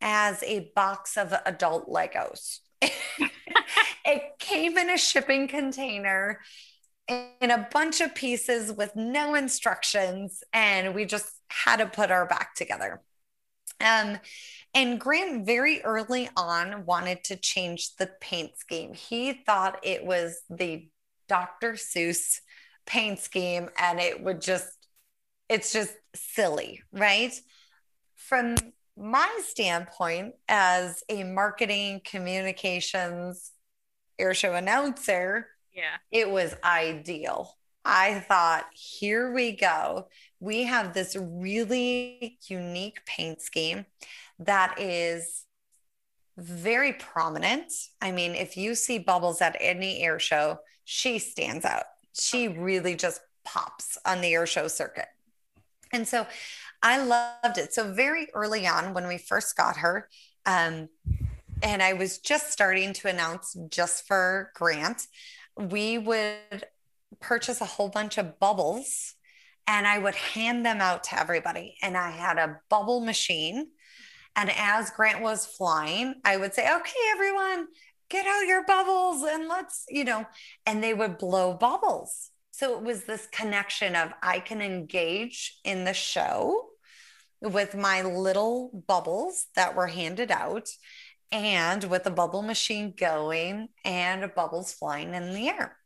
as 0.00 0.42
a 0.42 0.70
box 0.76 1.16
of 1.16 1.34
adult 1.46 1.88
Legos. 1.88 2.58
it 2.82 4.22
came 4.38 4.76
in 4.76 4.90
a 4.90 4.98
shipping 4.98 5.48
container 5.48 6.40
in 7.08 7.50
a 7.50 7.68
bunch 7.70 8.00
of 8.00 8.14
pieces 8.14 8.72
with 8.72 8.96
no 8.96 9.34
instructions, 9.34 10.42
and 10.52 10.94
we 10.94 11.04
just 11.04 11.26
had 11.48 11.76
to 11.76 11.86
put 11.86 12.10
our 12.10 12.26
back 12.26 12.54
together. 12.54 13.02
Um, 13.80 14.18
and 14.74 14.98
Grant 14.98 15.46
very 15.46 15.82
early 15.82 16.28
on 16.36 16.86
wanted 16.86 17.22
to 17.24 17.36
change 17.36 17.96
the 17.96 18.10
paint 18.20 18.56
scheme. 18.56 18.94
He 18.94 19.32
thought 19.32 19.80
it 19.84 20.04
was 20.04 20.40
the 20.48 20.88
Dr. 21.28 21.74
Seuss 21.74 22.40
paint 22.86 23.18
scheme, 23.18 23.68
and 23.78 24.00
it 24.00 24.22
would 24.22 24.40
just, 24.40 24.68
it's 25.48 25.72
just 25.72 25.94
silly, 26.14 26.82
right? 26.92 27.32
From 28.16 28.56
my 28.96 29.28
standpoint 29.46 30.34
as 30.48 31.02
a 31.08 31.24
marketing 31.24 32.00
communications 32.04 33.52
airshow 34.20 34.56
announcer, 34.56 35.48
Yeah. 35.74 35.96
it 36.10 36.30
was 36.30 36.54
ideal. 36.62 37.56
I 37.84 38.20
thought, 38.20 38.66
here 38.72 39.32
we 39.32 39.52
go. 39.52 40.08
We 40.40 40.64
have 40.64 40.94
this 40.94 41.16
really 41.18 42.38
unique 42.46 43.04
paint 43.04 43.42
scheme 43.42 43.84
that 44.38 44.80
is 44.80 45.44
very 46.36 46.94
prominent. 46.94 47.72
I 48.00 48.10
mean, 48.10 48.34
if 48.34 48.56
you 48.56 48.74
see 48.74 48.98
Bubbles 48.98 49.40
at 49.40 49.56
any 49.60 50.02
air 50.02 50.18
show, 50.18 50.58
she 50.84 51.18
stands 51.18 51.64
out. 51.64 51.84
She 52.18 52.48
really 52.48 52.96
just 52.96 53.20
pops 53.44 53.98
on 54.06 54.20
the 54.20 54.32
air 54.34 54.46
show 54.46 54.68
circuit. 54.68 55.08
And 55.92 56.08
so 56.08 56.26
I 56.82 57.02
loved 57.02 57.58
it. 57.58 57.72
So, 57.72 57.92
very 57.92 58.28
early 58.34 58.66
on, 58.66 58.94
when 58.94 59.06
we 59.06 59.16
first 59.16 59.56
got 59.56 59.78
her, 59.78 60.08
um, 60.44 60.88
and 61.62 61.82
I 61.82 61.94
was 61.94 62.18
just 62.18 62.50
starting 62.50 62.92
to 62.94 63.08
announce 63.08 63.56
just 63.70 64.06
for 64.06 64.50
Grant, 64.54 65.06
we 65.56 65.98
would 65.98 66.64
purchase 67.20 67.60
a 67.60 67.66
whole 67.66 67.88
bunch 67.88 68.18
of 68.18 68.38
bubbles 68.38 69.14
and 69.66 69.86
I 69.86 69.98
would 69.98 70.14
hand 70.14 70.64
them 70.64 70.80
out 70.80 71.04
to 71.04 71.18
everybody. 71.18 71.76
And 71.82 71.96
I 71.96 72.10
had 72.10 72.38
a 72.38 72.60
bubble 72.68 73.00
machine. 73.00 73.68
And 74.36 74.50
as 74.56 74.90
Grant 74.90 75.22
was 75.22 75.46
flying, 75.46 76.14
I 76.24 76.36
would 76.36 76.54
say, 76.54 76.62
okay, 76.62 76.92
everyone, 77.12 77.68
get 78.10 78.26
out 78.26 78.46
your 78.46 78.64
bubbles 78.64 79.22
and 79.22 79.48
let's, 79.48 79.84
you 79.88 80.04
know, 80.04 80.26
and 80.66 80.82
they 80.82 80.92
would 80.92 81.18
blow 81.18 81.54
bubbles. 81.54 82.30
So 82.50 82.76
it 82.76 82.84
was 82.84 83.04
this 83.04 83.26
connection 83.32 83.96
of 83.96 84.12
I 84.22 84.40
can 84.40 84.60
engage 84.60 85.58
in 85.64 85.84
the 85.84 85.94
show 85.94 86.68
with 87.40 87.74
my 87.74 88.02
little 88.02 88.70
bubbles 88.86 89.46
that 89.56 89.74
were 89.74 89.86
handed 89.86 90.30
out 90.30 90.68
and 91.34 91.82
with 91.84 92.06
a 92.06 92.10
bubble 92.10 92.42
machine 92.42 92.94
going 92.96 93.68
and 93.84 94.32
bubbles 94.36 94.72
flying 94.72 95.14
in 95.14 95.34
the 95.34 95.48
air. 95.48 95.76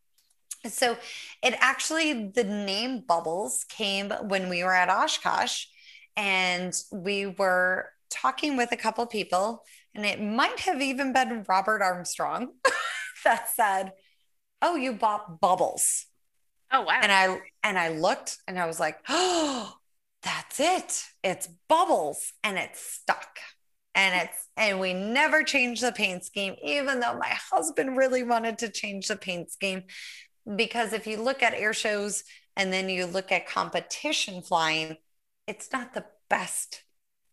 So 0.66 0.98
it 1.42 1.54
actually, 1.58 2.28
the 2.28 2.44
name 2.44 3.00
Bubbles 3.06 3.64
came 3.64 4.10
when 4.10 4.50
we 4.50 4.62
were 4.62 4.74
at 4.74 4.90
Oshkosh 4.90 5.64
and 6.16 6.74
we 6.92 7.26
were 7.26 7.88
talking 8.10 8.56
with 8.56 8.72
a 8.72 8.76
couple 8.76 9.06
people, 9.06 9.62
and 9.94 10.04
it 10.04 10.20
might 10.20 10.60
have 10.60 10.82
even 10.82 11.12
been 11.12 11.44
Robert 11.48 11.80
Armstrong 11.80 12.48
that 13.24 13.48
said, 13.48 13.92
Oh, 14.60 14.76
you 14.76 14.92
bought 14.92 15.40
bubbles. 15.40 16.06
Oh 16.70 16.82
wow. 16.82 16.98
And 17.00 17.12
I 17.12 17.40
and 17.62 17.78
I 17.78 17.88
looked 17.88 18.36
and 18.46 18.58
I 18.58 18.66
was 18.66 18.78
like, 18.78 18.98
Oh, 19.08 19.76
that's 20.22 20.60
it. 20.60 21.04
It's 21.22 21.48
bubbles 21.68 22.32
and 22.42 22.58
it's 22.58 22.80
stuck. 22.80 23.38
And 23.98 24.14
it's 24.14 24.48
and 24.56 24.78
we 24.78 24.94
never 24.94 25.42
changed 25.42 25.82
the 25.82 25.90
paint 25.90 26.24
scheme, 26.24 26.54
even 26.62 27.00
though 27.00 27.18
my 27.18 27.36
husband 27.50 27.96
really 27.96 28.22
wanted 28.22 28.58
to 28.58 28.68
change 28.68 29.08
the 29.08 29.16
paint 29.16 29.50
scheme 29.50 29.82
because 30.56 30.92
if 30.92 31.06
you 31.06 31.20
look 31.20 31.42
at 31.42 31.54
air 31.54 31.72
shows 31.72 32.24
and 32.56 32.72
then 32.72 32.88
you 32.88 33.06
look 33.06 33.30
at 33.32 33.48
competition 33.48 34.42
flying, 34.42 34.96
it's 35.46 35.72
not 35.72 35.94
the 35.94 36.04
best 36.30 36.82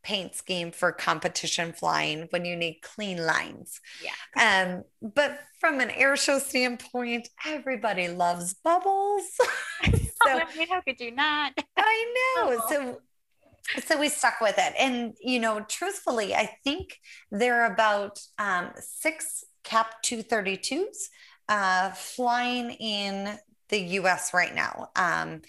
paint 0.03 0.35
scheme 0.35 0.71
for 0.71 0.91
competition 0.91 1.73
flying 1.73 2.27
when 2.29 2.45
you 2.45 2.55
need 2.55 2.79
clean 2.83 3.25
lines. 3.25 3.79
Yeah. 4.03 4.65
Um, 4.65 5.11
but 5.15 5.39
from 5.59 5.79
an 5.79 5.89
air 5.89 6.15
show 6.15 6.37
standpoint, 6.37 7.27
everybody 7.45 8.07
loves 8.07 8.53
bubbles. 8.53 9.23
so 9.83 9.91
I 10.25 10.45
mean, 10.55 10.67
how 10.67 10.81
could 10.81 10.99
you 10.99 11.11
not? 11.11 11.53
I 11.77 12.13
know. 12.37 12.59
Oh. 12.59 12.67
So 12.69 13.01
so 13.85 13.99
we 13.99 14.09
stuck 14.09 14.41
with 14.41 14.55
it. 14.57 14.73
And 14.79 15.13
you 15.21 15.39
know, 15.39 15.61
truthfully, 15.67 16.35
I 16.35 16.49
think 16.63 16.99
there 17.31 17.61
are 17.63 17.73
about 17.73 18.19
um, 18.37 18.71
six 18.79 19.43
cap 19.63 20.03
232s 20.03 21.09
uh, 21.49 21.91
flying 21.91 22.71
in 22.71 23.37
the 23.69 23.79
US 23.79 24.33
right 24.33 24.53
now. 24.53 24.89
Um, 24.95 25.41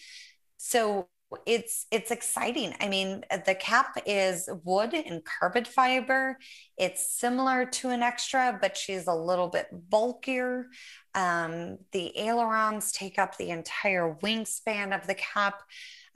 so 0.57 1.09
it's 1.45 1.87
it's 1.91 2.11
exciting. 2.11 2.73
I 2.81 2.89
mean, 2.89 3.25
the 3.47 3.55
cap 3.55 3.99
is 4.07 4.49
wood 4.65 4.95
and 4.95 5.23
carbon 5.25 5.65
fiber. 5.65 6.39
It's 6.79 7.19
similar 7.19 7.67
to 7.67 7.91
an 7.91 8.03
extra, 8.03 8.57
but 8.61 8.77
she's 8.77 9.07
a 9.09 9.15
little 9.15 9.49
bit 9.49 9.67
bulkier. 9.73 10.67
Um, 11.15 11.79
the 11.93 12.17
ailerons 12.19 12.93
take 12.93 13.19
up 13.19 13.37
the 13.37 13.51
entire 13.51 14.17
wingspan 14.23 14.95
of 14.99 15.07
the 15.07 15.15
cap. 15.15 15.63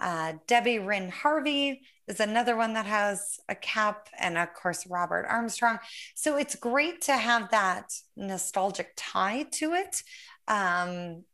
Uh, 0.00 0.34
Debbie 0.46 0.78
Rihn 0.78 1.10
Harvey 1.10 1.82
is 2.08 2.20
another 2.20 2.56
one 2.56 2.72
that 2.72 2.86
has 2.86 3.38
a 3.48 3.54
cap, 3.54 4.08
and 4.18 4.38
of 4.38 4.54
course, 4.54 4.86
Robert 4.86 5.26
Armstrong. 5.28 5.78
So 6.14 6.36
it's 6.36 6.54
great 6.54 7.02
to 7.02 7.16
have 7.16 7.50
that 7.50 7.92
nostalgic 8.16 8.92
tie 8.96 9.44
to 9.52 9.74
it. 9.74 10.02
Um, 10.48 11.24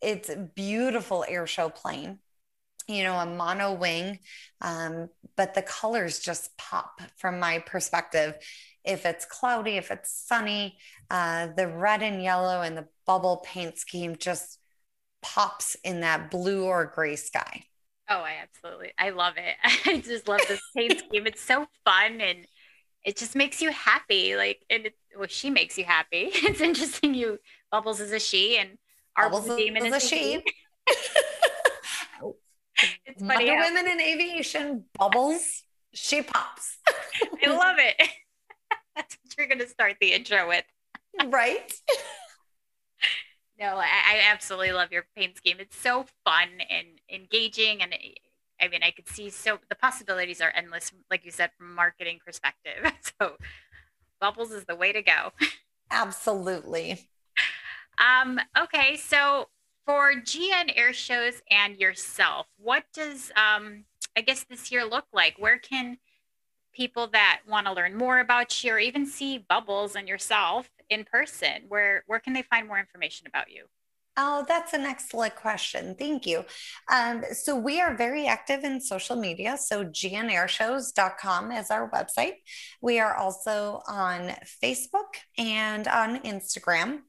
it's 0.00 0.28
a 0.28 0.36
beautiful 0.36 1.24
airshow 1.28 1.74
plane, 1.74 2.20
you 2.88 3.02
know, 3.02 3.16
a 3.18 3.26
mono 3.26 3.74
wing, 3.74 4.20
um, 4.60 5.08
but 5.36 5.54
the 5.54 5.62
colors 5.62 6.20
just 6.20 6.56
pop 6.56 7.00
from 7.16 7.38
my 7.38 7.58
perspective. 7.58 8.34
If 8.84 9.06
it's 9.06 9.24
cloudy, 9.24 9.76
if 9.76 9.90
it's 9.90 10.10
sunny, 10.26 10.78
uh, 11.10 11.48
the 11.56 11.68
red 11.68 12.02
and 12.02 12.22
yellow 12.22 12.62
and 12.62 12.76
the 12.76 12.88
bubble 13.06 13.44
paint 13.44 13.78
scheme 13.78 14.16
just 14.16 14.58
pops 15.22 15.76
in 15.84 16.00
that 16.00 16.30
blue 16.30 16.64
or 16.64 16.86
gray 16.86 17.16
sky. 17.16 17.64
Oh, 18.08 18.20
I 18.20 18.34
absolutely. 18.42 18.92
I 18.98 19.10
love 19.10 19.34
it. 19.36 19.54
I 19.86 20.00
just 20.00 20.28
love 20.28 20.40
this 20.48 20.60
paint 20.76 20.98
scheme. 20.98 21.26
It's 21.26 21.40
so 21.42 21.66
fun 21.84 22.20
and 22.20 22.46
it 23.04 23.16
just 23.16 23.34
makes 23.34 23.60
you 23.60 23.70
happy. 23.70 24.36
Like, 24.36 24.64
and 24.70 24.86
it, 24.86 24.94
well, 25.16 25.28
she 25.28 25.50
makes 25.50 25.78
you 25.78 25.84
happy. 25.84 26.30
It's 26.34 26.60
interesting. 26.60 27.14
You 27.14 27.38
Bubbles 27.70 28.00
is 28.00 28.12
a 28.12 28.18
she 28.18 28.58
and 28.58 28.78
our 29.16 29.30
Bubbles 29.30 29.56
demon 29.56 29.86
is, 29.86 29.94
is 29.94 30.04
a 30.04 30.08
she. 30.08 30.42
it's 33.06 33.22
funny. 33.22 33.48
Wonder 33.50 33.60
Women 33.60 33.88
in 33.88 34.00
Aviation, 34.00 34.84
Bubbles, 34.98 35.62
she 35.92 36.22
pops. 36.22 36.78
I 37.44 37.50
love 37.50 37.76
it. 37.78 37.96
That's 38.96 39.16
what 39.22 39.34
you're 39.38 39.46
going 39.46 39.60
to 39.60 39.68
start 39.68 39.96
the 40.00 40.12
intro 40.12 40.48
with. 40.48 40.64
right? 41.26 41.72
No, 43.62 43.76
I, 43.76 43.84
I 43.84 44.20
absolutely 44.28 44.72
love 44.72 44.90
your 44.90 45.06
paint 45.16 45.36
scheme. 45.36 45.58
It's 45.60 45.76
so 45.76 46.06
fun 46.24 46.48
and 46.68 46.88
engaging, 47.08 47.80
and 47.80 47.94
I 48.60 48.66
mean, 48.66 48.82
I 48.82 48.90
could 48.90 49.08
see 49.08 49.30
so 49.30 49.60
the 49.68 49.76
possibilities 49.76 50.40
are 50.40 50.52
endless, 50.56 50.90
like 51.12 51.24
you 51.24 51.30
said, 51.30 51.50
from 51.56 51.70
a 51.70 51.74
marketing 51.74 52.18
perspective. 52.24 52.92
So, 53.20 53.36
bubbles 54.20 54.50
is 54.50 54.64
the 54.64 54.74
way 54.74 54.92
to 54.92 55.00
go. 55.00 55.30
Absolutely. 55.92 57.08
Um, 57.98 58.40
okay, 58.58 58.96
so 58.96 59.48
for 59.86 60.12
GN 60.12 60.72
air 60.74 60.92
shows 60.92 61.40
and 61.48 61.76
yourself, 61.76 62.48
what 62.58 62.84
does 62.92 63.30
um, 63.36 63.84
I 64.16 64.22
guess 64.22 64.42
this 64.42 64.72
year 64.72 64.84
look 64.84 65.06
like? 65.12 65.36
Where 65.38 65.58
can 65.58 65.98
people 66.72 67.06
that 67.08 67.42
want 67.48 67.66
to 67.66 67.72
learn 67.72 67.96
more 67.96 68.18
about 68.18 68.64
you 68.64 68.72
or 68.72 68.78
even 68.80 69.06
see 69.06 69.38
bubbles 69.38 69.94
and 69.94 70.08
yourself 70.08 70.68
in 70.92 71.04
person 71.04 71.62
where 71.68 72.04
where 72.06 72.20
can 72.20 72.32
they 72.32 72.42
find 72.42 72.66
more 72.66 72.78
information 72.78 73.26
about 73.26 73.50
you 73.50 73.64
Oh, 74.16 74.44
that's 74.46 74.74
an 74.74 74.82
excellent 74.82 75.36
question. 75.36 75.94
Thank 75.98 76.26
you. 76.26 76.44
Um, 76.92 77.24
so, 77.32 77.56
we 77.56 77.80
are 77.80 77.96
very 77.96 78.26
active 78.26 78.62
in 78.62 78.78
social 78.78 79.16
media. 79.16 79.56
So, 79.56 79.86
gnairshows.com 79.86 81.52
is 81.52 81.70
our 81.70 81.90
website. 81.90 82.34
We 82.82 83.00
are 83.00 83.14
also 83.14 83.80
on 83.88 84.34
Facebook 84.62 85.16
and 85.38 85.88
on 85.88 86.18
Instagram. 86.20 87.00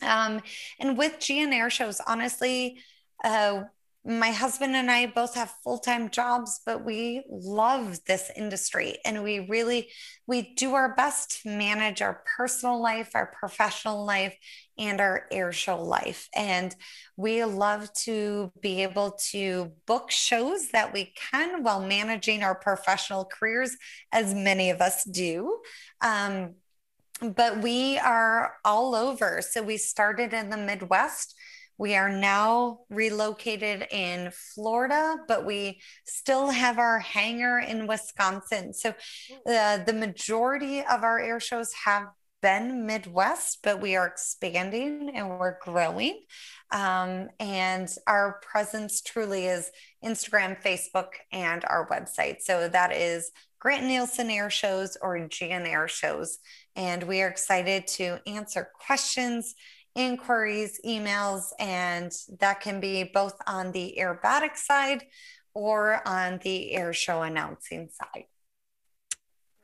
Um, 0.00 0.40
and 0.80 0.96
with 0.96 1.18
GN 1.18 1.52
Air 1.52 1.68
Shows, 1.68 2.00
honestly, 2.06 2.80
uh, 3.22 3.64
my 4.04 4.32
husband 4.32 4.74
and 4.74 4.90
I 4.90 5.06
both 5.06 5.36
have 5.36 5.54
full-time 5.62 6.10
jobs, 6.10 6.60
but 6.66 6.84
we 6.84 7.22
love 7.30 8.00
this 8.04 8.32
industry 8.36 8.96
and 9.04 9.22
we 9.22 9.46
really 9.48 9.90
we 10.26 10.54
do 10.54 10.74
our 10.74 10.94
best 10.94 11.42
to 11.42 11.48
manage 11.48 12.02
our 12.02 12.22
personal 12.36 12.80
life, 12.82 13.10
our 13.14 13.26
professional 13.26 14.04
life, 14.04 14.36
and 14.76 15.00
our 15.00 15.26
air 15.30 15.52
show 15.52 15.80
life. 15.80 16.28
And 16.34 16.74
we 17.16 17.44
love 17.44 17.92
to 18.04 18.52
be 18.60 18.82
able 18.82 19.18
to 19.30 19.72
book 19.86 20.10
shows 20.10 20.70
that 20.70 20.92
we 20.92 21.12
can 21.30 21.62
while 21.62 21.84
managing 21.84 22.42
our 22.42 22.54
professional 22.54 23.24
careers, 23.24 23.76
as 24.10 24.34
many 24.34 24.70
of 24.70 24.80
us 24.80 25.04
do. 25.04 25.60
Um, 26.00 26.54
but 27.20 27.62
we 27.62 27.98
are 27.98 28.54
all 28.64 28.96
over. 28.96 29.42
So 29.42 29.62
we 29.62 29.76
started 29.76 30.32
in 30.32 30.50
the 30.50 30.56
Midwest 30.56 31.34
we 31.78 31.94
are 31.94 32.10
now 32.10 32.80
relocated 32.90 33.86
in 33.90 34.30
Florida, 34.54 35.16
but 35.26 35.44
we 35.44 35.80
still 36.04 36.50
have 36.50 36.78
our 36.78 36.98
hangar 36.98 37.58
in 37.58 37.86
Wisconsin. 37.86 38.72
So 38.72 38.94
uh, 39.46 39.78
the 39.78 39.92
majority 39.92 40.80
of 40.80 41.02
our 41.02 41.18
air 41.18 41.40
shows 41.40 41.72
have 41.84 42.08
been 42.42 42.86
Midwest, 42.86 43.60
but 43.62 43.80
we 43.80 43.96
are 43.96 44.06
expanding 44.06 45.12
and 45.14 45.30
we're 45.30 45.58
growing. 45.60 46.22
Um, 46.72 47.28
and 47.38 47.88
our 48.06 48.40
presence 48.42 49.00
truly 49.00 49.46
is 49.46 49.70
Instagram, 50.04 50.60
Facebook, 50.60 51.10
and 51.30 51.64
our 51.64 51.88
website. 51.88 52.40
So 52.40 52.68
that 52.68 52.92
is 52.92 53.30
Grant 53.60 53.84
Nielsen 53.84 54.28
Air 54.28 54.50
Shows 54.50 54.96
or 55.00 55.16
GN 55.16 55.68
Air 55.68 55.86
Shows. 55.86 56.38
And 56.74 57.04
we 57.04 57.22
are 57.22 57.28
excited 57.28 57.86
to 57.88 58.18
answer 58.26 58.70
questions 58.74 59.54
inquiries, 59.94 60.80
emails, 60.86 61.52
and 61.58 62.12
that 62.40 62.60
can 62.60 62.80
be 62.80 63.04
both 63.04 63.36
on 63.46 63.72
the 63.72 63.96
aerobatic 63.98 64.56
side 64.56 65.04
or 65.54 66.06
on 66.06 66.40
the 66.42 66.72
air 66.72 66.92
show 66.92 67.22
announcing 67.22 67.88
side. 67.90 68.24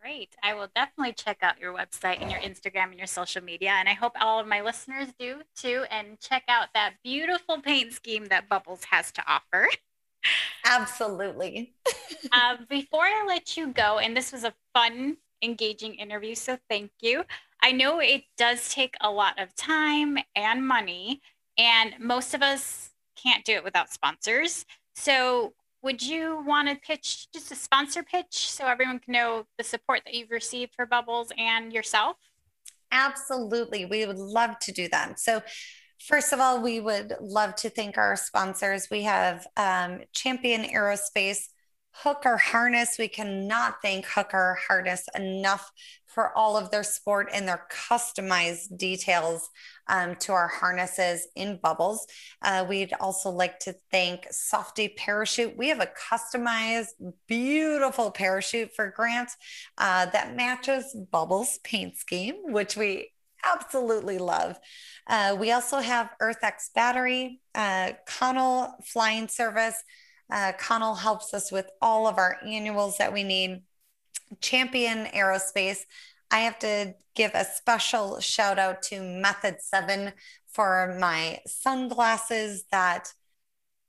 Great. 0.01 0.37
I 0.43 0.55
will 0.55 0.69
definitely 0.75 1.13
check 1.13 1.39
out 1.43 1.59
your 1.59 1.75
website 1.75 2.23
and 2.23 2.31
your 2.31 2.41
Instagram 2.41 2.91
and 2.91 2.99
your 2.99 3.07
social 3.07 3.43
media. 3.43 3.71
And 3.71 3.89
I 3.89 3.95
hope 3.95 4.13
all 4.21 4.39
of 4.39 4.47
my 4.47 4.61
listeners 4.61 5.09
do 5.19 5.43
too. 5.57 5.85
And 5.91 6.21
check 6.21 6.45
out 6.49 6.69
that 6.75 6.95
beautiful 7.03 7.61
paint 7.61 7.93
scheme 7.93 8.27
that 8.27 8.49
Bubbles 8.49 8.85
has 8.85 9.11
to 9.13 9.23
offer. 9.27 9.69
Absolutely. 10.65 11.75
um, 12.33 12.67
before 12.69 13.03
I 13.03 13.25
let 13.27 13.57
you 13.57 13.69
go, 13.69 13.99
and 13.99 14.17
this 14.17 14.33
was 14.33 14.45
a 14.45 14.55
fun, 14.73 15.17
engaging 15.43 15.95
interview, 15.95 16.35
so 16.35 16.59
thank 16.69 16.91
you. 17.01 17.25
I 17.63 17.73
know 17.73 18.01
it 18.01 18.23
does 18.37 18.69
take 18.69 18.95
a 19.01 19.11
lot 19.11 19.39
of 19.41 19.55
time 19.55 20.19
and 20.37 20.67
money, 20.67 21.21
and 21.57 21.95
most 21.99 22.35
of 22.35 22.43
us 22.43 22.91
can't 23.21 23.45
do 23.45 23.55
it 23.55 23.65
without 23.65 23.93
sponsors. 23.93 24.65
So, 24.95 25.55
would 25.83 26.03
you 26.03 26.43
want 26.45 26.69
to 26.69 26.75
pitch 26.75 27.31
just 27.33 27.53
a 27.53 27.55
sponsor 27.55 28.03
pitch 28.03 28.51
so 28.51 28.67
everyone 28.67 28.99
can 28.99 29.13
know 29.13 29.47
the 29.59 29.65
support 29.65 30.03
that 30.05 30.15
you've 30.15 30.31
received 30.31 30.75
for 30.75 30.87
Bubbles 30.87 31.31
and 31.39 31.73
yourself? 31.73 32.17
Absolutely. 32.91 33.85
We 33.85 34.07
would 34.07 34.19
love 34.19 34.59
to 34.61 34.73
do 34.73 34.89
that. 34.89 35.21
So, 35.21 35.43
First 36.01 36.33
of 36.33 36.41
all, 36.41 36.63
we 36.63 36.81
would 36.81 37.15
love 37.21 37.57
to 37.57 37.71
thank 37.71 37.99
our 37.99 38.15
sponsors. 38.15 38.87
We 38.91 39.03
have 39.03 39.47
um, 39.57 40.03
Champion 40.13 40.63
Aerospace, 40.63 41.49
Hooker 41.91 42.37
Harness. 42.37 42.97
We 42.99 43.09
cannot 43.09 43.83
thank 43.83 44.07
Hooker 44.07 44.59
Harness 44.69 45.09
enough 45.17 45.71
for 46.09 46.37
all 46.37 46.57
of 46.57 46.71
their 46.71 46.83
sport 46.83 47.29
and 47.33 47.47
their 47.47 47.67
customized 47.71 48.77
details 48.77 49.49
um, 49.89 50.17
to 50.17 50.33
our 50.33 50.49
harnesses 50.49 51.29
in 51.37 51.59
bubbles. 51.63 52.07
Uh, 52.43 52.65
we'd 52.69 52.93
also 53.01 53.31
like 53.31 53.59
to 53.61 53.75
thank 53.91 54.27
Softie 54.31 54.89
Parachute. 54.89 55.57
We 55.57 55.69
have 55.69 55.81
a 55.81 55.91
customized, 56.11 56.89
beautiful 57.27 58.11
parachute 58.11 58.75
for 58.75 58.91
Grant 58.91 59.31
uh, 59.77 60.07
that 60.07 60.35
matches 60.35 60.97
Bubbles 61.11 61.59
paint 61.63 61.97
scheme, 61.97 62.37
which 62.53 62.77
we 62.77 63.11
absolutely 63.45 64.19
love. 64.19 64.59
Uh, 65.07 65.37
we 65.39 65.53
also 65.53 65.79
have 65.79 66.11
EarthX 66.21 66.73
battery, 66.75 67.41
uh, 67.55 67.93
Connell 68.07 68.75
flying 68.85 69.29
service. 69.29 69.83
Uh, 70.31 70.53
Connell 70.59 70.95
helps 70.95 71.33
us 71.33 71.51
with 71.51 71.67
all 71.81 72.07
of 72.07 72.19
our 72.19 72.37
annuals 72.45 72.99
that 72.99 73.13
we 73.13 73.25
need. 73.25 73.63
Champion 74.41 75.07
Aerospace. 75.07 75.81
I 76.31 76.41
have 76.41 76.59
to 76.61 76.95
give 77.15 77.33
a 77.35 77.45
special 77.45 78.21
shout 78.21 78.59
out 78.59 78.83
to 78.83 79.01
Method 79.01 79.57
7 79.61 80.13
for 80.53 80.97
my 80.99 81.39
sunglasses 81.47 82.65
that 82.71 83.13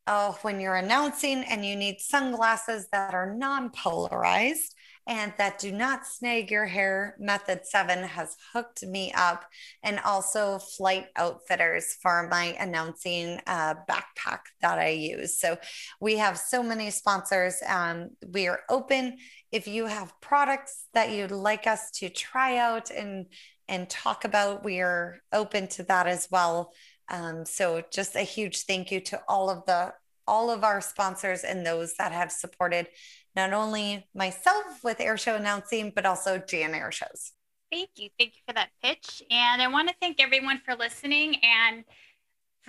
oh, 0.08 0.38
when 0.42 0.60
you're 0.60 0.76
announcing 0.76 1.44
and 1.44 1.64
you 1.66 1.76
need 1.76 2.00
sunglasses 2.00 2.88
that 2.92 3.14
are 3.14 3.36
non 3.36 3.70
polarized, 3.70 4.76
and 5.10 5.34
that 5.40 5.58
do 5.58 5.72
not 5.72 6.06
snag 6.06 6.52
your 6.52 6.68
hair. 6.68 7.16
Method 7.20 7.66
7 7.66 8.04
has 8.04 8.38
hooked 8.54 8.86
me 8.86 9.12
up, 9.14 9.44
and 9.84 10.00
also 10.00 10.60
Flight 10.60 11.08
Outfitters 11.16 11.96
for 12.02 12.28
my 12.30 12.56
announcing 12.60 13.40
uh, 13.48 13.74
backpack 13.90 14.40
that 14.62 14.78
I 14.78 14.90
use. 14.90 15.40
So 15.40 15.58
we 16.00 16.18
have 16.18 16.38
so 16.38 16.62
many 16.62 16.92
sponsors. 16.92 17.56
Um, 17.68 18.10
we 18.32 18.48
are 18.48 18.60
open. 18.70 19.18
If 19.52 19.68
you 19.68 19.86
have 19.86 20.20
products 20.22 20.86
that 20.94 21.12
you'd 21.12 21.32
like 21.32 21.68
us 21.68 21.92
to 21.92 22.10
try 22.10 22.58
out 22.58 22.92
and 22.92 23.28
and 23.68 23.90
talk 23.90 24.26
about, 24.26 24.64
we 24.64 24.80
are 24.82 25.20
open 25.32 25.68
to 25.68 25.84
that 25.84 26.08
as 26.08 26.28
well. 26.32 26.74
Um, 27.10 27.46
so 27.46 27.84
just 27.92 28.16
a 28.16 28.22
huge 28.22 28.64
thank 28.64 28.92
you 28.92 29.00
to 29.02 29.22
all 29.28 29.50
of 29.50 29.66
the 29.66 29.94
all 30.28 30.52
of 30.52 30.64
our 30.64 30.80
sponsors 30.80 31.44
and 31.44 31.66
those 31.66 31.96
that 31.96 32.12
have 32.12 32.32
supported 32.32 32.88
not 33.36 33.54
only 33.54 34.08
myself 34.14 34.84
with 34.84 35.00
air 35.00 35.18
show 35.18 35.36
announcing, 35.36 35.92
but 35.96 36.06
also 36.06 36.38
GN 36.38 36.76
Air 36.76 36.92
Shows. 36.92 37.32
Thank 37.72 37.90
you. 37.98 38.10
Thank 38.18 38.34
you 38.36 38.42
for 38.48 38.54
that 38.54 38.70
pitch. 38.84 39.22
And 39.30 39.62
I 39.62 39.68
want 39.68 39.90
to 39.90 39.96
thank 40.00 40.22
everyone 40.22 40.62
for 40.66 40.76
listening 40.76 41.36
and 41.44 41.84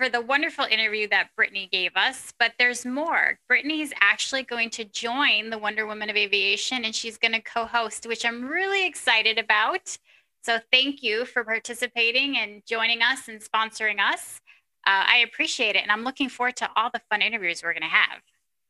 for 0.01 0.09
the 0.09 0.19
wonderful 0.19 0.65
interview 0.65 1.07
that 1.07 1.29
Brittany 1.35 1.69
gave 1.71 1.91
us. 1.95 2.33
But 2.39 2.53
there's 2.57 2.87
more. 2.87 3.37
Brittany 3.47 3.81
is 3.81 3.93
actually 4.01 4.41
going 4.41 4.71
to 4.71 4.83
join 4.83 5.51
the 5.51 5.59
Wonder 5.59 5.85
Woman 5.85 6.09
of 6.09 6.15
Aviation 6.15 6.85
and 6.85 6.95
she's 6.95 7.19
going 7.19 7.33
to 7.33 7.41
co 7.41 7.65
host, 7.65 8.07
which 8.07 8.25
I'm 8.25 8.43
really 8.43 8.87
excited 8.87 9.37
about. 9.37 9.95
So 10.41 10.57
thank 10.71 11.03
you 11.03 11.25
for 11.25 11.43
participating 11.43 12.35
and 12.35 12.63
joining 12.65 13.03
us 13.03 13.27
and 13.27 13.39
sponsoring 13.39 13.99
us. 13.99 14.41
Uh, 14.87 15.05
I 15.05 15.17
appreciate 15.17 15.75
it. 15.75 15.83
And 15.83 15.91
I'm 15.91 16.03
looking 16.03 16.29
forward 16.29 16.55
to 16.55 16.69
all 16.75 16.89
the 16.91 17.01
fun 17.11 17.21
interviews 17.21 17.61
we're 17.61 17.73
going 17.73 17.83
to 17.83 17.87
have 17.87 18.21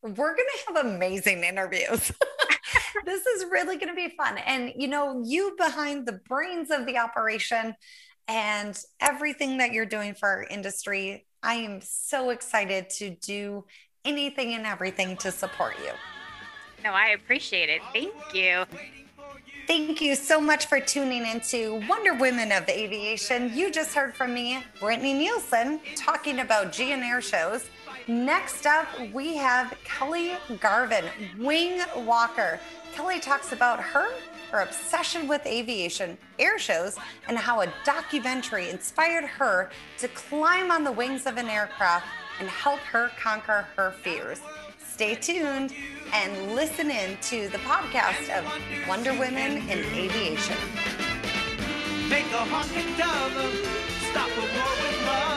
we're 0.03 0.35
going 0.35 0.37
to 0.37 0.73
have 0.73 0.85
amazing 0.85 1.43
interviews. 1.43 2.11
this 3.05 3.25
is 3.25 3.45
really 3.51 3.77
going 3.77 3.89
to 3.89 3.93
be 3.93 4.09
fun. 4.09 4.37
And, 4.39 4.73
you 4.75 4.87
know, 4.87 5.21
you 5.23 5.55
behind 5.57 6.07
the 6.07 6.19
brains 6.27 6.71
of 6.71 6.85
the 6.87 6.97
operation 6.97 7.75
and 8.27 8.79
everything 8.99 9.57
that 9.57 9.71
you're 9.71 9.85
doing 9.85 10.13
for 10.13 10.29
our 10.29 10.43
industry, 10.43 11.25
I 11.43 11.55
am 11.55 11.81
so 11.81 12.29
excited 12.29 12.89
to 12.91 13.09
do 13.09 13.65
anything 14.05 14.53
and 14.53 14.65
everything 14.65 15.17
to 15.17 15.31
support 15.31 15.73
you. 15.83 15.91
No, 16.83 16.91
I 16.91 17.09
appreciate 17.09 17.69
it. 17.69 17.81
Thank 17.93 18.13
you. 18.33 18.65
Thank 19.67 20.01
you 20.01 20.15
so 20.15 20.41
much 20.41 20.65
for 20.65 20.79
tuning 20.79 21.25
into 21.25 21.81
Wonder 21.87 22.13
Women 22.15 22.51
of 22.51 22.67
Aviation. 22.67 23.55
You 23.55 23.71
just 23.71 23.93
heard 23.93 24.15
from 24.15 24.33
me, 24.33 24.63
Brittany 24.79 25.13
Nielsen, 25.13 25.79
talking 25.95 26.39
about 26.39 26.73
GN 26.73 27.07
Air 27.07 27.21
shows. 27.21 27.69
Next 28.07 28.65
up, 28.65 28.87
we 29.13 29.37
have 29.37 29.77
Kelly 29.83 30.31
Garvin, 30.59 31.05
wing 31.37 31.81
walker. 31.97 32.59
Kelly 32.93 33.19
talks 33.19 33.53
about 33.53 33.79
her, 33.79 34.09
her 34.51 34.61
obsession 34.61 35.27
with 35.27 35.45
aviation, 35.45 36.17
air 36.39 36.59
shows, 36.59 36.97
and 37.27 37.37
how 37.37 37.61
a 37.61 37.73
documentary 37.85 38.69
inspired 38.69 39.25
her 39.25 39.69
to 39.97 40.07
climb 40.09 40.71
on 40.71 40.83
the 40.83 40.91
wings 40.91 41.25
of 41.25 41.37
an 41.37 41.47
aircraft 41.47 42.05
and 42.39 42.49
help 42.49 42.79
her 42.79 43.11
conquer 43.19 43.65
her 43.75 43.91
fears. 44.03 44.41
Stay 44.85 45.15
tuned 45.15 45.73
and 46.13 46.55
listen 46.55 46.91
in 46.91 47.17
to 47.21 47.47
the 47.49 47.57
podcast 47.59 48.29
of 48.37 48.45
Wonder 48.87 49.13
Women 49.13 49.57
in 49.69 49.79
Aviation. 49.95 50.57
A 52.33 52.43
honking 52.45 52.95
stop 52.95 54.29
a 54.29 54.39
war 54.39 54.71
with 54.77 55.05
love. 55.05 55.30